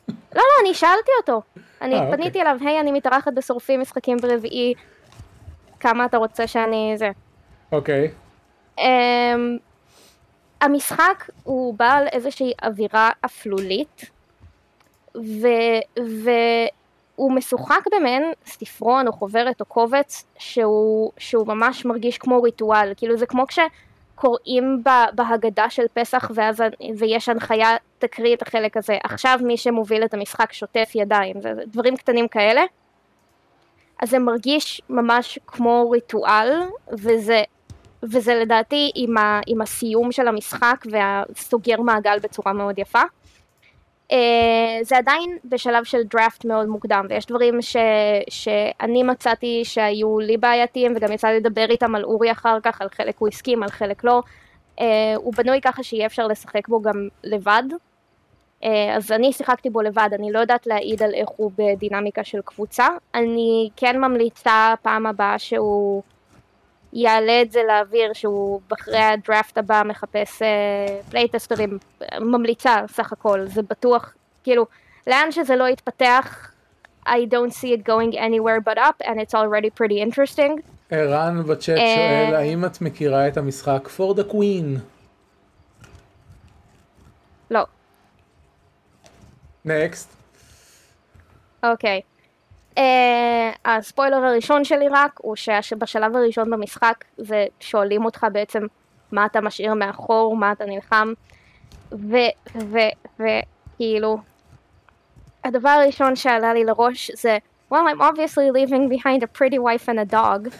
לא, 0.08 0.42
לא, 0.42 0.42
אני 0.62 0.74
שאלתי 0.74 1.10
אותו. 1.20 1.42
אני 1.82 1.98
아, 1.98 2.02
אה, 2.02 2.10
פניתי 2.12 2.28
אוקיי. 2.28 2.42
אליו, 2.42 2.56
היי, 2.60 2.80
אני 2.80 2.92
מתארחת 2.92 3.32
בשורפים 3.34 3.80
משחקים 3.80 4.16
ברביעי, 4.16 4.74
כמה 5.80 6.04
אתה 6.04 6.16
רוצה 6.16 6.46
שאני... 6.46 6.94
זה. 6.96 7.10
אוקיי. 7.72 8.10
Um, 8.78 8.82
המשחק 10.62 11.30
הוא 11.42 11.74
בעל 11.74 12.06
איזושהי 12.12 12.52
אווירה 12.62 13.10
אפלולית, 13.24 14.10
ו, 15.14 15.46
והוא 15.96 17.32
משוחק 17.32 17.80
במעין 17.92 18.32
ספרון 18.46 19.06
או 19.06 19.12
חוברת 19.12 19.60
או 19.60 19.66
קובץ 19.66 20.24
שהוא, 20.38 21.12
שהוא 21.18 21.46
ממש 21.46 21.84
מרגיש 21.84 22.18
כמו 22.18 22.42
ריטואל, 22.42 22.92
כאילו 22.96 23.16
זה 23.16 23.26
כמו 23.26 23.44
כשקוראים 23.46 24.82
בהגדה 25.14 25.70
של 25.70 25.86
פסח 25.94 26.30
ואז, 26.34 26.62
ויש 26.98 27.28
הנחיה 27.28 27.76
תקריא 27.98 28.34
את 28.34 28.42
החלק 28.42 28.76
הזה, 28.76 28.98
עכשיו 29.04 29.38
מי 29.42 29.56
שמוביל 29.56 30.04
את 30.04 30.14
המשחק 30.14 30.52
שוטף 30.52 30.90
ידיים, 30.94 31.40
זה 31.40 31.52
דברים 31.66 31.96
קטנים 31.96 32.28
כאלה. 32.28 32.62
אז 34.02 34.10
זה 34.10 34.18
מרגיש 34.18 34.82
ממש 34.88 35.38
כמו 35.46 35.90
ריטואל, 35.90 36.60
וזה 36.92 37.42
וזה 38.02 38.34
לדעתי 38.34 38.90
עם, 38.94 39.18
ה, 39.18 39.40
עם 39.46 39.60
הסיום 39.60 40.12
של 40.12 40.28
המשחק 40.28 40.84
והסוגר 40.90 41.80
מעגל 41.80 42.18
בצורה 42.22 42.52
מאוד 42.52 42.78
יפה. 42.78 43.02
Uh, 44.12 44.14
זה 44.82 44.96
עדיין 44.96 45.38
בשלב 45.44 45.84
של 45.84 46.02
דראפט 46.02 46.44
מאוד 46.44 46.68
מוקדם 46.68 47.06
ויש 47.08 47.26
דברים 47.26 47.62
ש, 47.62 47.76
שאני 48.28 49.02
מצאתי 49.02 49.60
שהיו 49.64 50.18
לי 50.18 50.36
בעייתיים 50.36 50.92
וגם 50.96 51.12
יצא 51.12 51.30
לדבר 51.30 51.66
איתם 51.70 51.94
על 51.94 52.04
אורי 52.04 52.32
אחר 52.32 52.58
כך, 52.62 52.82
על 52.82 52.88
חלק 52.88 53.18
הוא 53.18 53.28
הסכים, 53.28 53.62
על 53.62 53.68
חלק 53.68 54.04
לא. 54.04 54.22
Uh, 54.78 54.82
הוא 55.16 55.32
בנוי 55.36 55.60
ככה 55.60 55.82
שיהיה 55.82 56.06
אפשר 56.06 56.26
לשחק 56.26 56.68
בו 56.68 56.82
גם 56.82 57.08
לבד, 57.24 57.62
uh, 58.62 58.66
אז 58.96 59.12
אני 59.12 59.32
שיחקתי 59.32 59.70
בו 59.70 59.82
לבד, 59.82 60.08
אני 60.12 60.32
לא 60.32 60.38
יודעת 60.38 60.66
להעיד 60.66 61.02
על 61.02 61.14
איך 61.14 61.28
הוא 61.28 61.50
בדינמיקה 61.58 62.24
של 62.24 62.40
קבוצה. 62.44 62.88
אני 63.14 63.70
כן 63.76 64.00
ממליצה 64.00 64.74
פעם 64.82 65.06
הבאה 65.06 65.38
שהוא 65.38 66.02
יעלה 66.92 67.42
את 67.42 67.52
זה 67.52 67.60
לאוויר 67.68 68.12
שהוא 68.12 68.60
אחרי 68.72 68.98
הדראפט 68.98 69.58
הבא 69.58 69.82
מחפש 69.84 70.42
פלייטסטרים, 71.10 71.78
uh, 72.02 72.20
ממליצה 72.20 72.76
סך 72.88 73.12
הכל, 73.12 73.46
זה 73.46 73.62
בטוח, 73.62 74.14
כאילו, 74.44 74.66
לאן 75.06 75.32
שזה 75.32 75.56
לא 75.56 75.68
יתפתח, 75.68 76.52
I 77.06 77.26
don't 77.30 77.52
see 77.52 77.72
it 77.72 77.84
going 77.84 78.14
anywhere 78.14 78.60
but 78.60 78.78
up 78.78 78.96
and 79.04 79.20
it's 79.20 79.34
already 79.34 79.70
pretty 79.70 80.00
interesting. 80.00 80.60
ערן 80.90 81.42
בצ'אט 81.42 81.78
uh, 81.78 81.80
שואל 81.80 82.34
האם 82.34 82.64
את 82.64 82.80
מכירה 82.80 83.28
את 83.28 83.36
המשחק 83.36 83.88
for 83.96 84.14
the 84.16 84.32
queen? 84.32 84.80
לא. 87.50 87.64
Next. 89.64 90.16
אוקיי. 91.62 92.00
Okay. 92.04 92.11
Uh, 92.76 92.80
הספוילר 93.64 94.16
הראשון 94.16 94.64
שלי 94.64 94.88
רק 94.90 95.20
הוא 95.22 95.36
שבשלב 95.36 96.16
הראשון 96.16 96.50
במשחק 96.50 97.04
זה 97.18 97.46
שואלים 97.60 98.04
אותך 98.04 98.26
בעצם 98.32 98.66
מה 99.12 99.26
אתה 99.26 99.40
משאיר 99.40 99.74
מאחור, 99.74 100.36
מה 100.36 100.52
אתה 100.52 100.64
נלחם 100.64 101.12
וכאילו 103.78 104.18
הדבר 105.44 105.68
הראשון 105.68 106.16
שעלה 106.16 106.54
לי 106.54 106.64
לראש 106.64 107.10
זה 107.14 107.38
well 107.72 107.86
I'm 107.88 108.00
obviously 108.00 108.50
leaving 108.50 108.88
behind 108.88 109.22
a 109.22 109.26
pretty 109.26 109.58
wife 109.58 109.88
and 109.88 109.98
a 109.98 110.04
dog. 110.04 110.52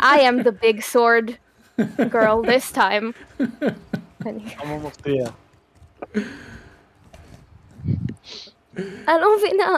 I 0.00 0.20
am 0.20 0.42
the 0.42 0.52
big 0.52 0.82
sword 0.82 1.38
girl 2.10 2.42
this 2.42 2.72
time. 2.72 3.12
אני 9.08 9.20
לא 9.20 9.36
מבינה 9.38 9.76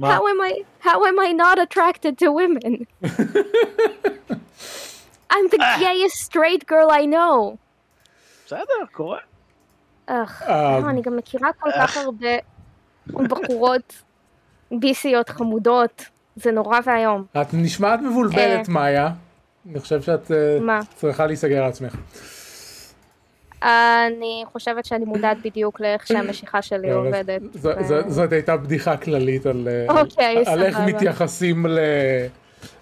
How 0.00 0.26
am 0.26 0.40
I 0.40 0.62
how 0.80 1.04
am 1.04 1.18
I 1.20 1.32
not 1.32 1.58
attracted 1.58 2.18
to 2.18 2.32
women? 2.32 2.86
I'm 5.32 5.46
the 5.48 5.58
gayest 5.80 6.16
straight 6.28 6.66
girl 6.66 6.90
I 6.90 7.04
know. 7.06 7.56
בסדר, 8.46 8.86
קורה. 8.92 9.18
אך, 10.06 10.42
אה, 10.42 10.80
לא, 10.80 10.90
אני 10.90 11.02
גם 11.02 11.16
מכירה 11.16 11.52
כל 11.52 11.70
כך 11.76 11.96
הרבה 11.96 12.36
בחורות 13.06 14.02
ביסיות 14.70 15.28
חמודות, 15.28 16.04
זה 16.36 16.52
נורא 16.52 16.78
ואיום. 16.84 17.24
את 17.40 17.46
נשמעת 17.52 18.00
מבולבלת, 18.00 18.68
אה. 18.68 18.74
מאיה. 18.74 19.10
אני 19.70 19.80
חושב 19.80 20.02
שאת 20.02 20.30
אה? 20.30 20.80
צריכה 20.94 21.26
להיסגר 21.26 21.62
על 21.62 21.68
עצמך. 21.68 21.96
אני 23.62 24.44
חושבת 24.52 24.84
שאני 24.84 25.04
מודעת 25.04 25.36
בדיוק 25.44 25.80
לאיך 25.80 26.06
שהמשיכה 26.06 26.62
שלי 26.62 26.90
עובדת. 26.90 27.42
זאת 28.06 28.32
הייתה 28.32 28.56
בדיחה 28.56 28.96
כללית 28.96 29.46
על 29.46 29.68
אה, 29.68 30.00
אוקיי, 30.00 30.38
איך. 30.38 30.78
מתייחסים 30.86 31.66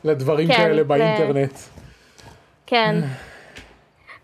לדברים 0.05 0.49
כן, 0.49 0.57
כאלה 0.57 0.85
באינטרנט. 0.85 1.59
כן. 2.67 3.01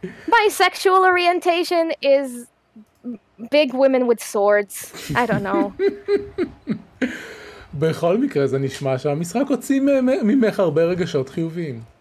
My 0.28 0.48
sexual 0.58 1.02
orientation 1.12 1.90
is 2.02 2.46
big 3.50 3.74
women 3.74 4.06
with 4.06 4.20
swords. 4.20 4.74
I 5.14 5.26
don't 5.26 5.42
know. 5.42 5.70
בכל 7.78 8.18
מקרה 8.18 8.46
זה 8.46 8.58
נשמע 8.58 8.98
שהמשחק 8.98 9.42
הוציא 9.48 9.80
ממך 10.22 10.60
הרבה 10.60 10.84
רגשות 10.84 11.28
חיוביים. 11.28 11.95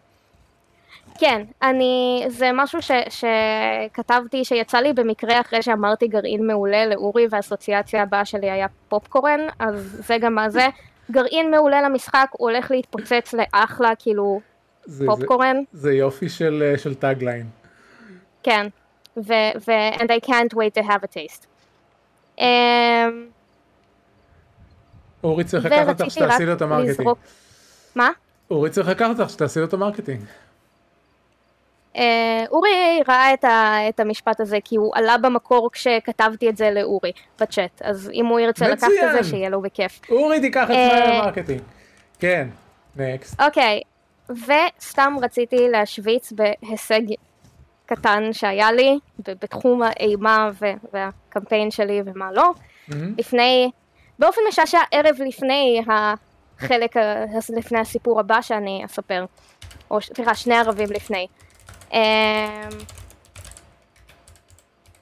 כן, 1.19 1.41
אני, 1.61 2.25
זה 2.27 2.49
משהו 2.53 2.81
ש, 2.81 2.91
שכתבתי, 3.09 4.45
שיצא 4.45 4.77
לי 4.77 4.93
במקרה 4.93 5.41
אחרי 5.41 5.61
שאמרתי 5.61 6.07
גרעין 6.07 6.47
מעולה 6.47 6.85
לאורי, 6.85 7.27
והאסוציאציה 7.29 8.01
הבאה 8.03 8.25
שלי 8.25 8.51
היה 8.51 8.67
פופקורן, 8.89 9.39
אז 9.59 10.01
זה 10.07 10.17
גם 10.21 10.35
מה 10.35 10.49
זה. 10.49 10.67
גרעין 11.11 11.51
מעולה 11.51 11.81
למשחק, 11.81 12.27
הוא 12.31 12.49
הולך 12.51 12.71
להתפוצץ 12.71 13.33
לאחלה, 13.33 13.91
כאילו, 13.99 14.41
זה- 14.85 14.97
זה- 14.97 15.05
פופקורן. 15.05 15.57
זה 15.73 15.93
יופי 15.93 16.29
של 16.29 16.63
אה, 16.71 16.77
של 16.77 16.95
tagline. 16.95 17.45
כן, 18.43 18.67
ו, 19.17 19.33
ו... 19.67 19.71
and 19.95 20.07
I 20.09 20.25
can't 20.27 20.53
wait 20.55 20.81
to 20.81 20.87
have 20.87 21.03
a 21.03 21.07
taste. 21.07 21.45
Um, 22.39 22.43
אורי 25.23 25.43
צריך 25.43 25.65
לקחת 25.65 26.01
אותך 26.01 26.11
שתעשי 26.11 26.45
לו 26.45 26.53
את 26.53 26.61
ה 26.61 26.66
marketing. 26.66 27.09
מה? 27.95 28.09
אורי 28.51 28.69
צריך 28.69 28.87
לקחת 28.87 29.19
אותך 29.19 29.29
שתעשי 29.29 29.59
לו 29.59 29.65
את 29.65 29.73
ה 29.73 29.78
marketing. 29.78 30.21
אה, 31.95 32.45
אורי 32.51 33.01
ראה 33.07 33.33
את, 33.33 33.43
ה, 33.43 33.77
את 33.89 33.99
המשפט 33.99 34.39
הזה 34.39 34.57
כי 34.63 34.75
הוא 34.75 34.91
עלה 34.95 35.17
במקור 35.17 35.69
כשכתבתי 35.73 36.49
את 36.49 36.57
זה 36.57 36.71
לאורי 36.71 37.11
בצ'אט, 37.41 37.81
אז 37.81 38.09
אם 38.13 38.25
הוא 38.25 38.39
ירצה 38.39 38.67
לקחת 38.67 38.83
מצוין. 38.83 39.09
את 39.17 39.23
זה, 39.23 39.29
שיהיה 39.29 39.49
לו 39.49 39.61
בכיף. 39.61 40.01
אורי 40.09 40.39
תיקח 40.41 40.65
את 40.65 40.69
אה, 40.69 40.87
מאיה 40.87 41.21
ל 41.21 41.25
marketing. 41.25 41.61
כן, 42.19 42.47
next. 42.95 43.41
אוקיי, 43.41 43.81
וסתם 44.29 45.13
רציתי 45.21 45.69
להשוויץ 45.69 46.31
בהישג 46.31 47.01
קטן 47.85 48.33
שהיה 48.33 48.71
לי 48.71 48.99
בתחום 49.19 49.81
האימה 49.83 50.49
ו- 50.61 50.73
והקמפיין 50.93 51.71
שלי 51.71 52.01
ומה 52.05 52.31
לא. 52.31 52.51
לפני, 53.17 53.71
באופן 54.19 54.41
משעשע 54.49 54.79
ערב 54.91 55.15
לפני 55.27 55.81
החלק, 55.87 56.95
לפני 57.55 57.79
הסיפור 57.79 58.19
הבא 58.19 58.41
שאני 58.41 58.81
אספר, 58.85 59.25
או 59.91 60.01
סליחה, 60.01 60.35
שני 60.35 60.55
ערבים 60.55 60.87
לפני. 60.91 61.27
אמ, 61.95 62.69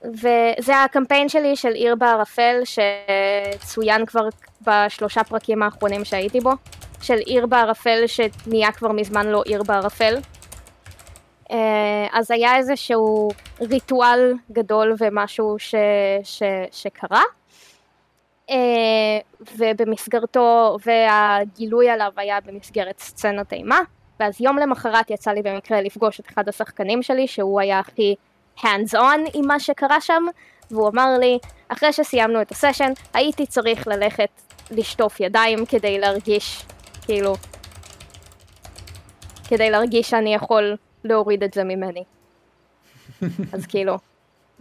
וזה 0.03 0.83
הקמפיין 0.83 1.29
שלי 1.29 1.55
של 1.55 1.71
עיר 1.71 1.95
בערפל 1.95 2.61
שצוין 2.65 4.05
כבר 4.05 4.27
בשלושה 4.61 5.23
פרקים 5.23 5.63
האחרונים 5.63 6.05
שהייתי 6.05 6.39
בו, 6.39 6.51
של 7.01 7.17
עיר 7.17 7.45
בערפל 7.45 8.03
שנהיה 8.07 8.71
כבר 8.71 8.91
מזמן 8.91 9.27
לא 9.27 9.43
עיר 9.45 9.63
בערפל. 9.63 10.15
אה, 11.51 12.07
אז 12.11 12.31
היה 12.31 12.57
איזשהו 12.57 13.29
ריטואל 13.61 14.33
גדול 14.51 14.95
ומשהו 14.99 15.55
ש, 15.59 15.75
ש, 16.23 16.43
שקרה. 16.71 17.21
אה, 18.49 18.55
ובמסגרתו, 19.57 20.77
והגילוי 20.85 21.89
עליו 21.89 22.11
היה 22.17 22.37
במסגרת 22.45 22.99
סצנת 22.99 23.53
אימה, 23.53 23.79
ואז 24.19 24.41
יום 24.41 24.57
למחרת 24.57 25.09
יצא 25.09 25.31
לי 25.31 25.41
במקרה 25.41 25.81
לפגוש 25.81 26.19
את 26.19 26.27
אחד 26.29 26.49
השחקנים 26.49 27.03
שלי, 27.03 27.27
שהוא 27.27 27.61
היה 27.61 27.79
הכי 27.79 28.15
hands 28.57 28.93
on 28.93 29.29
עם 29.33 29.47
מה 29.47 29.59
שקרה 29.59 30.01
שם, 30.01 30.23
והוא 30.71 30.89
אמר 30.89 31.17
לי, 31.19 31.37
אחרי 31.67 31.93
שסיימנו 31.93 32.41
את 32.41 32.51
הסשן, 32.51 32.91
הייתי 33.13 33.45
צריך 33.45 33.87
ללכת 33.87 34.29
לשטוף 34.71 35.19
ידיים 35.19 35.65
כדי 35.65 35.99
להרגיש, 35.99 36.65
כאילו, 37.01 37.35
כדי 39.47 39.69
להרגיש 39.69 40.09
שאני 40.09 40.35
יכול 40.35 40.75
להוריד 41.03 41.43
את 41.43 41.53
זה 41.53 41.63
ממני. 41.63 42.03
אז 43.53 43.65
כאילו, 43.65 43.97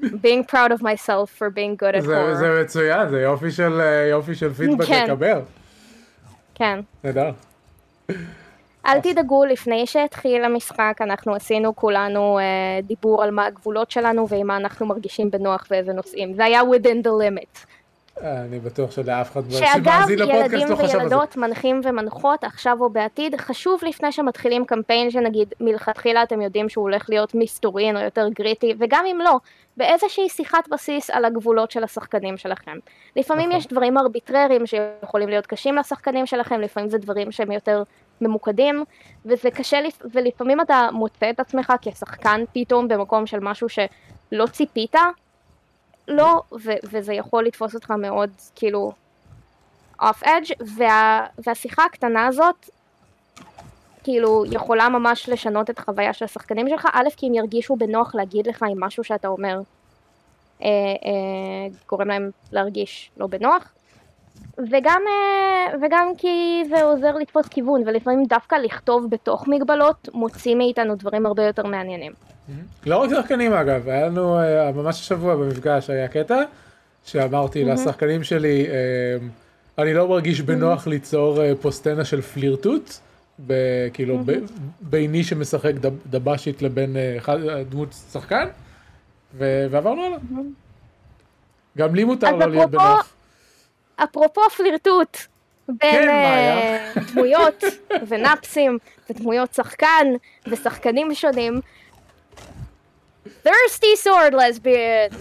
being 0.00 0.44
proud 0.50 0.70
of 0.70 0.82
myself 0.82 1.30
for 1.38 1.50
being 1.50 1.76
good 1.76 1.96
at 1.96 2.00
זה 2.00 2.32
horror. 2.32 2.34
זה 2.34 2.62
מצוין, 2.64 3.09
זה 3.09 3.20
יופי 3.20 3.50
של 3.50 3.80
אה, 3.80 4.07
יופי 4.11 4.34
של 4.34 4.53
פידבק 4.53 4.86
כן. 4.86 5.05
לקבל. 5.05 5.40
כן. 6.55 6.80
נהדר. 7.05 7.30
אל 8.87 9.01
תדאגו, 9.01 9.45
לפני 9.45 9.87
שהתחיל 9.87 10.45
המשחק, 10.45 10.97
אנחנו 11.01 11.35
עשינו 11.35 11.76
כולנו 11.76 12.39
אה, 12.39 12.45
דיבור 12.83 13.22
על 13.22 13.30
מה 13.30 13.47
הגבולות 13.47 13.91
שלנו 13.91 14.28
ועם 14.28 14.47
מה 14.47 14.57
אנחנו 14.57 14.87
מרגישים 14.87 15.30
בנוח 15.30 15.66
ואיזה 15.70 15.93
נושאים. 15.93 16.35
זה 16.35 16.45
היה 16.45 16.61
within 16.61 17.07
the 17.07 17.11
limit. 17.22 17.66
אני 18.21 18.59
בטוח 18.59 18.91
שלאף 18.91 19.33
אחד 19.33 19.41
שאגב, 19.51 19.83
שמאזין 19.85 20.19
לפודקאסט 20.19 20.53
ילדים 20.53 20.69
לא 20.69 20.77
חשב 20.77 20.83
על 20.83 20.89
זה. 20.89 20.99
וילדות, 20.99 21.37
מנחים 21.37 21.81
ומנחות, 21.85 22.45
עכשיו 22.45 22.77
או 22.81 22.91
בעתיד, 22.91 23.41
חשוב 23.41 23.81
לפני 23.89 24.13
שמתחילים 24.13 24.65
קמפיין 24.65 25.11
שנגיד 25.11 25.55
מלכתחילה 25.61 26.23
אתם 26.23 26.43
יודעים 26.43 26.69
שהוא 26.69 26.83
הולך 26.83 27.07
להיות 27.09 27.35
מסתורין 27.35 27.97
או 27.97 28.03
יותר 28.03 28.29
גריטי, 28.29 28.75
וגם 28.79 29.05
אם 29.07 29.19
לא, 29.25 29.37
באיזושהי 29.77 30.29
שיחת 30.29 30.69
בסיס 30.69 31.11
על 31.11 31.25
הגבולות 31.25 31.71
של 31.71 31.85
השחקנים 31.85 32.37
שלכם. 32.37 32.79
לפעמים 33.17 33.49
נכון. 33.49 33.59
יש 33.59 33.67
דברים 33.67 33.99
ארביטרריים 33.99 34.67
שיכולים 34.67 35.29
להיות 35.29 35.47
קשים 35.47 35.77
לשחקנים 35.77 36.27
שלכם, 36.27 36.61
לפעמים 36.61 36.89
זה 36.91 36.99
דברים 36.99 37.33
שהם 37.33 37.53
יותר 37.53 37.83
ממוקדים, 38.21 38.85
וזה 39.27 39.51
קשה, 39.51 39.81
לפ- 39.81 40.03
ולפעמים 40.13 40.61
אתה 40.61 40.89
מוצא 40.93 41.31
את 41.31 41.41
עצמך 41.41 41.73
כשחקן 41.83 42.45
פתאום 42.55 42.89
במקום 42.89 43.27
של 43.27 43.39
משהו 43.41 43.69
שלא 43.69 44.47
ציפית, 44.47 44.95
לא, 46.09 46.42
ו- 46.64 46.80
וזה 46.90 47.14
יכול 47.14 47.44
לתפוס 47.44 47.74
אותך 47.74 47.90
מאוד 47.90 48.30
כאילו 48.55 48.92
off 50.03 50.22
edge, 50.24 50.53
וה- 50.76 51.26
והשיחה 51.46 51.84
הקטנה 51.84 52.26
הזאת 52.26 52.70
כאילו 54.03 54.44
יכולה 54.50 54.88
ממש 54.88 55.28
לשנות 55.28 55.70
את 55.70 55.78
החוויה 55.78 56.12
של 56.12 56.24
השחקנים 56.24 56.68
שלך, 56.68 56.88
א' 56.92 57.09
כי 57.16 57.26
הם 57.26 57.34
ירגישו 57.34 57.76
בנוח 57.76 58.14
להגיד 58.14 58.46
לך 58.46 58.64
אם 58.72 58.84
משהו 58.84 59.05
שאתה 59.05 59.28
אומר 59.28 59.61
אה, 60.62 60.68
אה, 60.68 61.76
גורם 61.88 62.09
להם 62.09 62.30
להרגיש 62.53 63.11
לא 63.16 63.26
בנוח, 63.26 63.72
וגם, 64.59 65.03
אה, 65.09 65.74
וגם 65.82 66.12
כי 66.18 66.62
זה 66.68 66.82
עוזר 66.82 67.14
לתפוס 67.14 67.48
כיוון, 67.48 67.82
ולפעמים 67.86 68.24
דווקא 68.24 68.55
לכתוב 68.55 69.11
בתוך 69.11 69.48
מגבלות 69.48 70.09
מוציא 70.14 70.55
מאיתנו 70.55 70.94
דברים 70.94 71.26
הרבה 71.26 71.46
יותר 71.46 71.66
מעניינים. 71.66 72.12
לא 72.86 72.97
רק 72.97 73.11
שחקנים 73.11 73.53
אגב, 73.53 73.88
היה 73.88 74.07
לנו 74.07 74.38
אה, 74.40 74.72
ממש 74.72 75.01
השבוע 75.01 75.36
במפגש 75.36 75.90
היה 75.90 76.09
קטע 76.09 76.43
שאמרתי 77.05 77.64
לשחקנים 77.64 78.24
שלי, 78.24 78.66
אה, 78.66 78.74
אני 79.82 79.95
לא 79.95 80.09
מרגיש 80.09 80.40
בנוח 80.40 80.86
ליצור 80.86 81.43
אה, 81.43 81.53
פוסטנה 81.61 82.05
של 82.05 82.20
פלירטוט, 82.20 82.95
כאילו 83.93 84.18
ביני 84.80 85.24
שמשחק 85.24 85.72
דב- 85.74 86.07
דב"שית 86.11 86.62
לבין 86.62 86.97
דמות 87.68 87.88
שחקן, 88.12 88.49
ועברנו 89.38 90.05
הלאה. 90.05 90.18
גם 91.78 91.95
לי 91.95 92.05
מותר 92.05 92.36
לא 92.36 92.47
להיות 92.47 92.70
בנוח. 92.70 93.14
אפרופו 94.05 94.40
פלירטוט 94.57 95.16
בין 95.68 95.78
כן, 95.80 96.93
דמויות 97.12 97.64
ונאפסים 98.09 98.78
ודמויות 99.11 99.55
שחקן 99.55 100.07
ושחקנים 100.49 101.14
שונים. 101.14 101.61
Thirsty 103.47 103.97
sword 104.05 104.32
lesbians. 104.32 105.16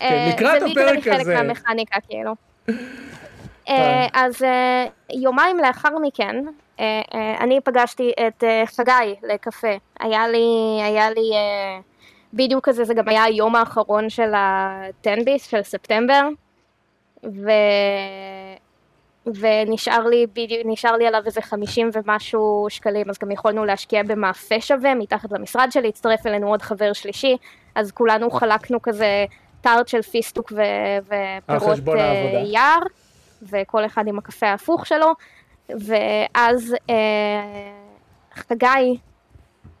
אה, 0.00 0.32
לקראת 0.34 0.60
זה 0.60 0.66
הפרק 0.66 0.98
כזה 0.98 1.10
חלק 1.10 1.20
הזה. 1.20 1.34
מהמכניקה 1.42 1.96
כאילו. 2.08 2.34
אה, 3.68 4.06
אז 4.12 4.42
אה, 4.42 4.86
יומיים 5.12 5.58
לאחר 5.58 5.98
מכן 6.02 6.44
אני 7.40 7.60
פגשתי 7.64 8.12
את 8.26 8.44
חגי 8.66 9.14
לקפה. 9.22 9.76
היה 10.00 10.28
לי, 10.28 10.80
היה 10.82 11.10
לי 11.10 11.30
בדיוק 12.34 12.68
כזה, 12.68 12.84
זה 12.84 12.94
גם 12.94 13.08
היה 13.08 13.24
היום 13.24 13.56
האחרון 13.56 14.10
של 14.10 14.32
הטנביס 14.36 15.46
של 15.46 15.62
ספטמבר. 15.62 16.28
ו... 17.24 17.50
ונשאר 19.26 20.06
לי 20.06 20.26
בדיוק, 20.26 20.62
נשאר 20.64 20.92
לי 20.92 21.06
עליו 21.06 21.22
איזה 21.26 21.42
50 21.42 21.90
ומשהו 21.92 22.66
שקלים, 22.68 23.10
אז 23.10 23.18
גם 23.18 23.30
יכולנו 23.30 23.64
להשקיע 23.64 24.02
במאפה 24.02 24.60
שווה 24.60 24.94
מתחת 24.94 25.32
למשרד 25.32 25.68
שלי, 25.70 25.88
הצטרף 25.88 26.26
אלינו 26.26 26.48
עוד 26.48 26.62
חבר 26.62 26.92
שלישי, 26.92 27.36
אז 27.74 27.92
כולנו 27.92 28.30
חלקנו 28.30 28.82
כזה 28.82 29.24
טארט 29.60 29.88
של 29.88 30.02
פיסטוק 30.02 30.52
ו... 30.52 30.60
ופירות 31.04 31.78
העבודה. 31.78 32.38
יער, 32.44 32.82
וכל 33.42 33.86
אחד 33.86 34.02
עם 34.06 34.18
הקפה 34.18 34.46
ההפוך 34.46 34.86
שלו, 34.86 35.12
ואז 35.68 36.74
אה, 36.90 36.94
חגי 38.34 38.98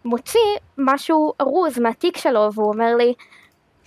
מוציא 0.04 0.40
משהו 0.78 1.32
ארוז 1.40 1.78
מהתיק 1.78 2.16
שלו 2.16 2.48
והוא 2.54 2.72
אומר 2.72 2.96
לי, 2.96 3.14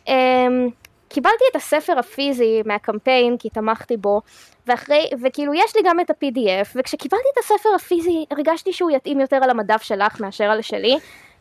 אמ, 0.08 0.70
קיבלתי 1.10 1.44
את 1.52 1.56
הספר 1.56 2.00
הפיזי 2.00 2.62
מהקמפיין 2.66 3.38
כי 3.40 3.50
תמכתי 3.50 3.98
בו 3.98 4.22
ואחרי, 4.68 5.10
וכאילו 5.22 5.54
יש 5.54 5.76
לי 5.76 5.82
גם 5.86 6.00
את 6.00 6.10
ה-PDF 6.10 6.68
וכשקיבלתי 6.76 7.28
את 7.34 7.38
הספר 7.38 7.70
הפיזי 7.76 8.26
הרגשתי 8.32 8.74
שהוא 8.74 8.92
יתאים 8.92 9.20
יותר 9.20 9.36
על 9.36 9.50
המדף 9.50 9.82
שלך 9.82 10.22
מאשר 10.22 10.44
על 10.44 10.62
שלי 10.62 10.98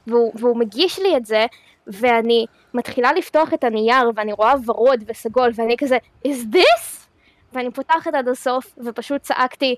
והוא, 0.06 0.32
והוא 0.34 0.56
מגיש 0.56 0.98
לי 0.98 1.16
את 1.16 1.26
זה 1.26 1.46
ואני 1.86 2.46
מתחילה 2.74 3.12
לפתוח 3.12 3.54
את 3.54 3.64
הנייר 3.64 4.10
ואני 4.14 4.32
רואה 4.32 4.54
ורוד 4.66 5.04
וסגול 5.06 5.50
ואני 5.54 5.76
כזה 5.78 5.98
is 6.26 6.54
this? 6.54 7.06
ואני 7.52 7.70
פותחת 7.70 8.14
עד 8.14 8.28
הסוף 8.28 8.74
ופשוט 8.78 9.22
צעקתי 9.22 9.76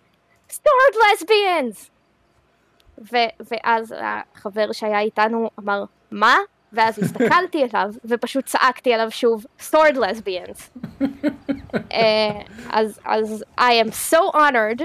Sword 0.51 1.05
Lesbians 1.13 1.91
ואז 3.51 3.95
החבר 4.01 4.73
שהיה 4.73 5.01
איתנו 5.01 5.51
אמר 5.61 5.85
מה? 6.11 6.37
ואז 6.73 6.99
הסתכלתי 6.99 7.59
עליו 7.63 7.89
ופשוט 8.05 8.45
צעקתי 8.45 8.95
עליו 8.95 9.11
שוב 9.11 9.45
Sword 9.61 9.97
Lesbians 9.97 10.71
אז, 12.71 13.01
אז 13.05 13.45
I 13.61 13.85
am 13.85 13.91
so 14.13 14.35
honored. 14.35 14.83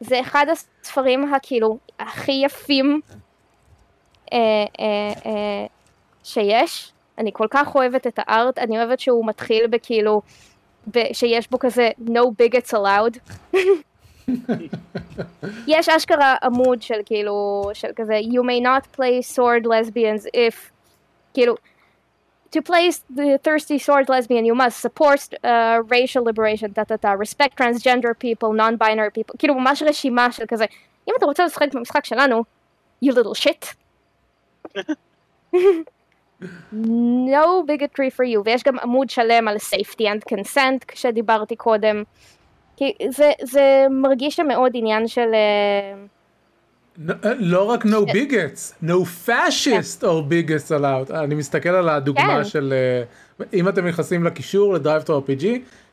זה 0.00 0.20
אחד 0.20 0.46
הספרים 0.52 1.34
הכאילו 1.34 1.78
הכי 2.00 2.32
יפים 2.44 3.00
uh, 3.04 4.28
uh, 4.28 5.18
uh, 5.22 5.28
שיש. 6.24 6.92
אני 7.18 7.30
כל 7.32 7.46
כך 7.50 7.74
אוהבת 7.74 8.06
את 8.06 8.18
ה 8.18 8.28
art 8.28 8.58
אני 8.58 8.78
אוהבת 8.78 9.00
שהוא 9.00 9.26
מתחיל 9.28 9.66
בכאילו 9.66 10.20
שיש 11.12 11.50
בו 11.50 11.58
כזה 11.58 11.88
no 12.00 12.22
bigots 12.42 12.70
allowed 12.74 13.18
יש 15.66 15.88
אשכרה 15.88 16.36
עמוד 16.42 16.82
של 16.82 17.00
כאילו, 17.04 17.62
של 17.74 17.88
כזה 17.96 18.18
you 18.18 18.42
may 18.42 18.60
not 18.62 18.98
play 18.98 19.36
sword 19.36 19.64
lesbians 19.66 20.26
if, 20.26 20.70
כאילו, 21.34 21.54
to 22.56 22.60
play 22.62 22.90
the 23.16 23.38
thirsty 23.44 23.78
sword 23.78 24.08
lesbian 24.08 24.44
you 24.44 24.54
must 24.54 24.78
support 24.86 25.20
uh, 25.44 25.82
racial 25.88 26.22
liberation, 26.24 26.72
ta 26.74 26.84
ta 26.84 26.96
ta, 26.96 27.12
respect 27.12 27.56
transgender 27.60 28.12
people, 28.18 28.52
non-binary 28.52 29.10
people, 29.18 29.36
כאילו 29.38 29.54
ממש 29.54 29.82
רשימה 29.82 30.32
של 30.32 30.44
כזה, 30.48 30.64
אם 31.08 31.14
אתה 31.18 31.26
רוצה 31.26 31.44
לשחק 31.44 31.74
במשחק 31.74 32.04
שלנו, 32.04 32.44
you 33.04 33.12
little 33.12 33.34
shit. 33.34 33.74
no 36.72 37.62
bigotry 37.66 38.10
for 38.10 38.24
you, 38.24 38.40
ויש 38.44 38.62
גם 38.62 38.78
עמוד 38.78 39.10
שלם 39.10 39.48
על 39.48 39.56
safety 39.56 40.02
and 40.02 40.34
consent 40.34 40.94
שדיברתי 40.94 41.56
קודם. 41.56 42.02
כי 42.76 42.92
זה, 43.08 43.30
זה 43.42 43.86
מרגיש 43.90 44.40
לי 44.40 44.46
מאוד 44.46 44.72
עניין 44.74 45.08
של... 45.08 45.28
No, 47.06 47.12
לא 47.38 47.62
רק 47.62 47.84
no 47.84 48.10
bigots, 48.12 48.84
no 48.84 49.26
fascist 49.26 50.00
כן. 50.00 50.06
or 50.06 50.30
bigots 50.30 50.70
allowed. 50.70 51.14
אני 51.14 51.34
מסתכל 51.34 51.68
על 51.68 51.88
הדוגמה 51.88 52.36
כן. 52.38 52.44
של, 52.44 52.74
אם 53.54 53.68
אתם 53.68 53.86
נכנסים 53.86 54.24
לקישור 54.24 54.74
ל 54.74 55.02
DriveThruRPG, 55.02 55.46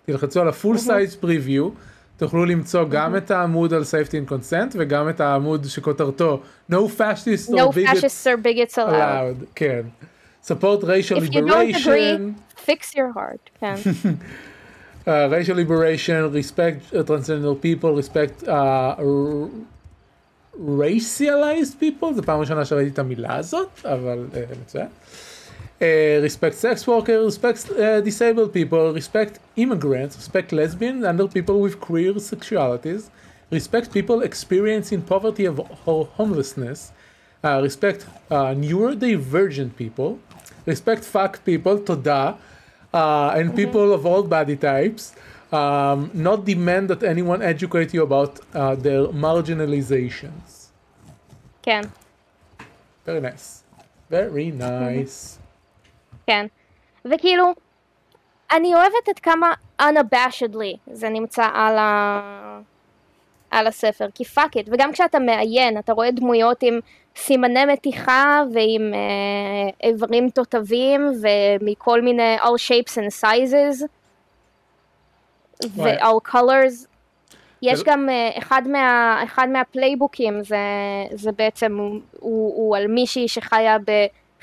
תלחצו 0.06 0.42
על 0.42 0.48
ה-full 0.48 0.78
size 0.78 1.24
preview, 1.24 1.70
תוכלו 2.18 2.46
למצוא 2.46 2.84
גם 2.90 3.16
את 3.16 3.32
העמוד 3.32 3.74
על 3.74 3.82
safety 3.82 4.28
and 4.28 4.32
consent 4.32 4.76
וגם 4.76 5.10
את 5.10 5.22
העמוד 5.22 5.66
שכותרתו 5.66 6.40
no 6.72 6.76
fascist 6.76 7.50
or 7.50 7.54
bigots, 7.54 7.88
fascists 7.88 8.28
or 8.28 8.38
bigots 8.38 8.78
allowed. 8.78 8.94
allowed. 8.94 9.46
כן. 9.56 9.82
support 10.46 10.84
racial 10.84 11.18
If 11.18 11.24
liberation. 11.24 11.30
If 11.30 11.36
you 11.36 11.48
don't 11.48 11.76
agree, 11.76 12.34
fix 12.56 12.96
your 12.96 13.12
heart. 13.14 13.50
כן. 13.60 13.76
uh, 15.07 15.29
racial 15.31 15.57
liberation, 15.57 16.33
respect 16.33 16.95
uh, 16.95 17.03
transgender 17.03 17.61
people, 17.61 17.95
respect 17.95 18.37
uh, 18.49 18.97
racialized 20.59 21.79
people, 21.81 22.12
זו 22.14 22.23
פעם 22.23 22.41
ראשונה 22.41 22.64
שראיתי 22.64 22.91
את 22.91 22.99
המילה 22.99 23.37
הזאת, 23.37 23.69
אבל 23.85 24.27
uh, 24.33 24.59
מצוין. 24.62 24.87
Uh, 25.81 25.83
respect 26.29 26.55
sex 26.55 26.87
workers, 26.89 27.25
respect 27.25 27.71
uh, 27.71 28.01
disabled 28.01 28.53
people, 28.53 28.93
respect 28.93 29.39
immigrants, 29.57 30.16
respect 30.16 30.53
lesbians 30.53 31.05
and 31.05 31.21
other 31.21 31.29
people 31.29 31.61
with 31.61 31.79
queer 31.81 32.14
sexualities, 32.14 33.03
respect 33.53 33.93
people 33.93 34.21
experiencing 34.21 35.01
poverty 35.03 35.47
or 35.47 36.09
homelessness, 36.19 36.81
uh, 37.45 37.61
respect 37.62 38.01
uh, 38.31 38.53
neurodivergent 38.64 39.77
people, 39.77 40.19
respect 40.66 41.05
fuck 41.05 41.39
people, 41.45 41.79
תודה 41.85 42.33
uh, 42.94 43.34
and 43.38 43.50
mm-hmm. 43.50 43.56
people 43.56 43.94
of 43.94 44.06
all 44.06 44.24
body 44.24 44.56
types. 44.56 45.14
Um, 45.52 46.10
not 46.14 46.46
demand 46.46 46.89
that 46.89 47.04
anyone 47.04 47.44
educate 47.44 47.94
you 47.94 48.02
about 48.02 48.39
uh, 48.56 48.74
their 48.74 49.04
marginalizations. 49.26 50.72
כן. 51.62 51.82
Very 53.06 53.22
nice. 53.22 53.64
Very 54.10 54.52
nice. 54.52 55.39
כן. 56.28 56.46
וכאילו, 57.06 57.54
אני 58.52 58.76
אוהבת 58.76 59.10
את 59.10 59.20
כמה 59.20 59.54
unabashedly 59.82 60.78
זה 60.94 61.10
נמצא 61.10 61.46
על, 61.54 61.78
ה... 61.78 62.60
על 63.54 63.68
הספר, 63.68 64.08
כי 64.16 64.26
fuck 64.26 64.58
it, 64.58 64.70
וגם 64.72 64.91
כשאתה 64.91 65.20
מעיין, 65.20 65.78
אתה 65.78 65.93
רואה 65.93 66.12
דמויות 66.12 66.64
עם 66.64 66.80
סימני 67.16 67.66
מתיחה 67.66 68.43
ועם 68.54 68.93
uh, 68.93 69.76
איברים 69.84 70.30
תותבים 70.30 71.12
ומכל 71.22 72.01
מיני 72.01 72.38
all 72.39 72.68
shapes 72.68 72.93
and 72.93 73.24
sizes 73.24 73.86
ו-all 75.76 76.32
colors. 76.32 76.88
יש 77.62 77.84
גם 77.84 78.10
uh, 78.10 78.38
אחד, 78.38 78.62
מה, 78.68 79.20
אחד 79.24 79.47
מהפלייבוקים 79.49 80.43
זה, 80.43 80.58
זה 81.12 81.32
בעצם 81.32 81.78
הוא, 81.78 81.99
הוא, 82.20 82.54
הוא 82.56 82.78
על 82.78 82.88
מישהי 82.88 83.28
שחיה 83.28 83.78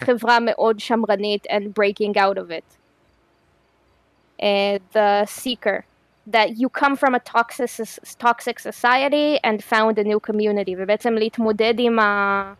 בחברה 0.00 0.38
מאוד 0.40 0.80
שמרנית 0.80 1.46
and 1.46 1.64
breaking 1.80 2.16
out 2.16 2.38
of 2.38 2.50
it. 2.50 2.76
Uh, 4.42 4.78
the 4.94 5.26
seeker. 5.26 5.89
That 6.26 6.56
you 6.56 6.68
come 6.68 6.96
from 6.96 7.14
a 7.14 7.20
toxic, 7.20 7.70
toxic 8.18 8.58
society 8.58 9.38
and 9.42 9.62
found 9.64 9.98
a 9.98 10.04
new 10.04 10.20
community 10.20 10.74
ובעצם 10.78 11.14
להתמודד 11.14 11.74
עם 11.78 11.98
ה... 11.98 12.52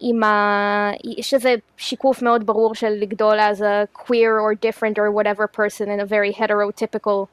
עם 0.00 0.22
ה... 0.22 0.90
יש 1.18 1.34
איזה 1.34 1.54
שיקוף 1.76 2.22
מאוד 2.22 2.46
ברור 2.46 2.74
של 2.74 2.88
לגדול 2.88 3.40
as 3.40 3.60
a 3.60 3.98
queer 3.98 4.40
or 4.40 4.54
different 4.54 4.98
or 4.98 5.10
whatever 5.10 5.46
person 5.46 5.88
in 5.88 6.00
a 6.00 6.06
very 6.06 6.32
heterotypical 6.32 7.28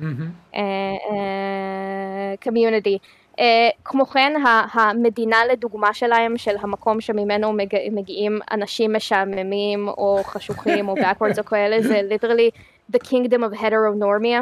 mm-hmm. 0.00 0.28
uh, 0.54 0.58
uh, 0.58 2.36
community. 2.40 2.98
Uh, 3.38 3.42
כמו 3.84 4.06
כן 4.06 4.32
המדינה 4.72 5.36
לדוגמה 5.52 5.94
שלהם 5.94 6.38
של 6.38 6.56
המקום 6.60 7.00
שממנו 7.00 7.52
מג... 7.52 7.76
מגיעים 7.92 8.38
אנשים 8.50 8.92
משעממים 8.92 9.88
או 9.88 10.20
חשוכים 10.24 10.88
או 10.88 10.94
backwards 10.94 11.38
או 11.38 11.44
כאלה 11.44 11.82
זה 11.82 12.00
literally 12.10 12.60
the 12.92 12.98
kingdom 12.98 13.42
of 13.42 13.52
heteronormia. 13.52 14.40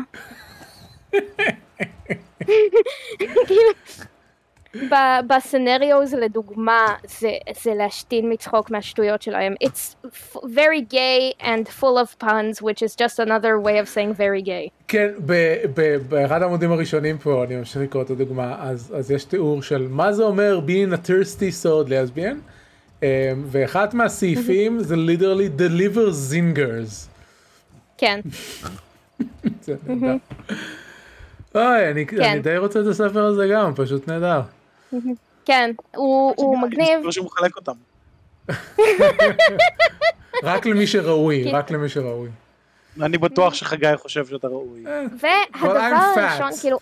בסצנריוז 5.28 6.14
לדוגמה 6.14 6.86
זה, 7.18 7.30
זה 7.62 7.74
להשתין 7.74 8.32
מצחוק 8.32 8.70
מהשטויות 8.70 9.22
שלהם. 9.22 9.54
It's 9.64 10.10
very 10.44 10.80
gay 10.92 11.34
and 11.40 11.68
full 11.80 11.98
of 11.98 12.18
puns 12.24 12.62
which 12.62 12.82
is 12.82 12.94
just 12.94 13.18
another 13.18 13.58
way 13.58 13.78
of 13.78 13.88
saying 13.88 14.14
very 14.14 14.42
gay. 14.42 14.70
כן, 14.88 15.08
באחד 16.08 16.42
העמודים 16.42 16.72
הראשונים 16.72 17.18
פה, 17.18 17.44
אני 17.44 17.56
ממשיך 17.56 17.82
לקרוא 17.82 18.02
את 18.02 18.10
הדוגמה, 18.10 18.56
אז, 18.60 18.94
אז 18.96 19.10
יש 19.10 19.24
תיאור 19.24 19.62
של 19.62 19.86
מה 19.90 20.12
זה 20.12 20.22
אומר 20.22 20.60
being 20.66 20.94
a 20.94 21.08
thirsty 21.08 21.64
sword 21.64 21.88
lesbian, 21.88 22.36
um, 23.00 23.04
ואחד 23.46 23.94
מהסעיפים 23.94 24.80
זה 24.80 24.94
literally 24.94 25.60
deliver 25.60 26.10
zingers. 26.32 27.17
כן. 27.98 28.20
אוי, 31.54 31.90
אני, 31.90 32.06
כן. 32.06 32.22
אני 32.22 32.40
די 32.40 32.56
רוצה 32.56 32.80
את 32.80 32.86
הספר 32.86 33.24
הזה 33.24 33.48
גם, 33.52 33.74
פשוט 33.74 34.08
נהדר. 34.08 34.40
כן, 35.44 35.70
הוא, 35.96 36.34
הוא 36.36 36.58
מגניב. 36.58 37.00
אני 37.02 37.12
שהוא 37.12 37.26
מחלק 37.26 37.56
אותם. 37.56 37.72
רק 40.42 40.66
למי 40.66 40.86
שראוי, 40.86 41.44
כן. 41.44 41.56
רק 41.56 41.70
למי 41.70 41.88
שראוי. 41.88 42.28
אני 43.02 43.18
בטוח 43.18 43.54
שחגי 43.54 43.96
חושב 43.96 44.26
שאתה 44.26 44.48
ראוי. 44.48 44.86
אה, 44.86 45.02
והדבר 45.18 45.80
הראשון, 46.16 46.50
כאילו, 46.60 46.78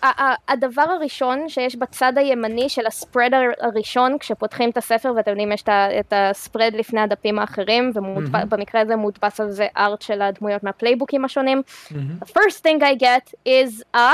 הדבר 0.49 0.83
הראשון 0.83 1.49
שיש 1.49 1.77
בצד 1.77 2.13
הימני 2.17 2.69
של 2.69 2.87
ה 2.87 2.93
spread 2.93 3.31
הראשון, 3.61 4.19
כשפותחים 4.19 4.71
את 4.71 4.77
הספר 4.77 5.13
ואתם 5.17 5.31
יודעים, 5.31 5.53
יש 5.53 5.63
את 6.01 6.13
ה 6.13 6.21
spread 6.21 6.73
לפני 6.75 7.01
הדפים 7.01 7.39
האחרים, 7.39 7.93
ובמקרה 7.95 8.81
הזה 8.81 8.97
מודפס 8.97 9.41
על 9.41 9.51
זה 9.51 9.67
art 9.77 10.03
של 10.03 10.23
הדמויות 10.23 10.63
מהפלייבוקים 10.63 11.25
השונים. 11.25 11.63
The 11.93 12.27
first 12.27 12.63
thing 12.63 12.83
I 12.83 12.95
get 12.95 13.35
is 13.47 13.83
a... 13.97 14.13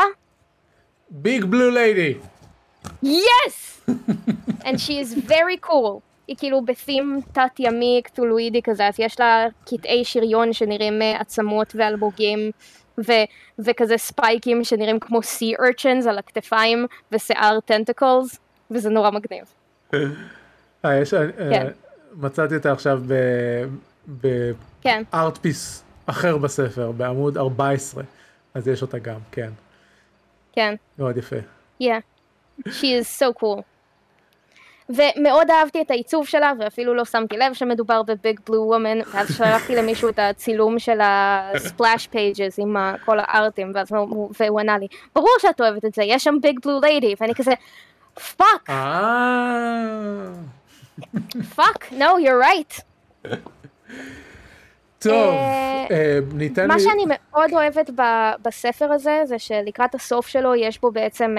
Big 1.23 1.51
blue 1.51 1.71
lady. 1.71 2.21
Yes! 3.03 3.81
and 4.65 4.81
she 4.81 4.99
is 4.99 5.15
very 5.15 5.59
cool. 5.59 6.03
היא 6.33 6.39
כאילו 6.39 6.65
ב 6.65 6.74
theme 6.74 7.21
תת 7.33 7.51
ימי 7.59 8.01
קטולואידי 8.05 8.63
כזה, 8.63 8.89
אז 8.89 8.95
יש 9.01 9.21
לה 9.21 9.47
קטעי 9.67 10.05
שריון 10.05 10.53
שנראים 10.53 11.03
עצמות 11.21 11.73
ואלמוגים, 11.75 12.51
ו- 12.99 13.25
וכזה 13.59 13.97
ספייקים 13.97 14.65
שנראים 14.65 15.01
כמו 15.01 15.19
sea 15.19 15.61
urchins 15.61 16.09
על 16.09 16.19
הכתפיים, 16.19 16.87
ושיער 17.13 17.61
tentacles, 17.61 18.39
וזה 18.71 18.91
נורא 18.91 19.11
מגניב. 19.11 19.45
אה, 20.85 20.97
יש, 20.97 21.15
אה, 21.15 21.27
כן. 21.37 21.67
מצאתי 22.15 22.57
אותה 22.57 22.73
עכשיו 22.73 23.03
כן, 24.83 25.03
ב 25.13 25.21
art 25.21 25.45
piece 25.45 25.85
אחר 26.07 26.37
בספר, 26.37 26.93
בעמוד 26.93 27.39
14, 27.39 28.05
אז 28.55 28.69
יש 28.69 28.83
אותה 28.83 28.99
גם, 28.99 29.21
כן, 29.33 29.51
כן. 30.53 30.75
מאוד 30.99 31.17
יפה. 31.17 31.37
Yeah. 31.83 31.87
She 32.69 32.87
is 33.01 33.09
so 33.21 33.33
cool. 33.41 33.72
ומאוד 34.97 35.51
אהבתי 35.51 35.81
את 35.81 35.91
העיצוב 35.91 36.27
שלה, 36.27 36.53
ואפילו 36.59 36.95
לא 36.95 37.05
שמתי 37.05 37.37
לב 37.37 37.53
שמדובר 37.53 38.03
ב 38.03 38.12
big 38.12 38.41
blue 38.47 38.63
woman, 38.63 38.99
ואז 39.13 39.37
שלחתי 39.37 39.77
למישהו 39.77 40.09
את 40.09 40.19
הצילום 40.19 40.79
של 40.79 40.99
ה 41.03 41.18
splash 41.18 42.07
pages 42.07 42.59
עם 42.59 42.77
כל 43.05 43.19
הארטים, 43.21 43.73
ואז 43.75 43.93
הוא, 43.93 44.31
והוא 44.41 44.61
ענה 44.61 44.79
לי, 44.79 44.87
ברור 45.15 45.35
שאת 45.41 45.61
אוהבת 45.61 45.85
את 45.85 45.95
זה, 45.95 46.03
יש 46.05 46.25
שם 46.25 46.35
big 46.43 46.59
blue 46.65 46.81
lady, 46.81 47.15
ואני 47.21 47.35
כזה, 47.35 47.53
fuck, 48.37 48.71
אה, 48.71 50.27
fuck, 51.55 51.93
no, 51.93 52.05
you're 52.25 52.45
right. 52.45 52.83
טוב, 54.99 55.13
אה, 55.13 55.87
אה, 55.91 56.19
ניתן 56.35 56.69
מה 56.69 56.75
לי, 56.75 56.81
שאני 56.81 57.05
מאוד 57.09 57.51
אוהבת 57.53 57.91
בספר 58.43 58.93
הזה, 58.93 59.21
זה 59.25 59.39
שלקראת 59.39 59.95
הסוף 59.95 60.27
שלו 60.27 60.55
יש 60.55 60.81
בו 60.81 60.91
בעצם, 60.91 61.37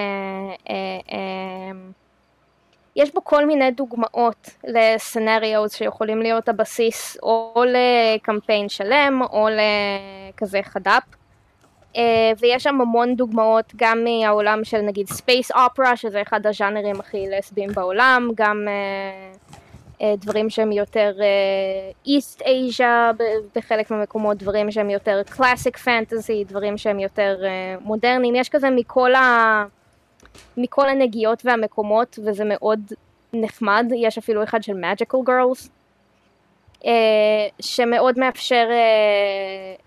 יש 2.95 3.13
בו 3.13 3.23
כל 3.23 3.45
מיני 3.45 3.71
דוגמאות 3.71 4.49
ל 4.63 4.75
scenarios 4.75 5.75
שיכולים 5.75 6.21
להיות 6.21 6.49
הבסיס 6.49 7.17
או 7.23 7.63
לקמפיין 7.67 8.69
שלם 8.69 9.21
או 9.31 9.47
לכזה 9.49 10.59
חד"פ. 10.63 11.03
אה, 11.95 12.31
ויש 12.39 12.63
שם 12.63 12.81
המון 12.81 13.15
דוגמאות 13.15 13.73
גם 13.75 14.03
מהעולם 14.03 14.63
של 14.63 14.81
נגיד 14.81 15.07
space 15.07 15.51
opera 15.51 15.95
שזה 15.95 16.21
אחד 16.21 16.47
הז'אנרים 16.47 16.99
הכי 16.99 17.25
לסביים 17.29 17.69
בעולם, 17.73 18.29
גם 18.35 18.67
אה, 18.67 19.31
אה, 20.01 20.15
דברים 20.15 20.49
שהם 20.49 20.71
יותר 20.71 21.13
East 22.05 22.41
Asia 22.41 23.11
בחלק 23.55 23.91
מהמקומות, 23.91 24.37
דברים 24.37 24.71
שהם 24.71 24.89
יותר 24.89 25.21
classic 25.29 25.77
fantasy, 25.77 26.43
דברים 26.43 26.77
שהם 26.77 26.99
יותר 26.99 27.37
מודרניים, 27.81 28.35
יש 28.35 28.49
כזה 28.49 28.69
מכל, 28.69 29.15
ה... 29.15 29.63
מכל 30.57 30.89
הנגיעות 30.89 31.41
והמקומות 31.45 32.19
וזה 32.25 32.43
מאוד 32.45 32.79
נחמד, 33.33 33.85
יש 33.95 34.17
אפילו 34.17 34.43
אחד 34.43 34.63
של 34.63 34.73
Magical 34.73 35.29
Girls. 35.29 35.69
אה, 36.85 37.47
שמאוד 37.59 38.19
מאפשר 38.19 38.67
אה, 38.69 38.75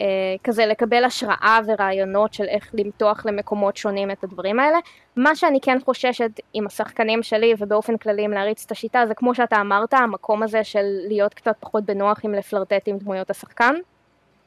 אה, 0.00 0.36
כזה 0.44 0.66
לקבל 0.66 1.04
השראה 1.04 1.58
ורעיונות 1.66 2.34
של 2.34 2.44
איך 2.44 2.70
למתוח 2.74 3.26
למקומות 3.26 3.76
שונים 3.76 4.10
את 4.10 4.24
הדברים 4.24 4.60
האלה. 4.60 4.78
מה 5.16 5.36
שאני 5.36 5.60
כן 5.60 5.78
חוששת 5.84 6.30
עם 6.54 6.66
השחקנים 6.66 7.22
שלי 7.22 7.54
ובאופן 7.58 7.96
כללי 7.96 8.26
אם 8.26 8.30
להריץ 8.30 8.64
את 8.64 8.70
השיטה 8.70 9.04
זה 9.08 9.14
כמו 9.14 9.34
שאתה 9.34 9.60
אמרת 9.60 9.94
המקום 9.94 10.42
הזה 10.42 10.64
של 10.64 10.84
להיות 11.08 11.34
קצת 11.34 11.54
פחות 11.60 11.84
בנוח 11.84 12.20
עם 12.24 12.34
לפלרטט 12.34 12.82
עם 12.86 12.98
דמויות 12.98 13.30
השחקן. 13.30 13.74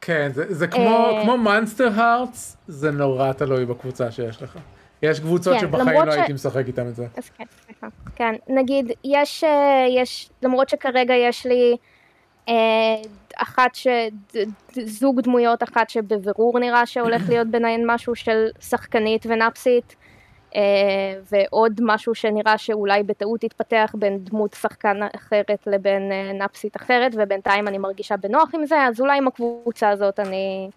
כן, 0.02 0.30
זה, 0.34 0.45
זה 0.54 0.68
כמו, 0.68 1.20
כמו 1.24 1.38
מאנסטר 1.38 1.89
הארטס, 1.95 2.58
זה 2.68 2.91
נורא 2.91 3.34
תלוי 3.34 3.66
בקבוצה 3.66 4.12
שיש 4.12 4.41
לך. 4.41 4.58
יש 5.02 5.20
קבוצות 5.20 5.54
כן, 5.54 5.60
שבחיים 5.60 6.06
לא 6.06 6.12
ש- 6.12 6.16
הייתי 6.16 6.34
משחק 6.34 6.68
איתם 6.68 6.88
את 6.88 6.95
זה. 6.95 7.08
אז 7.18 7.30
כן, 7.30 7.43
סליחה. 7.66 7.88
כן, 8.16 8.36
נגיד, 8.47 8.91
יש, 9.04 9.43
אה, 9.43 9.86
יש, 9.89 10.30
למרות 10.41 10.70
שכרגע 10.70 11.14
יש 11.14 11.45
לי 11.45 11.78
אה, 12.50 12.54
אחת 13.36 13.76
ש... 13.76 13.88
זוג 14.72 15.22
דמויות 15.22 15.64
אחת 15.64 15.89
שבבירור 15.89 16.60
נראה 16.60 16.86
שהולך 16.86 17.30
להיות 17.30 17.47
ביניהן 17.47 17.82
משהו 17.86 18.16
של 18.16 18.47
שחקנית 18.60 19.26
ונפסית, 19.30 19.95
אה, 20.56 20.62
ועוד 21.32 21.80
משהו 21.82 22.16
שנראה 22.16 22.58
שאולי 22.58 23.04
בטעות 23.04 23.43
יתפתח 23.43 23.91
בין 23.93 24.20
דמות 24.24 24.54
שחקן 24.54 24.97
אחרת 25.16 25.68
לבין 25.68 26.12
אה, 26.12 26.34
נפסית 26.34 26.76
אחרת, 26.76 27.12
ובינתיים 27.18 27.68
אני 27.68 27.78
מרגישה 27.78 28.18
בנוח 28.18 28.50
עם 28.56 28.66
זה, 28.66 28.76
אז 28.84 29.02
אולי 29.02 29.18
עם 29.18 29.28
הקבוצה 29.28 29.89
הזאת 29.89 30.20
אני, 30.20 30.70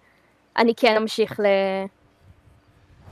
אני 0.56 0.74
כן 0.76 0.96
אמשיך 0.96 1.40
ל... 1.40 1.44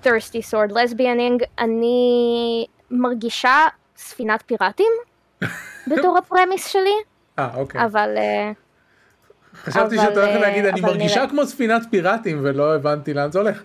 thirsty 0.05 0.53
sword 0.53 0.73
lesbianing, 0.73 1.45
אני 1.59 2.67
מרגישה 2.91 3.67
ספינת 3.97 4.43
פיראטים 4.47 4.93
בתור 5.91 6.19
הפרמיס 6.19 6.67
שלי, 6.67 6.95
אה, 7.39 7.49
אוקיי. 7.55 7.85
אבל 7.85 8.15
אה, 8.17 8.53
חשבתי 9.55 9.99
אבל, 9.99 10.05
שאת 10.05 10.17
הולכת 10.17 10.33
אה, 10.33 10.39
להגיד, 10.39 10.65
אני 10.65 10.81
מרגישה 10.81 11.17
נראה." 11.17 11.29
כמו 11.29 11.47
ספינת 11.47 11.83
פיראטים, 11.91 12.41
ולא 12.43 12.75
הבנתי 12.75 13.15
לאן 13.15 13.31
זה 13.33 13.39
הולך. 13.39 13.63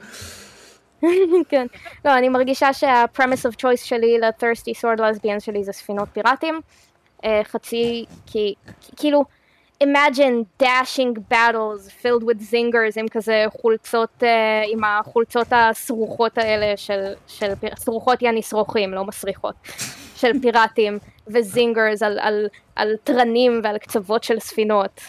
כן, 1.49 1.67
לא, 2.05 2.17
אני 2.17 2.29
מרגישה 2.29 2.73
שה-premise 2.73 3.51
of 3.51 3.55
choice 3.61 3.83
שלי 3.83 4.19
ל-thirsty 4.19 4.81
sword 4.81 4.99
lesbian 4.99 5.39
שלי 5.39 5.63
זה 5.63 5.71
ספינות 5.71 6.09
פיראטים, 6.13 6.61
אה, 7.25 7.41
חצי, 7.43 8.05
כי, 8.25 8.53
כאילו, 8.95 9.25
imagine 9.84 10.45
dashing 10.59 11.13
battles 11.30 11.89
filled 12.01 12.23
with 12.23 12.41
zingers 12.51 12.93
עם 12.97 13.07
כזה 13.07 13.45
חולצות, 13.61 14.23
אה, 14.23 14.63
עם 14.67 14.84
החולצות 14.84 15.47
הסרוכות 15.51 16.38
האלה 16.38 16.78
של, 16.78 17.13
של 17.28 17.53
סרוכות 17.76 18.21
יעני 18.21 18.41
שרוכים, 18.41 18.93
לא 18.93 19.05
מסריחות, 19.05 19.55
של 20.19 20.39
פיראטים, 20.41 20.97
ו 21.27 21.37
zingers 21.37 22.03
על, 22.03 22.19
על, 22.19 22.47
על 22.76 22.95
תרנים 23.03 23.61
ועל 23.63 23.78
קצוות 23.78 24.23
של 24.23 24.39
ספינות. 24.39 25.01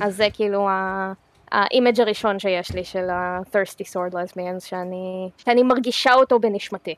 אז 0.00 0.16
זה 0.16 0.28
כאילו 0.32 0.68
ה... 0.68 1.12
ה 1.52 1.60
image 1.60 2.00
הראשון 2.00 2.38
שיש 2.38 2.74
לי 2.74 2.84
של 2.84 3.10
ה-thirsty 3.10 3.92
sword 3.92 4.14
lesbians 4.14 4.60
שאני, 4.60 5.30
שאני 5.38 5.62
מרגישה 5.62 6.14
אותו 6.14 6.38
בנשמתי. 6.40 6.94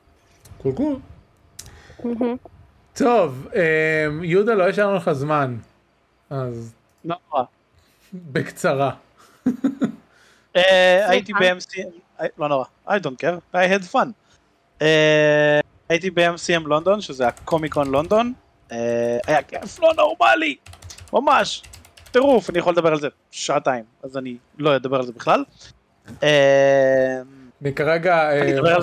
טוב, 2.93 3.47
אמ, 3.55 4.23
יהודה, 4.23 4.53
לא 4.53 4.67
השארנו 4.67 4.95
לך 4.95 5.11
זמן, 5.11 5.57
אז 6.29 6.73
לא 7.05 7.15
נורא. 7.31 7.43
בקצרה. 8.13 8.91
אה, 10.55 11.09
הייתי 11.09 11.33
סליחה. 11.37 11.53
ב-MC, 11.55 11.99
אה, 12.21 12.25
לא 12.37 12.47
נורא, 12.47 12.65
I 12.87 12.91
don't 12.91 13.23
care, 13.23 13.55
I 13.55 13.79
had 13.79 13.93
fun. 13.93 14.07
אה, 14.81 15.59
הייתי 15.89 16.09
ב-MCM 16.11 16.59
לונדון, 16.65 17.01
שזה 17.01 17.27
הקומיקון 17.27 17.91
לונדון, 17.91 18.33
אה, 18.71 19.17
היה 19.27 19.43
כיף 19.43 19.79
לא 19.79 19.93
נורמלי, 19.97 20.55
ממש, 21.13 21.63
טירוף, 22.11 22.49
אני 22.49 22.59
יכול 22.59 22.73
לדבר 22.73 22.91
על 22.91 22.99
זה 22.99 23.07
שעתיים, 23.31 23.83
אז 24.03 24.17
אני 24.17 24.37
לא 24.57 24.75
אדבר 24.75 24.97
על 24.97 25.05
זה 25.05 25.11
בכלל. 25.11 25.43
אה, 26.23 27.21
אני 27.61 27.73
כרגע, 27.73 28.31
אה, 28.31 28.77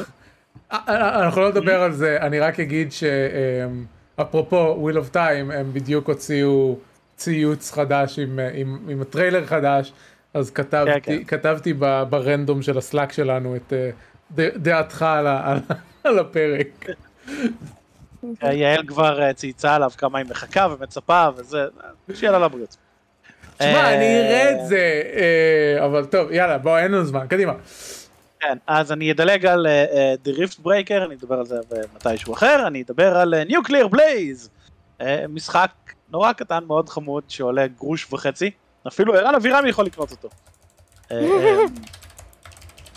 אה, 0.72 1.24
אנחנו 1.24 1.40
לא 1.40 1.48
נדבר 1.48 1.82
על 1.82 1.92
זה, 1.92 2.18
אני 2.20 2.40
רק 2.40 2.60
אגיד 2.60 2.92
שאפרופו 2.92 4.88
Wheel 4.88 4.96
of 4.96 5.14
Time, 5.14 5.52
הם 5.54 5.72
בדיוק 5.72 6.08
הוציאו 6.08 6.78
ציוץ 7.22 7.70
חדש 7.72 8.18
עם, 8.18 8.38
אה, 8.38 8.50
עם, 8.54 8.78
עם 8.88 9.02
הטריילר 9.02 9.46
חדש, 9.46 9.92
אז 10.34 10.50
כתבתי, 10.50 10.90
כן, 11.02 11.16
כן. 11.18 11.24
כתבתי 11.24 11.72
ב- 11.78 12.02
ברנדום 12.10 12.62
של 12.62 12.78
הסלאק 12.78 13.12
שלנו 13.12 13.56
את 13.56 13.72
אה, 13.72 13.90
ד- 14.34 14.62
דעתך 14.62 15.02
על, 15.02 15.26
על, 15.26 15.58
על 16.04 16.18
הפרק. 16.18 16.86
יעל 18.42 18.82
כבר 18.86 19.22
אה, 19.22 19.32
צייצה 19.32 19.74
עליו 19.74 19.90
כמה 19.98 20.18
היא 20.18 20.26
מחכה 20.30 20.68
ומצפה 20.70 21.26
וזה, 21.36 21.58
אה, 21.60 22.14
שיהיה 22.14 22.32
לה 22.32 22.38
לבריאות. 22.38 22.76
תשמע, 23.56 23.68
אה, 23.68 23.94
אני 23.94 24.18
אראה 24.20 24.50
את 24.52 24.66
זה, 24.68 25.02
אה, 25.16 25.84
אבל 25.84 26.04
טוב, 26.04 26.32
יאללה, 26.32 26.58
בוא, 26.58 26.78
אין 26.78 26.92
לנו 26.92 27.04
זמן, 27.04 27.26
קדימה. 27.28 27.52
כן, 28.40 28.58
אז 28.66 28.92
אני 28.92 29.12
אדלג 29.12 29.46
על 29.46 29.66
אה, 29.66 29.84
אה, 29.92 30.14
The 30.24 30.36
Rift 30.38 30.60
Breaker, 30.66 31.04
אני 31.06 31.14
אדבר 31.14 31.38
על 31.38 31.46
זה 31.46 31.56
מתישהו 31.96 32.34
אחר, 32.34 32.64
אני 32.66 32.82
אדבר 32.82 33.16
על 33.16 33.34
אה, 33.34 33.42
Nuclear 33.42 33.94
Blaze, 33.94 34.48
אה, 35.00 35.24
משחק 35.28 35.70
נורא 36.10 36.32
קטן 36.32 36.64
מאוד 36.66 36.88
חמוד 36.88 37.24
שעולה 37.28 37.66
גרוש 37.66 38.12
וחצי, 38.12 38.50
אפילו 38.86 39.14
ערן 39.14 39.34
אבירם 39.34 39.66
יכול 39.66 39.84
לקנות 39.84 40.10
אותו. 40.10 40.28
אה, 41.10 41.16
אה, 41.20 41.56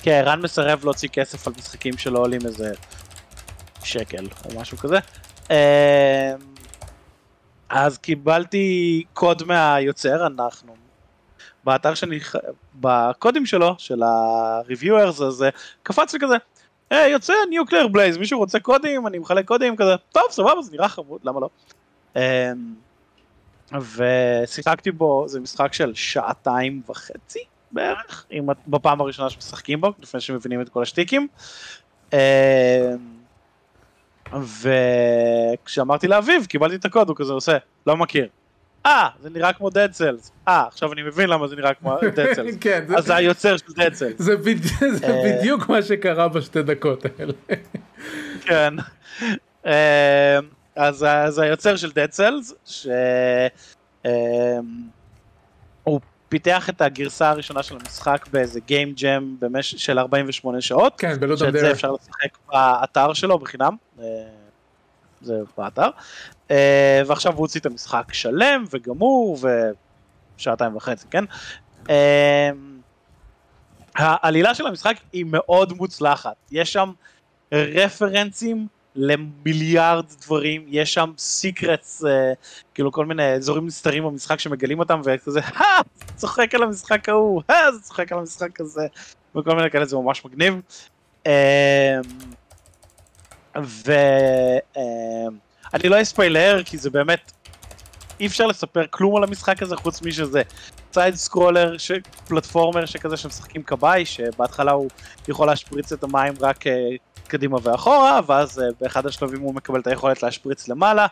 כן, 0.01 0.11
ערן 0.11 0.41
מסרב 0.41 0.83
להוציא 0.83 1.09
כסף 1.09 1.47
על 1.47 1.53
משחקים 1.57 1.97
שלא 1.97 2.19
עולים 2.19 2.41
איזה 2.45 2.73
שקל 3.83 4.27
או 4.45 4.59
משהו 4.59 4.77
כזה. 4.77 4.97
אה, 5.51 6.33
אז 7.69 7.97
קיבלתי 7.97 9.03
קוד 9.13 9.43
מהיוצר, 9.43 10.27
אנחנו 10.27 10.75
באתר 11.63 11.93
שאני, 11.93 12.19
בקודים 12.75 13.45
שלו, 13.45 13.75
של 13.77 14.03
ה-reviewers, 14.03 15.23
אז 15.23 15.43
אה, 15.43 15.49
קפץ 15.83 16.13
לי 16.13 16.19
כזה, 16.19 16.35
היי, 16.89 17.11
יוצא 17.11 17.33
ניוקלר 17.49 17.87
בלייז, 17.87 18.17
מישהו 18.17 18.39
רוצה 18.39 18.59
קודים? 18.59 19.07
אני 19.07 19.19
מחלק 19.19 19.47
קודים 19.47 19.75
כזה, 19.75 19.95
טוב, 20.11 20.23
סבבה, 20.29 20.61
זה 20.61 20.71
נראה 20.71 20.89
חמוד, 20.89 21.21
למה 21.23 21.39
לא? 21.39 21.49
ושיחקתי 23.95 24.91
בו, 24.91 25.25
זה 25.27 25.39
משחק 25.39 25.73
של 25.73 25.91
שעתיים 25.95 26.81
וחצי 26.89 27.39
בערך, 27.71 28.25
אם 28.31 28.51
את- 28.51 28.57
בפעם 28.67 29.01
הראשונה 29.01 29.29
שמשחקים 29.29 29.81
בו, 29.81 29.93
לפני 29.99 30.21
שמבינים 30.21 30.61
את 30.61 30.69
כל 30.69 30.81
השטיקים. 30.81 31.27
אמ, 32.13 32.17
וכשאמרתי 35.63 36.07
לאביב, 36.07 36.45
קיבלתי 36.45 36.75
את 36.75 36.85
הקוד, 36.85 37.09
הוא 37.09 37.15
כזה 37.17 37.33
עושה, 37.33 37.57
לא 37.87 37.97
מכיר. 37.97 38.27
אה, 38.85 39.07
זה 39.21 39.29
נראה 39.29 39.53
כמו 39.53 39.67
Dead 39.69 39.97
Cells. 39.97 40.29
אה, 40.47 40.63
עכשיו 40.67 40.93
אני 40.93 41.03
מבין 41.03 41.29
למה 41.29 41.47
זה 41.47 41.55
נראה 41.55 41.73
כמו 41.73 41.97
Dead 41.99 42.35
Cells. 42.37 42.57
כן, 42.61 42.83
אז 42.97 43.05
זה 43.05 43.15
היוצר 43.15 43.57
של 43.57 43.65
Dead 43.67 43.91
Cells. 43.93 44.21
זה 44.99 45.07
אה. 45.07 45.37
בדיוק 45.39 45.69
מה 45.69 45.81
שקרה 45.81 46.27
בשתי 46.27 46.63
דקות 46.63 47.03
האלה. 47.19 47.33
כן. 48.41 48.73
אמ, 50.77 50.83
אז 50.83 51.05
זה 51.27 51.41
היוצר 51.41 51.75
של 51.75 51.89
Dead 51.89 52.17
Cells, 52.17 52.53
שהוא 52.65 54.09
פיתח 56.29 56.69
את 56.69 56.81
הגרסה 56.81 57.29
הראשונה 57.29 57.63
של 57.63 57.75
המשחק 57.75 58.25
באיזה 58.31 58.59
Game 58.67 58.99
Jam 58.99 59.23
במש... 59.39 59.75
של 59.75 59.99
48 59.99 60.61
שעות. 60.61 60.93
כן, 60.97 61.19
בלוד 61.19 61.37
שאת 61.37 61.53
זה 61.53 61.71
אפשר 61.71 61.91
לשחק 61.91 62.37
באתר 62.47 63.13
שלו 63.13 63.39
בחינם. 63.39 63.75
זה 65.21 65.39
באתר. 65.57 65.89
ועכשיו 67.07 67.33
הוא 67.33 67.41
הוציא 67.41 67.59
את 67.59 67.65
המשחק 67.65 68.13
שלם 68.13 68.63
וגמור 68.71 69.37
ושעתיים 70.37 70.75
וחצי, 70.75 71.07
כן? 71.11 71.23
העלילה 73.95 74.55
של 74.55 74.67
המשחק 74.67 74.95
היא 75.13 75.25
מאוד 75.27 75.73
מוצלחת, 75.73 76.35
יש 76.51 76.73
שם 76.73 76.91
רפרנסים 77.51 78.67
למיליארד 78.95 80.05
דברים, 80.21 80.65
יש 80.67 80.93
שם 80.93 81.11
secrets, 81.17 82.05
אה, 82.05 82.33
כאילו 82.73 82.91
כל 82.91 83.05
מיני 83.05 83.33
אזורים 83.33 83.67
נסתרים 83.67 84.03
במשחק 84.03 84.39
שמגלים 84.39 84.79
אותם 84.79 85.01
וכזה, 85.05 85.39
אה, 85.39 85.81
זה 85.95 86.13
צוחק 86.15 86.55
על 86.55 86.63
המשחק 86.63 87.09
ההוא, 87.09 87.41
אה, 87.49 87.71
זה 87.71 87.81
צוחק 87.81 88.11
על 88.11 88.19
המשחק 88.19 88.61
הזה, 88.61 88.87
וכל 89.35 89.55
מיני 89.55 89.69
כאלה, 89.69 89.85
זה 89.85 89.95
ממש 89.95 90.25
מגניב. 90.25 90.61
אה, 91.27 91.99
ואני 93.55 94.59
לא 95.89 96.01
אספיילר 96.01 96.63
כי 96.65 96.77
זה 96.77 96.89
באמת, 96.89 97.31
אי 98.19 98.27
אפשר 98.27 98.47
לספר 98.47 98.85
כלום 98.89 99.15
על 99.15 99.23
המשחק 99.23 99.63
הזה 99.63 99.75
חוץ 99.75 100.01
משזה 100.01 100.41
side 100.93 101.15
scroller, 101.15 101.75
platformer 102.27 102.85
שכזה 102.85 103.17
שמשחקים 103.17 103.63
כבאי, 103.63 104.05
שבהתחלה 104.05 104.71
הוא 104.71 104.89
יכול 105.27 105.47
להשפריץ 105.47 105.91
את 105.91 106.03
המים 106.03 106.33
רק 106.39 106.67
אה, 106.67 106.73
קדימה 107.31 107.57
ואחורה, 107.63 108.19
ואז 108.27 108.59
אה, 108.59 108.67
באחד 108.81 109.05
השלבים 109.05 109.41
הוא 109.41 109.55
מקבל 109.55 109.79
את 109.79 109.87
היכולת 109.87 110.23
להשפריץ 110.23 110.67
למעלה, 110.67 111.07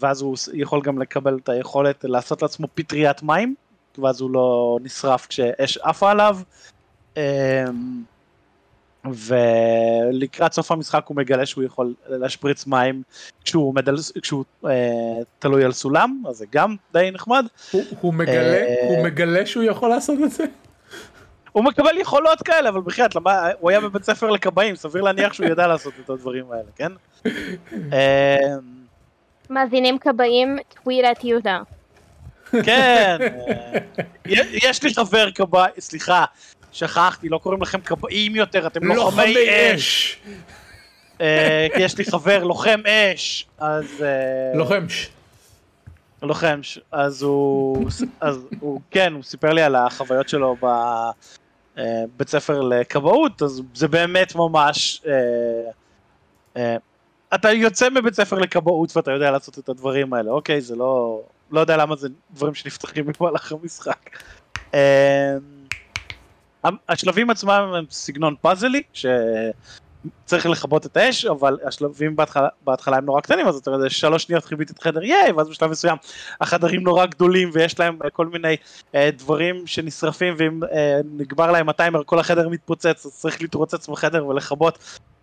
ואז 0.00 0.20
הוא 0.20 0.36
יכול 0.54 0.80
גם 0.82 0.98
לקבל 0.98 1.38
את 1.42 1.48
היכולת 1.48 2.04
לעשות 2.04 2.42
לעצמו 2.42 2.66
פטריית 2.74 3.22
מים, 3.22 3.54
ואז 3.98 4.20
הוא 4.20 4.30
לא 4.30 4.78
נשרף 4.82 5.26
כשאש 5.26 5.78
עפה 5.78 6.10
עליו. 6.10 6.38
אמ, 7.16 7.22
ולקראת 9.04 10.52
סוף 10.52 10.72
המשחק 10.72 11.04
הוא 11.06 11.16
מגלה 11.16 11.46
שהוא 11.46 11.64
יכול 11.64 11.94
להשפריץ 12.08 12.66
מים 12.66 13.02
כשהוא, 13.44 13.68
עומד 13.68 13.88
על, 13.88 13.96
כשהוא 14.22 14.44
אה, 14.66 14.70
תלוי 15.38 15.64
על 15.64 15.72
סולם, 15.72 16.22
אז 16.28 16.36
זה 16.36 16.46
גם 16.52 16.76
די 16.92 17.10
נחמד. 17.12 17.46
הוא, 17.70 17.82
הוא, 18.00 18.14
מגלה, 18.14 18.56
אה, 18.56 18.88
הוא 18.88 19.04
מגלה 19.04 19.46
שהוא 19.46 19.62
יכול 19.62 19.88
לעשות 19.88 20.18
את 20.24 20.30
זה? 20.30 20.44
הוא 21.54 21.64
מקבל 21.64 21.98
יכולות 21.98 22.42
כאלה, 22.42 22.68
אבל 22.68 22.80
בחייאת, 22.80 23.16
הוא 23.60 23.70
היה 23.70 23.80
בבית 23.80 24.04
ספר 24.04 24.30
לכבאים, 24.30 24.76
סביר 24.76 25.02
להניח 25.02 25.32
שהוא 25.32 25.46
ידע 25.46 25.66
לעשות 25.66 25.92
את 26.04 26.10
הדברים 26.10 26.44
האלה, 26.52 26.70
כן? 26.76 26.92
אה, 27.92 28.36
מאזינים 29.50 29.98
כבאים, 29.98 30.58
טוויט 30.74 31.04
את 31.12 31.24
יהודה. 31.24 31.60
כן, 32.50 33.16
אה, 33.20 33.78
יש 34.52 34.82
לי 34.82 34.94
חבר 34.94 35.30
כבאי, 35.30 35.70
סליחה, 35.78 36.24
שכחתי, 36.72 37.28
לא 37.28 37.38
קוראים 37.38 37.62
לכם 37.62 37.80
כבאים 37.80 38.36
יותר, 38.36 38.66
אתם 38.66 38.84
לוחמי 38.84 39.34
אש. 39.74 40.18
אה, 41.20 41.66
יש 41.76 41.98
לי 41.98 42.04
חבר 42.04 42.44
לוחם 42.44 42.80
אש, 42.86 43.46
אז... 43.58 44.02
אה, 44.02 44.58
לוחמש. 44.58 45.10
לוחמש, 46.22 46.78
אז 46.92 47.22
הוא, 47.22 47.88
אז 48.20 48.46
הוא, 48.60 48.80
כן, 48.90 49.12
הוא 49.12 49.22
סיפר 49.22 49.52
לי 49.52 49.62
על 49.62 49.74
החוויות 49.74 50.28
שלו 50.28 50.56
בבית 51.76 52.28
ספר 52.28 52.60
לכבאות, 52.60 53.42
אז 53.42 53.62
זה 53.74 53.88
באמת 53.88 54.34
ממש... 54.34 55.02
אתה 57.34 57.52
יוצא 57.52 57.90
מבית 57.90 58.14
ספר 58.14 58.38
לכבאות 58.38 58.96
ואתה 58.96 59.10
יודע 59.10 59.30
לעשות 59.30 59.58
את 59.58 59.68
הדברים 59.68 60.14
האלה, 60.14 60.30
אוקיי? 60.30 60.60
זה 60.60 60.76
לא... 60.76 61.22
לא 61.50 61.60
יודע 61.60 61.76
למה 61.76 61.96
זה 61.96 62.08
דברים 62.30 62.54
שנפתחים 62.54 63.06
במהלך 63.20 63.52
המשחק. 63.52 64.18
השלבים 66.88 67.30
עצמם 67.30 67.50
הם 67.50 67.84
סגנון 67.90 68.34
פאזלי, 68.40 68.82
שצריך 70.26 70.46
לכבות 70.46 70.86
את 70.86 70.96
האש, 70.96 71.24
אבל 71.24 71.58
השלבים 71.64 72.16
בהתחלה, 72.16 72.48
בהתחלה 72.64 72.96
הם 72.96 73.04
נורא 73.04 73.20
קטנים, 73.20 73.46
אז 73.46 73.56
אתה 73.56 73.70
יודע, 73.70 73.90
שלוש 73.90 74.22
שניות 74.22 74.44
חיביתי 74.44 74.72
את 74.72 74.82
חדר 74.82 75.02
ייי, 75.02 75.32
ואז 75.32 75.48
בשלב 75.48 75.70
מסוים 75.70 75.96
החדרים 76.40 76.82
נורא 76.82 77.06
גדולים 77.06 77.50
ויש 77.52 77.78
להם 77.78 77.98
אה, 78.04 78.10
כל 78.10 78.26
מיני 78.26 78.56
אה, 78.94 79.10
דברים 79.18 79.66
שנשרפים, 79.66 80.34
ואם 80.38 80.60
אה, 80.72 81.00
נגבר 81.16 81.50
להם 81.52 81.68
הטיימר 81.68 82.02
כל 82.06 82.18
החדר 82.18 82.48
מתפוצץ, 82.48 83.06
אז 83.06 83.12
צריך 83.12 83.42
להתרוצץ 83.42 83.88
בחדר 83.88 84.26
ולכבות. 84.26 84.78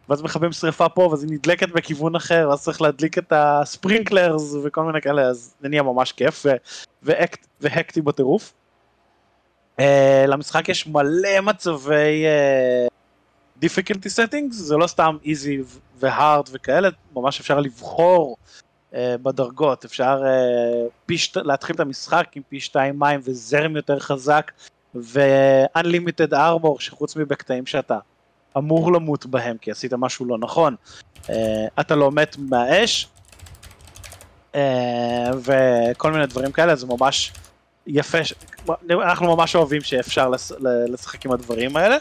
ואז 0.09 0.21
מכבים 0.21 0.51
שריפה 0.51 0.89
פה, 0.89 1.01
ואז 1.01 1.23
היא 1.23 1.31
נדלקת 1.31 1.69
בכיוון 1.69 2.15
אחר, 2.15 2.47
ואז 2.49 2.63
צריך 2.63 2.81
להדליק 2.81 3.17
את 3.17 3.33
הספרינקלרס 3.35 4.53
וכל 4.63 4.83
מיני 4.83 5.01
כאלה, 5.01 5.21
אז 5.21 5.55
זה 5.61 5.69
נהיה 5.69 5.83
ממש 5.83 6.11
כיף, 6.11 6.45
והקטי 7.61 8.01
בטירוף. 8.01 8.53
Uh, 9.77 9.83
למשחק 10.27 10.69
יש 10.69 10.87
מלא 10.87 11.41
מצבי 11.43 12.25
uh, 12.25 12.90
difficulty 13.63 14.09
settings, 14.15 14.53
זה 14.53 14.77
לא 14.77 14.87
סתם 14.87 15.17
easy 15.23 15.79
והארד 15.99 16.49
וכאלה, 16.51 16.89
ממש 17.15 17.39
אפשר 17.39 17.59
לבחור 17.59 18.37
uh, 18.91 18.95
בדרגות, 19.23 19.85
אפשר 19.85 20.23
uh, 20.23 20.89
פיש, 21.05 21.37
להתחיל 21.37 21.75
את 21.75 21.79
המשחק 21.79 22.27
עם 22.35 22.43
פי 22.49 22.59
שתיים 22.59 22.99
מים 22.99 23.19
וזרם 23.23 23.75
יותר 23.75 23.99
חזק 23.99 24.51
ו-unlimited 24.95 26.31
armor 26.31 26.79
שחוץ 26.79 27.15
מבקטעים 27.15 27.65
שאתה 27.65 27.97
אמור 28.57 28.93
למות 28.93 29.25
בהם 29.25 29.57
כי 29.57 29.71
עשית 29.71 29.93
משהו 29.93 30.25
לא 30.25 30.37
נכון, 30.37 30.75
uh, 31.23 31.29
אתה 31.79 31.95
לא 31.95 32.11
מת 32.11 32.35
מהאש 32.39 33.07
uh, 34.53 34.57
וכל 35.35 36.11
מיני 36.11 36.25
דברים 36.25 36.51
כאלה, 36.51 36.75
זה 36.75 36.87
ממש 36.87 37.33
יפה. 37.87 38.17
אנחנו 38.91 39.35
ממש 39.35 39.55
אוהבים 39.55 39.81
שאפשר 39.81 40.31
לשחק 40.61 41.25
עם 41.25 41.31
הדברים 41.31 41.77
האלה. 41.77 41.97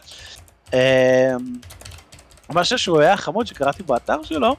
משהו 2.50 2.78
שהוא 2.78 3.00
היה 3.00 3.16
חמוד 3.16 3.46
שקראתי 3.46 3.82
באתר 3.82 4.22
שלו, 4.22 4.56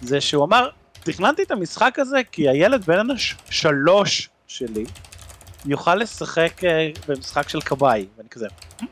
זה 0.00 0.20
שהוא 0.20 0.44
אמר, 0.44 0.68
תכננתי 0.92 1.42
את 1.42 1.50
המשחק 1.50 1.98
הזה 1.98 2.18
כי 2.32 2.48
הילד 2.48 2.84
בן 2.84 3.06
השלוש 3.10 4.28
שלי 4.46 4.84
יוכל 5.66 5.94
לשחק 5.94 6.64
אה, 6.64 6.90
במשחק 7.08 7.48
של 7.48 7.60
כבאי, 7.60 8.06
ואני 8.16 8.28
כזה, 8.28 8.46
hmm, 8.80 8.84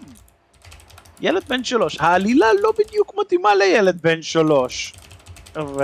ילד 1.20 1.44
בן 1.48 1.64
שלוש, 1.64 1.96
העלילה 2.00 2.46
לא 2.62 2.72
בדיוק 2.78 3.14
מתאימה 3.20 3.54
לילד 3.54 4.02
בן 4.02 4.22
שלוש. 4.22 4.92
ו... 5.56 5.82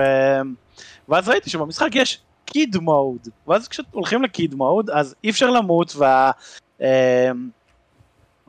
ואז 1.09 1.29
ראיתי 1.29 1.51
שבמשחק 1.51 1.89
יש 1.95 2.19
קיד 2.45 2.77
מוד, 2.77 3.29
ואז 3.49 3.69
כשהולכים 3.69 4.23
לקיד 4.23 4.55
מוד 4.55 4.91
אז 4.91 5.15
אי 5.25 5.31
אפשר 5.31 5.51
למות 5.51 5.97
וה... 5.97 6.31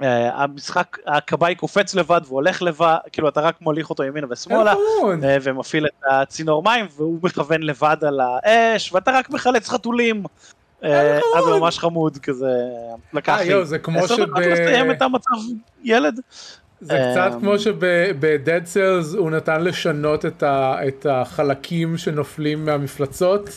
אה, 0.02 0.44
המשחק, 0.44 0.98
הכבאי 1.08 1.56
קופץ 1.56 1.96
לבד 1.96 2.22
והולך 2.28 2.62
לבד, 2.62 2.96
כאילו 3.12 3.30
אתה 3.30 3.42
רק 3.42 3.62
מוליך 3.62 3.90
אותו 3.90 4.04
ימינה 4.04 4.28
ושמאלה, 4.30 4.74
אה, 5.24 5.38
ומפעיל 5.42 5.86
את 5.86 5.92
הצינור 6.12 6.64
מים 6.64 6.86
והוא 6.96 7.20
מכוון 7.24 7.64
לבד 7.64 7.98
על 8.02 8.20
האש, 8.20 8.94
ואתה 8.94 9.12
רק 9.12 9.30
מחלץ 9.30 9.70
חתולים. 9.70 10.24
אז 10.82 11.44
זה 11.46 11.52
ממש 11.60 11.80
חמוד 11.80 12.18
כזה, 12.18 12.52
לקח 13.14 13.40
לי 13.40 13.66
זה 13.66 13.80
כמו 13.80 14.08
שב... 14.08 14.38
לסיים 14.38 14.92
את 14.92 15.02
המצב 15.02 15.30
ילד. 15.84 16.20
זה 16.82 17.00
קצת 17.12 17.32
כמו 17.40 17.60
שבדד 17.60 18.66
סלס 18.66 19.14
הוא 19.14 19.32
נתן 19.32 19.64
לשנות 19.64 20.26
את 20.88 21.06
החלקים 21.10 21.98
שנופלים 21.98 22.66
מהמפלצות. 22.66 23.50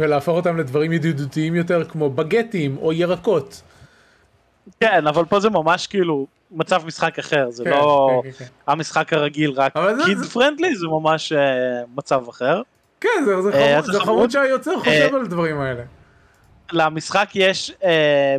ולהפוך 0.00 0.36
אותם 0.36 0.56
לדברים 0.56 0.92
ידידותיים 0.92 1.54
יותר 1.54 1.84
כמו 1.84 2.10
בגטים 2.10 2.76
או 2.82 2.92
ירקות. 2.92 3.62
כן, 4.80 5.06
אבל 5.06 5.24
פה 5.24 5.40
זה 5.40 5.50
ממש 5.50 5.86
כאילו 5.86 6.26
מצב 6.50 6.86
משחק 6.86 7.18
אחר, 7.18 7.50
זה 7.50 7.64
כן, 7.64 7.70
לא 7.70 8.20
כן, 8.24 8.30
כן. 8.30 8.44
המשחק 8.66 9.12
הרגיל 9.12 9.50
רק 9.50 9.72
קיד 10.04 10.18
זה... 10.18 10.30
פרנדלי, 10.30 10.76
זה 10.76 10.86
ממש 10.86 11.32
uh, 11.32 11.36
מצב 11.94 12.28
אחר. 12.28 12.62
כן, 13.00 13.08
זה, 13.24 13.42
זה, 13.42 13.50
uh, 13.50 13.82
חמוד, 13.82 13.92
זה 13.92 14.00
חמוד 14.00 14.30
שהיוצר 14.30 14.74
uh, 14.74 14.78
חושב 14.78 15.14
על 15.14 15.20
הדברים 15.20 15.60
האלה. 15.60 15.82
למשחק 16.72 17.28
יש 17.34 17.72
uh, 17.80 17.84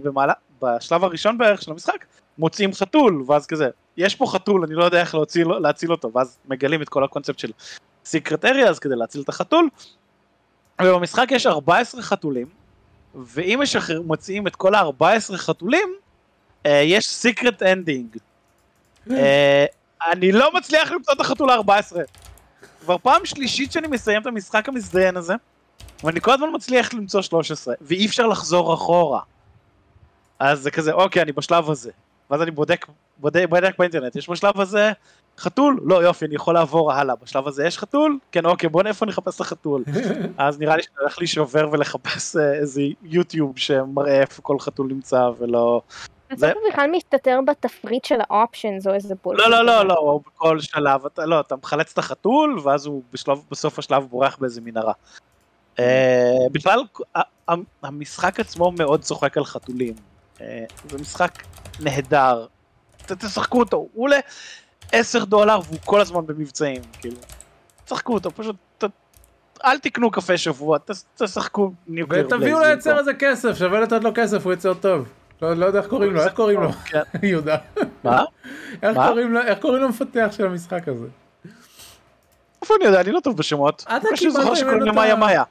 במעלה, 0.04 0.34
בשלב 0.62 1.04
הראשון 1.04 1.38
בערך 1.38 1.62
של 1.62 1.72
המשחק, 1.72 2.06
מוצאים 2.38 2.74
חתול, 2.74 3.24
ואז 3.28 3.48
כזה, 3.48 3.70
יש 3.98 4.16
פה 4.16 4.26
חתול, 4.28 4.64
אני 4.64 4.76
לא 4.76 4.84
יודע 4.84 5.00
איך 5.00 5.16
להציל, 5.16 5.48
להציל 5.48 5.92
אותו, 5.92 6.12
ואז 6.14 6.38
מגלים 6.46 6.82
את 6.82 6.90
כל 6.90 7.04
הקונספט 7.04 7.40
של 7.40 7.52
סיקרט 8.06 8.46
אריאז 8.46 8.80
כדי 8.80 8.96
להציל 8.96 9.22
את 9.22 9.30
החתול, 9.30 9.70
ובמשחק 10.82 11.28
יש 11.32 11.46
14 11.46 12.02
חתולים, 12.02 12.48
ואם 13.16 13.60
משחרר, 13.64 14.02
מוציאים 14.02 14.48
את 14.48 14.56
כל 14.56 14.76
ה-14 14.76 15.38
חתולים, 15.38 15.90
אה, 15.90 15.96
יש 16.66 17.08
secret 17.08 17.64
ending. 17.64 18.18
אה, 19.12 19.66
אני 20.12 20.32
לא 20.32 20.54
מצליח 20.54 20.92
למצוא 20.92 21.14
את 21.14 21.20
החתול 21.20 21.50
ה-14. 21.50 21.98
כבר 22.82 22.98
פעם 22.98 23.26
שלישית 23.26 23.72
שאני 23.72 23.88
מסיים 23.88 24.22
את 24.22 24.28
המשחק 24.28 24.70
המזדיין 24.70 25.18
הזה, 25.18 25.34
ואני 26.04 26.22
כל 26.22 26.32
הזמן 26.32 26.48
מצליח 26.54 26.94
למצוא 26.94 27.22
13, 27.22 27.76
ואי 27.82 28.06
אפשר 28.06 28.28
לחזור 28.28 28.74
אחורה. 28.74 29.20
אז 30.40 30.60
זה 30.60 30.72
כזה, 30.72 30.94
אוקיי, 30.94 31.22
אני 31.22 31.32
בשלב 31.32 31.70
הזה. 31.70 31.92
ואז 32.30 32.42
אני 32.42 32.52
בודק, 32.52 32.86
בודק, 33.18 33.46
בודק 33.50 33.76
באינטרנט, 33.80 34.16
יש 34.16 34.30
בשלב 34.30 34.62
הזה 34.62 34.92
חתול? 35.38 35.80
לא, 35.84 36.04
יופי, 36.04 36.26
אני 36.26 36.36
יכול 36.36 36.54
לעבור 36.54 36.92
הלאה. 36.92 37.16
בשלב 37.16 37.48
הזה 37.48 37.66
יש 37.66 37.78
חתול? 37.78 38.18
כן, 38.32 38.46
אוקיי, 38.46 38.70
בוא 38.70 38.84
איפה 38.86 39.06
נחפש 39.06 39.36
את 39.36 39.42
החתול. 39.42 39.84
אז 40.38 40.60
נראה 40.60 40.76
לי 40.76 40.84
שאני 40.84 40.96
הולך 41.00 41.20
להישבר 41.20 41.70
ולחפש 41.72 42.36
אה, 42.36 42.54
איזה 42.54 42.82
יוטיוב 43.04 43.58
שמראה 43.58 44.22
איפה 44.22 44.42
כל 44.42 44.60
חתול 44.60 44.88
נמצא 44.88 45.30
ולא... 45.40 45.82
זה 46.36 46.54
בכלל 46.70 46.90
מסתתר 46.92 47.40
בתפריט 47.48 48.06
של 48.06 48.20
האופשנס 48.30 48.88
או 48.88 48.94
איזה 48.94 49.16
בולשיט. 49.24 49.48
לא, 49.48 49.52
לא, 49.52 49.66
לא, 49.66 49.86
לא, 49.88 49.94
הוא 50.00 50.22
בכל 50.28 50.60
שלב, 50.60 51.06
אתה, 51.06 51.26
לא, 51.26 51.40
אתה 51.40 51.56
מחלץ 51.56 51.92
את 51.92 51.98
החתול, 51.98 52.60
ואז 52.64 52.86
הוא 52.86 53.04
בשלב, 53.14 53.42
בסוף 53.52 53.80
השלב 53.80 54.04
בורח 54.04 54.38
באיזה 54.38 54.62
מנהרה. 54.62 54.94
אה, 55.80 56.36
בכלל, 56.52 56.80
המשחק 57.84 58.40
עצמו 58.40 58.72
מאוד 58.72 59.02
צוחק 59.02 59.38
על 59.38 59.46
חתולים. 59.46 59.94
אה, 60.42 60.64
זה 60.90 60.98
משחק 60.98 61.32
נהדר. 61.80 62.46
תשחקו 63.06 63.60
אותו, 63.60 63.78
הוא 63.78 64.04
עולה 64.04 64.20
10 64.92 65.26
דולר 65.26 65.60
והוא 65.66 65.80
כל 65.86 66.02
הזמן 66.02 66.26
במבצעים, 66.26 66.82
כאילו. 67.00 67.18
תשחקו 67.86 68.14
אותו, 68.14 68.32
פשוט 68.32 68.56
אל 69.66 69.80
תקנו 69.80 70.12
קפה 70.12 70.38
שבוע, 70.38 70.78
תשחקו 71.16 71.72
ותביאו 72.10 72.60
לייצר 72.60 73.00
איזה 73.00 73.14
כסף, 73.14 73.58
שווה 73.58 73.80
לתת 73.80 74.04
לו 74.04 74.12
כסף, 74.16 74.46
הוא 74.46 74.54
יצר 74.54 74.74
טוב. 74.74 75.08
לא, 75.42 75.54
לא 75.54 75.66
יודע 75.66 75.80
איך 75.80 75.88
קוראים 75.88 76.14
לו, 76.14 76.24
איך 76.24 76.34
קוראים 76.34 76.62
לו? 76.62 76.72
כן. 76.72 77.02
יהודה. 77.28 77.58
מה? 78.04 78.24
איך 78.84 79.60
קוראים 79.62 79.84
למפתח 79.84 80.28
של 80.32 80.46
המשחק 80.46 80.88
הזה? 80.88 81.08
איפה 82.62 82.74
אני 82.76 82.86
יודע, 82.86 83.02
אני 83.02 83.12
לא 83.12 83.20
טוב 83.20 83.38
בשמות. 83.38 83.86
אתה 83.98 84.08
קיבלת 84.16 84.36
ממנו 84.44 84.56
שקוראים 84.56 84.82
לה 84.82 84.92
מאיה 84.92 85.16
מאיה. 85.24 85.44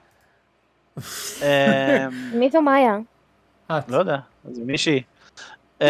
מי 2.33 2.51
זו 2.51 2.63
מאיה? 2.63 2.97
לא 3.89 3.97
יודע, 3.97 4.17
זה 4.53 4.63
מישהי. 4.65 5.03
אמ, 5.81 5.87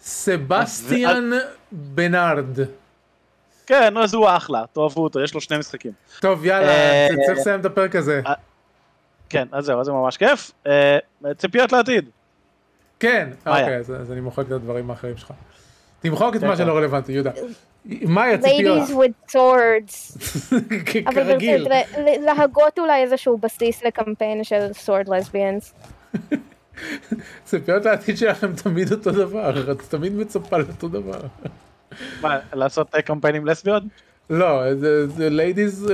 סבסטיאן 0.00 1.30
בנארד. 1.72 2.58
כן, 3.66 3.96
אז 3.96 4.14
הוא 4.14 4.28
אחלה, 4.28 4.64
תאהבו 4.72 5.04
אותו, 5.04 5.20
יש 5.20 5.34
לו 5.34 5.40
שני 5.40 5.58
משחקים. 5.58 5.92
טוב, 6.20 6.44
יאללה, 6.44 6.68
אה, 6.68 7.08
צריך 7.26 7.38
לסיים 7.38 7.60
את 7.60 7.64
הפרק 7.64 7.96
הזה. 7.96 8.20
אה, 9.28 9.44
כן, 9.44 9.48
אז 9.52 9.64
זהו, 9.64 9.80
אז 9.80 9.86
זה 9.86 9.92
ממש 9.92 10.16
כיף. 10.16 10.52
אה, 10.66 10.98
ציפיות 11.36 11.72
לעתיד. 11.72 12.10
כן, 13.00 13.28
אוקיי, 13.46 13.76
אז 13.76 14.12
אני 14.12 14.20
מוחק 14.20 14.46
את 14.46 14.52
הדברים 14.52 14.90
האחרים 14.90 15.16
שלך. 15.16 15.32
תמחוק 16.00 16.36
את 16.36 16.40
כן, 16.40 16.46
מה 16.46 16.56
שלא 16.56 16.72
כן. 16.72 16.78
רלוונטי, 16.78 17.12
יהודה. 17.12 17.30
מה 17.84 18.22
היה 18.22 18.38
ציפיות? 18.38 18.88
Ladies 18.88 18.92
with 18.92 19.32
swords. 19.32 20.18
כרגיל. 21.14 21.66
להגות 22.20 22.78
אולי 22.78 23.02
איזשהו 23.02 23.38
בסיס 23.38 23.84
לקמפיין 23.84 24.44
של 24.44 24.68
sword 24.86 25.08
lesbians. 25.08 25.72
ציפיות 27.44 27.84
לעתיד 27.84 28.18
שלכם 28.18 28.54
תמיד 28.54 28.92
אותו 28.92 29.10
דבר, 29.10 29.72
את 29.72 29.80
תמיד 29.80 30.12
מצפה 30.12 30.58
לאותו 30.58 30.88
דבר. 30.88 31.20
מה, 32.20 32.38
לעשות 32.52 32.94
קמפיינים 33.04 33.46
לסביות? 33.46 33.82
לא, 34.30 34.74
זה 34.74 35.28
ladies, 35.28 35.90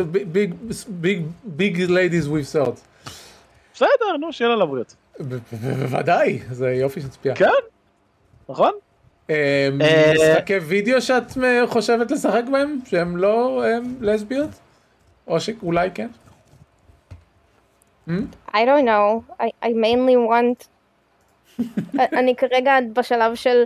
big 1.59 1.77
ladies 1.89 2.27
with 2.29 2.55
swords. 2.55 2.94
בסדר, 3.75 4.17
נו, 4.21 4.33
שיהיה 4.33 4.49
לה 4.49 4.57
לבריאות. 4.57 4.95
בוודאי, 5.63 6.39
זה 6.51 6.73
יופי 6.73 7.01
של 7.01 7.09
צפייה. 7.09 7.35
כן, 7.35 7.47
נכון. 8.49 8.73
אמ, 9.29 9.35
אה, 9.81 10.13
משחקי 10.15 10.59
וידאו 10.59 11.01
שאת 11.01 11.25
חושבת 11.67 12.11
לשחק 12.11 12.43
בהם, 12.53 12.79
שהם 12.87 13.17
לא 13.17 13.65
לסביות? 14.01 14.51
או 15.27 15.41
שאולי 15.41 15.91
כן? 15.95 16.09
Hmm? 18.09 18.13
I 18.49 18.57
don't 18.57 18.85
know, 18.85 19.23
I 19.41 19.69
mainly 19.69 20.17
want, 20.31 20.67
אני 22.19 22.37
כרגע 22.37 22.73
בשלב 22.93 23.35
של 23.35 23.65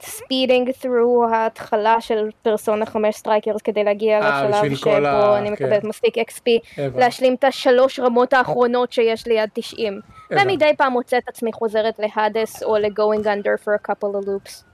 speeding 0.00 0.70
through 0.70 1.26
ההתחלה 1.32 2.00
של 2.00 2.30
פרסונה 2.42 2.86
5 2.86 3.16
Strikers 3.16 3.62
כדי 3.62 3.84
להגיע 3.84 4.20
אה, 4.20 4.48
לשלב 4.48 4.74
שבו 4.74 5.36
אני 5.36 5.50
מקבלת 5.50 5.82
כן. 5.82 5.88
מספיק 5.88 6.18
XP 6.18 6.78
להשלים 6.78 7.34
את 7.34 7.44
השלוש 7.44 8.00
רמות 8.00 8.32
האחרונות 8.32 8.92
שיש 8.92 9.26
לי 9.26 9.38
עד 9.38 9.48
90 9.52 10.00
ומדי 10.30 10.72
פעם 10.76 10.92
מוצאת 10.92 11.22
עצמי 11.28 11.52
חוזרת 11.52 11.98
ל 11.98 12.09
Hades 12.09 12.62
או 12.62 12.76
ל-going 12.76 13.24
under 13.24 13.64
for 13.64 13.72
a 13.82 13.90
couple 13.90 14.22
of 14.22 14.26
loops. 14.26 14.64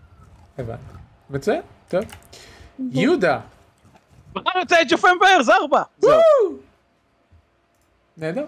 הבנתי. 0.59 0.83
מצוין, 1.31 1.63
טוב. 1.89 2.05
יהודה. 2.91 3.41
מחר 4.37 4.59
יוצא 4.59 4.81
את 4.81 4.87
Age 4.91 4.99
of 4.99 5.05
Empires, 5.05 5.39
4. 5.63 5.83
נהדר. 8.17 8.45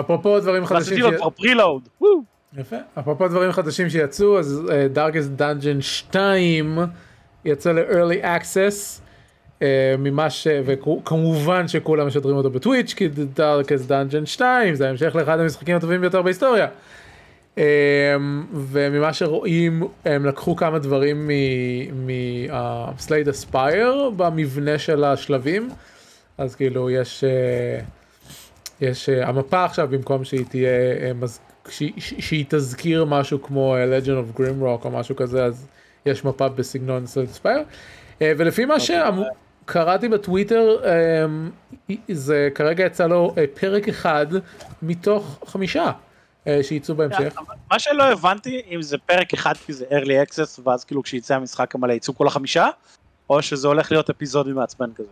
אפרופו 0.00 0.40
דברים 0.40 0.66
חדשים. 0.66 0.94
עשיתי 0.94 1.00
לו 1.00 1.18
כבר 1.18 1.30
preload. 1.30 1.88
יפה. 2.58 2.76
אפרופו 2.98 3.28
דברים 3.28 3.52
חדשים 3.52 3.88
שיצאו, 3.88 4.38
אז 4.38 4.62
Darkest 4.92 5.30
Dungeon 5.30 5.80
2 5.80 6.78
יצא 7.44 7.72
ל-early 7.72 8.24
access. 8.24 9.06
uh, 9.60 9.62
ממה 9.98 10.30
ש... 10.30 10.46
וכמובן 10.64 11.68
שכולם 11.68 12.06
משדרים 12.06 12.36
אותו 12.36 12.50
ב 12.50 12.56
Twitch 12.56 12.94
כי 12.94 13.08
Darkest 13.08 13.86
Dungeon 13.86 14.26
2 14.26 14.74
זה 14.74 14.88
המשך 14.88 15.16
לאחד 15.16 15.40
המשחקים 15.40 15.76
הטובים 15.76 16.00
ביותר 16.00 16.22
בהיסטוריה. 16.22 16.66
Um, 17.56 17.60
וממה 18.52 19.12
שרואים 19.12 19.82
הם 20.04 20.26
לקחו 20.26 20.56
כמה 20.56 20.78
דברים 20.78 21.30
מסלייד 22.06 23.28
אספייר 23.28 24.10
במבנה 24.16 24.78
של 24.78 25.04
השלבים 25.04 25.70
אז 26.38 26.54
כאילו 26.54 26.90
יש 26.90 27.24
uh, 27.24 27.84
יש 28.80 29.08
uh, 29.08 29.26
המפה 29.28 29.64
עכשיו 29.64 29.88
במקום 29.90 30.24
שהיא 30.24 30.44
תהיה 30.48 30.70
uh, 30.70 31.14
מז... 31.14 31.40
שהיא 31.70 32.44
תזכיר 32.48 33.04
משהו 33.04 33.42
כמו 33.42 33.76
אה, 33.76 33.98
Legend 33.98 34.06
of 34.06 34.40
Grimrock 34.40 34.84
או 34.84 34.90
משהו 34.90 35.16
כזה, 35.16 35.44
אז 35.44 35.66
יש 36.06 36.24
מפה 36.24 36.48
בסגנון 36.48 37.06
סלספייר. 37.06 37.62
אה, 38.22 38.32
ולפי 38.36 38.64
מה 38.64 38.74
אוקיי. 38.74 39.24
שקראתי 39.64 40.08
בטוויטר, 40.08 40.76
אה, 40.84 41.96
זה 42.08 42.48
כרגע 42.54 42.84
יצא 42.84 43.06
לו 43.06 43.34
פרק 43.60 43.88
אחד 43.88 44.26
מתוך 44.82 45.38
חמישה. 45.46 45.90
שייצאו 46.62 46.94
בהמשך. 46.94 47.34
מה 47.70 47.78
שלא 47.78 48.04
הבנתי 48.12 48.62
אם 48.70 48.82
זה 48.82 48.98
פרק 48.98 49.34
אחד 49.34 49.52
כי 49.66 49.72
זה 49.72 49.84
early 49.90 50.28
access 50.28 50.60
ואז 50.64 50.84
כאילו 50.84 51.02
כשיצא 51.02 51.34
המשחק 51.34 51.74
המלא 51.74 51.92
יצאו 51.92 52.14
כל 52.14 52.26
החמישה 52.26 52.68
או 53.30 53.42
שזה 53.42 53.68
הולך 53.68 53.92
להיות 53.92 54.10
אפיזודי 54.10 54.52
מעצבן 54.52 54.92
כזה. 54.94 55.08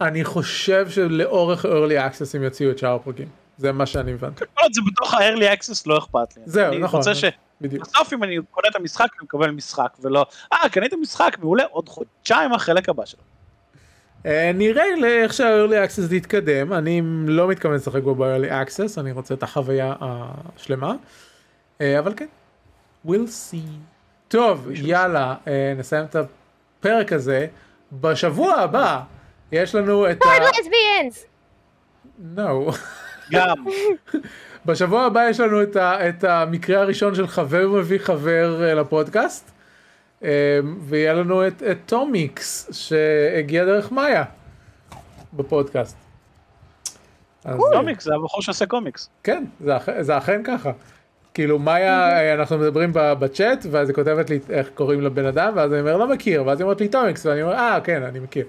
אני 0.00 0.24
חושב 0.24 0.90
שלאורך 0.90 1.64
early 1.64 2.12
access 2.12 2.36
הם 2.36 2.42
יוציאו 2.42 2.70
את 2.70 2.78
שאר 2.78 2.94
הפרקים. 2.94 3.28
זה 3.56 3.72
מה 3.72 3.86
שאני 3.86 4.12
הבנתי. 4.12 4.38
כל 4.38 4.62
עוד 4.62 4.72
זה 4.74 4.80
בתוך 4.86 5.14
ה-early 5.14 5.58
access 5.58 5.82
לא 5.86 5.98
אכפת 5.98 6.36
לי. 6.36 6.42
זהו, 6.46 6.64
נכון. 6.64 6.82
אני 6.82 6.84
רוצה 6.84 7.14
ש... 7.14 7.24
בסוף 7.60 8.12
אם 8.12 8.24
אני 8.24 8.36
קונה 8.50 8.68
את 8.68 8.76
המשחק 8.76 9.06
אני 9.18 9.24
מקבל 9.24 9.50
משחק 9.50 9.96
ולא, 10.00 10.26
אה 10.52 10.68
קנית 10.68 10.92
משחק 11.00 11.36
מעולה 11.40 11.64
עוד 11.70 11.88
חודשיים 11.88 12.52
החלק 12.52 12.88
הבא 12.88 13.04
שלו. 13.04 13.22
אה, 14.26 14.50
נראה 14.54 14.84
לאיך 15.00 15.32
שה-early 15.32 15.88
access 15.88 16.14
יתקדם, 16.14 16.72
אני 16.72 17.02
לא 17.26 17.48
מתכוון 17.48 17.74
לשחק 17.74 18.02
בו 18.02 18.14
ב-early 18.14 18.50
access, 18.50 19.00
אני 19.00 19.12
רוצה 19.12 19.34
את 19.34 19.42
החוויה 19.42 19.94
השלמה, 20.00 20.94
אה, 21.80 21.98
אבל 21.98 22.12
כן, 22.16 22.26
we'll 23.06 23.28
see. 23.50 23.68
טוב, 24.28 24.68
יאללה, 24.74 25.34
אה, 25.46 25.74
נסיים 25.76 26.04
את 26.04 26.16
הפרק 26.16 27.12
הזה. 27.12 27.46
בשבוע 27.92 28.54
הבא 28.54 29.00
יש 29.52 29.74
לנו 29.74 30.10
את 30.10 30.22
ה... 30.22 30.26
No. 32.36 32.72
גם. 33.32 33.64
בשבוע 34.66 35.04
הבא 35.04 35.28
יש 35.30 35.40
לנו 35.40 35.62
את, 35.62 35.76
ה, 35.76 36.08
את 36.08 36.24
המקרה 36.24 36.80
הראשון 36.80 37.14
של 37.14 37.26
חבר 37.26 37.68
מביא 37.68 37.98
חבר 37.98 38.60
uh, 38.60 38.74
לפודקאסט, 38.74 39.50
um, 40.20 40.24
ויהיה 40.80 41.14
לנו 41.14 41.46
את, 41.46 41.62
את 41.62 41.78
טומיקס 41.86 42.68
שהגיע 42.72 43.64
דרך 43.64 43.92
מאיה 43.92 44.24
בפודקאסט. 45.32 45.96
טומיקס 47.72 48.04
זה 48.04 48.14
הבחור 48.14 48.42
שעושה 48.42 48.66
קומיקס. 48.66 49.10
כן, 49.22 49.44
זה, 49.60 49.72
זה 50.00 50.18
אכן 50.18 50.40
ככה. 50.44 50.70
כאילו 51.34 51.58
מאיה, 51.58 52.18
אה, 52.18 52.34
אנחנו 52.34 52.58
מדברים 52.58 52.90
בצ'אט, 52.94 53.66
ואז 53.70 53.88
היא 53.88 53.94
כותבת 53.94 54.30
לי 54.30 54.38
איך 54.50 54.68
קוראים 54.74 55.00
לבן 55.00 55.26
אדם, 55.26 55.52
ואז 55.56 55.72
אני 55.72 55.80
אומר 55.80 55.96
לא 55.96 56.08
מכיר, 56.08 56.46
ואז 56.46 56.60
היא 56.60 56.64
אומרת 56.64 56.80
לי 56.80 56.88
טומיקס, 56.88 57.26
ואני 57.26 57.42
אומר 57.42 57.54
אה 57.54 57.78
כן, 57.84 58.02
אני 58.02 58.18
מכיר. 58.18 58.46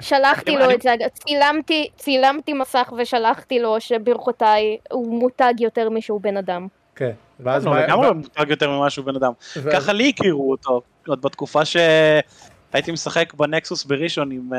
שלחתי 0.00 0.56
לו 0.56 0.70
את 0.70 0.82
זה, 0.82 0.94
צילמתי, 1.14 1.88
צילמתי 1.96 2.52
מסך 2.52 2.92
ושלחתי 2.98 3.58
לו 3.58 3.80
שברכותיי 3.80 4.76
הוא 4.90 5.20
מותג 5.20 5.54
יותר 5.58 5.90
משהוא 5.90 6.20
בן 6.20 6.36
אדם. 6.36 6.66
כן. 6.94 7.10
ואז 7.40 7.66
מה... 7.66 7.86
לגמרי 7.86 8.06
הוא 8.06 8.16
מותג 8.16 8.50
יותר 8.50 8.70
ממה 8.70 8.90
שהוא 8.90 9.04
בן 9.04 9.16
אדם. 9.16 9.32
ככה 9.72 9.92
לי 9.92 10.08
הכירו 10.08 10.50
אותו, 10.50 10.80
עוד 11.06 11.22
בתקופה 11.22 11.64
שהייתי 11.64 12.92
משחק 12.92 13.34
בנקסוס 13.34 13.84
בראשון 13.84 14.30
עם 14.30 14.54
אה, 14.54 14.58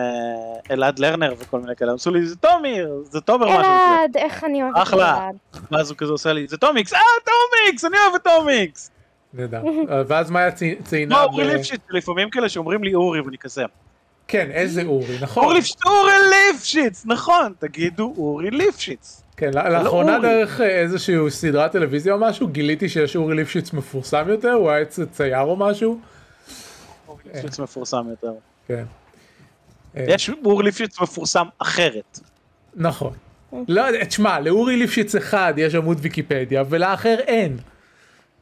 אלעד 0.72 1.00
לרנר 1.00 1.34
וכל 1.38 1.60
מיני 1.60 1.76
כאלה, 1.76 1.94
עשו 1.94 2.12
לי 2.12 2.26
זה 2.26 2.36
תומיר, 2.36 3.04
זה 3.04 3.22
תומר 3.22 3.46
משהו. 3.46 3.60
אלעד, 3.60 4.18
איך 4.18 4.44
אני 4.44 4.64
אוהבת 4.64 4.76
את 4.76 4.78
אלעד. 4.78 4.88
אחלה. 4.88 5.30
ואז 5.72 5.90
הוא 5.90 5.98
כזה 5.98 6.12
עושה 6.12 6.34
לי, 6.34 6.48
זה 6.48 6.58
טומיקס, 6.58 6.94
אה 6.94 7.00
טומיקס, 7.26 7.86
אני 7.86 7.98
אוהב 7.98 8.16
את 8.16 8.24
טומיקס. 8.24 8.92
נהדר. 9.34 9.64
ואז 10.08 10.32
מאיה 10.32 10.52
ציינה... 10.84 11.16
לא, 11.16 11.24
אומרים 11.24 11.48
לי 11.48 11.62
לפעמים 11.90 12.30
כאלה 12.30 12.50
שאומרים 12.50 12.84
לי 12.84 12.94
אורי 12.94 13.22
ואני 13.22 13.38
כזה. 13.38 13.64
כן, 14.28 14.52
איזה 14.52 14.84
אורי, 14.84 15.18
נכון. 15.22 15.44
אורי 15.44 15.60
אורי 15.86 16.14
ליפשיץ, 16.30 17.04
נכון, 17.06 17.54
תגידו 17.60 18.14
אורי 18.18 18.52
ליפשיץ. 18.52 19.22
כן, 19.38 19.52
לא 19.54 19.70
לאחרונה. 19.70 20.20
דרך 20.20 20.62
איזושהי 20.62 21.16
סדרת 21.30 21.72
טלוויזיה 21.72 22.14
או 22.14 22.20
משהו, 22.20 22.48
גיליתי 22.48 22.90
שיש 22.90 23.16
אורי 23.16 23.36
ליפשיץ 23.36 23.74
מפורסם 23.74 24.26
יותר, 24.30 24.52
הוא 24.52 24.70
היה 24.70 24.82
אצל 24.82 25.06
צייר 25.06 25.42
או 25.42 25.56
משהו. 25.56 26.00
אורי 27.08 27.24
ליפשיץ 27.34 27.60
מפורסם 27.60 28.10
יותר. 28.10 28.34
כן. 28.68 28.84
אה, 29.98 30.06
יש 30.08 30.32
אורי 30.46 30.64
ליפשיץ 30.64 31.02
מפורסם 31.02 31.46
אחרת. 31.60 32.20
נכון. 32.76 33.14
לא 33.68 33.84
תשמע, 34.08 34.40
לאורי 34.40 34.78
ליפשיץ 34.78 35.16
אחד 35.16 35.54
יש 35.58 35.76
עמוד 35.76 35.98
ויקיפדיה, 36.02 36.64
ולאחר 36.70 37.20
אין. 37.20 37.58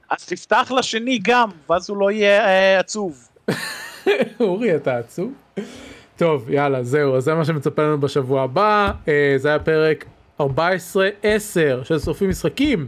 אז 0.10 0.26
תפתח 0.26 0.72
לשני 0.78 1.20
גם, 1.24 1.50
ואז 1.70 1.90
הוא 1.90 1.98
לא 1.98 2.12
יהיה 2.12 2.46
אה, 2.46 2.80
עצוב. 2.80 3.28
אורי, 4.40 4.76
אתה 4.76 4.98
עצוב? 4.98 5.34
טוב, 6.18 6.50
יאללה, 6.50 6.84
זהו, 6.84 7.16
אז 7.16 7.24
זה 7.24 7.34
מה 7.34 7.46
שמצפה 7.46 7.82
לנו 7.82 8.00
בשבוע 8.00 8.42
הבא. 8.42 8.92
אה, 9.08 9.34
זה 9.38 9.50
היה 9.50 9.60
פרק 9.60 10.06
14-10 10.42 10.44
של 11.84 12.00
שורפים 12.00 12.30
משחקים. 12.30 12.88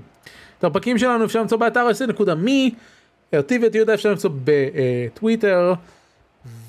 את 0.60 0.64
הפרקים 0.64 0.98
שלנו 0.98 1.26
אפשר 1.26 1.42
למצוא 1.42 1.58
באתר 1.58 1.88
s.me, 1.90 2.76
אותי 3.38 3.60
ואת 3.64 3.76
יהודה 3.76 3.94
אפשר 3.94 4.10
למצוא 4.10 4.30
בטוויטר, 4.44 5.74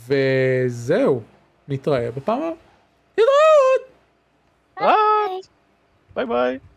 וזהו, 0.08 1.20
נתראה 1.68 2.10
בפעם 2.10 2.38
הבאה. 2.38 2.50
להתראות! 3.18 3.92
ביי 6.14 6.26
ביי. 6.26 6.71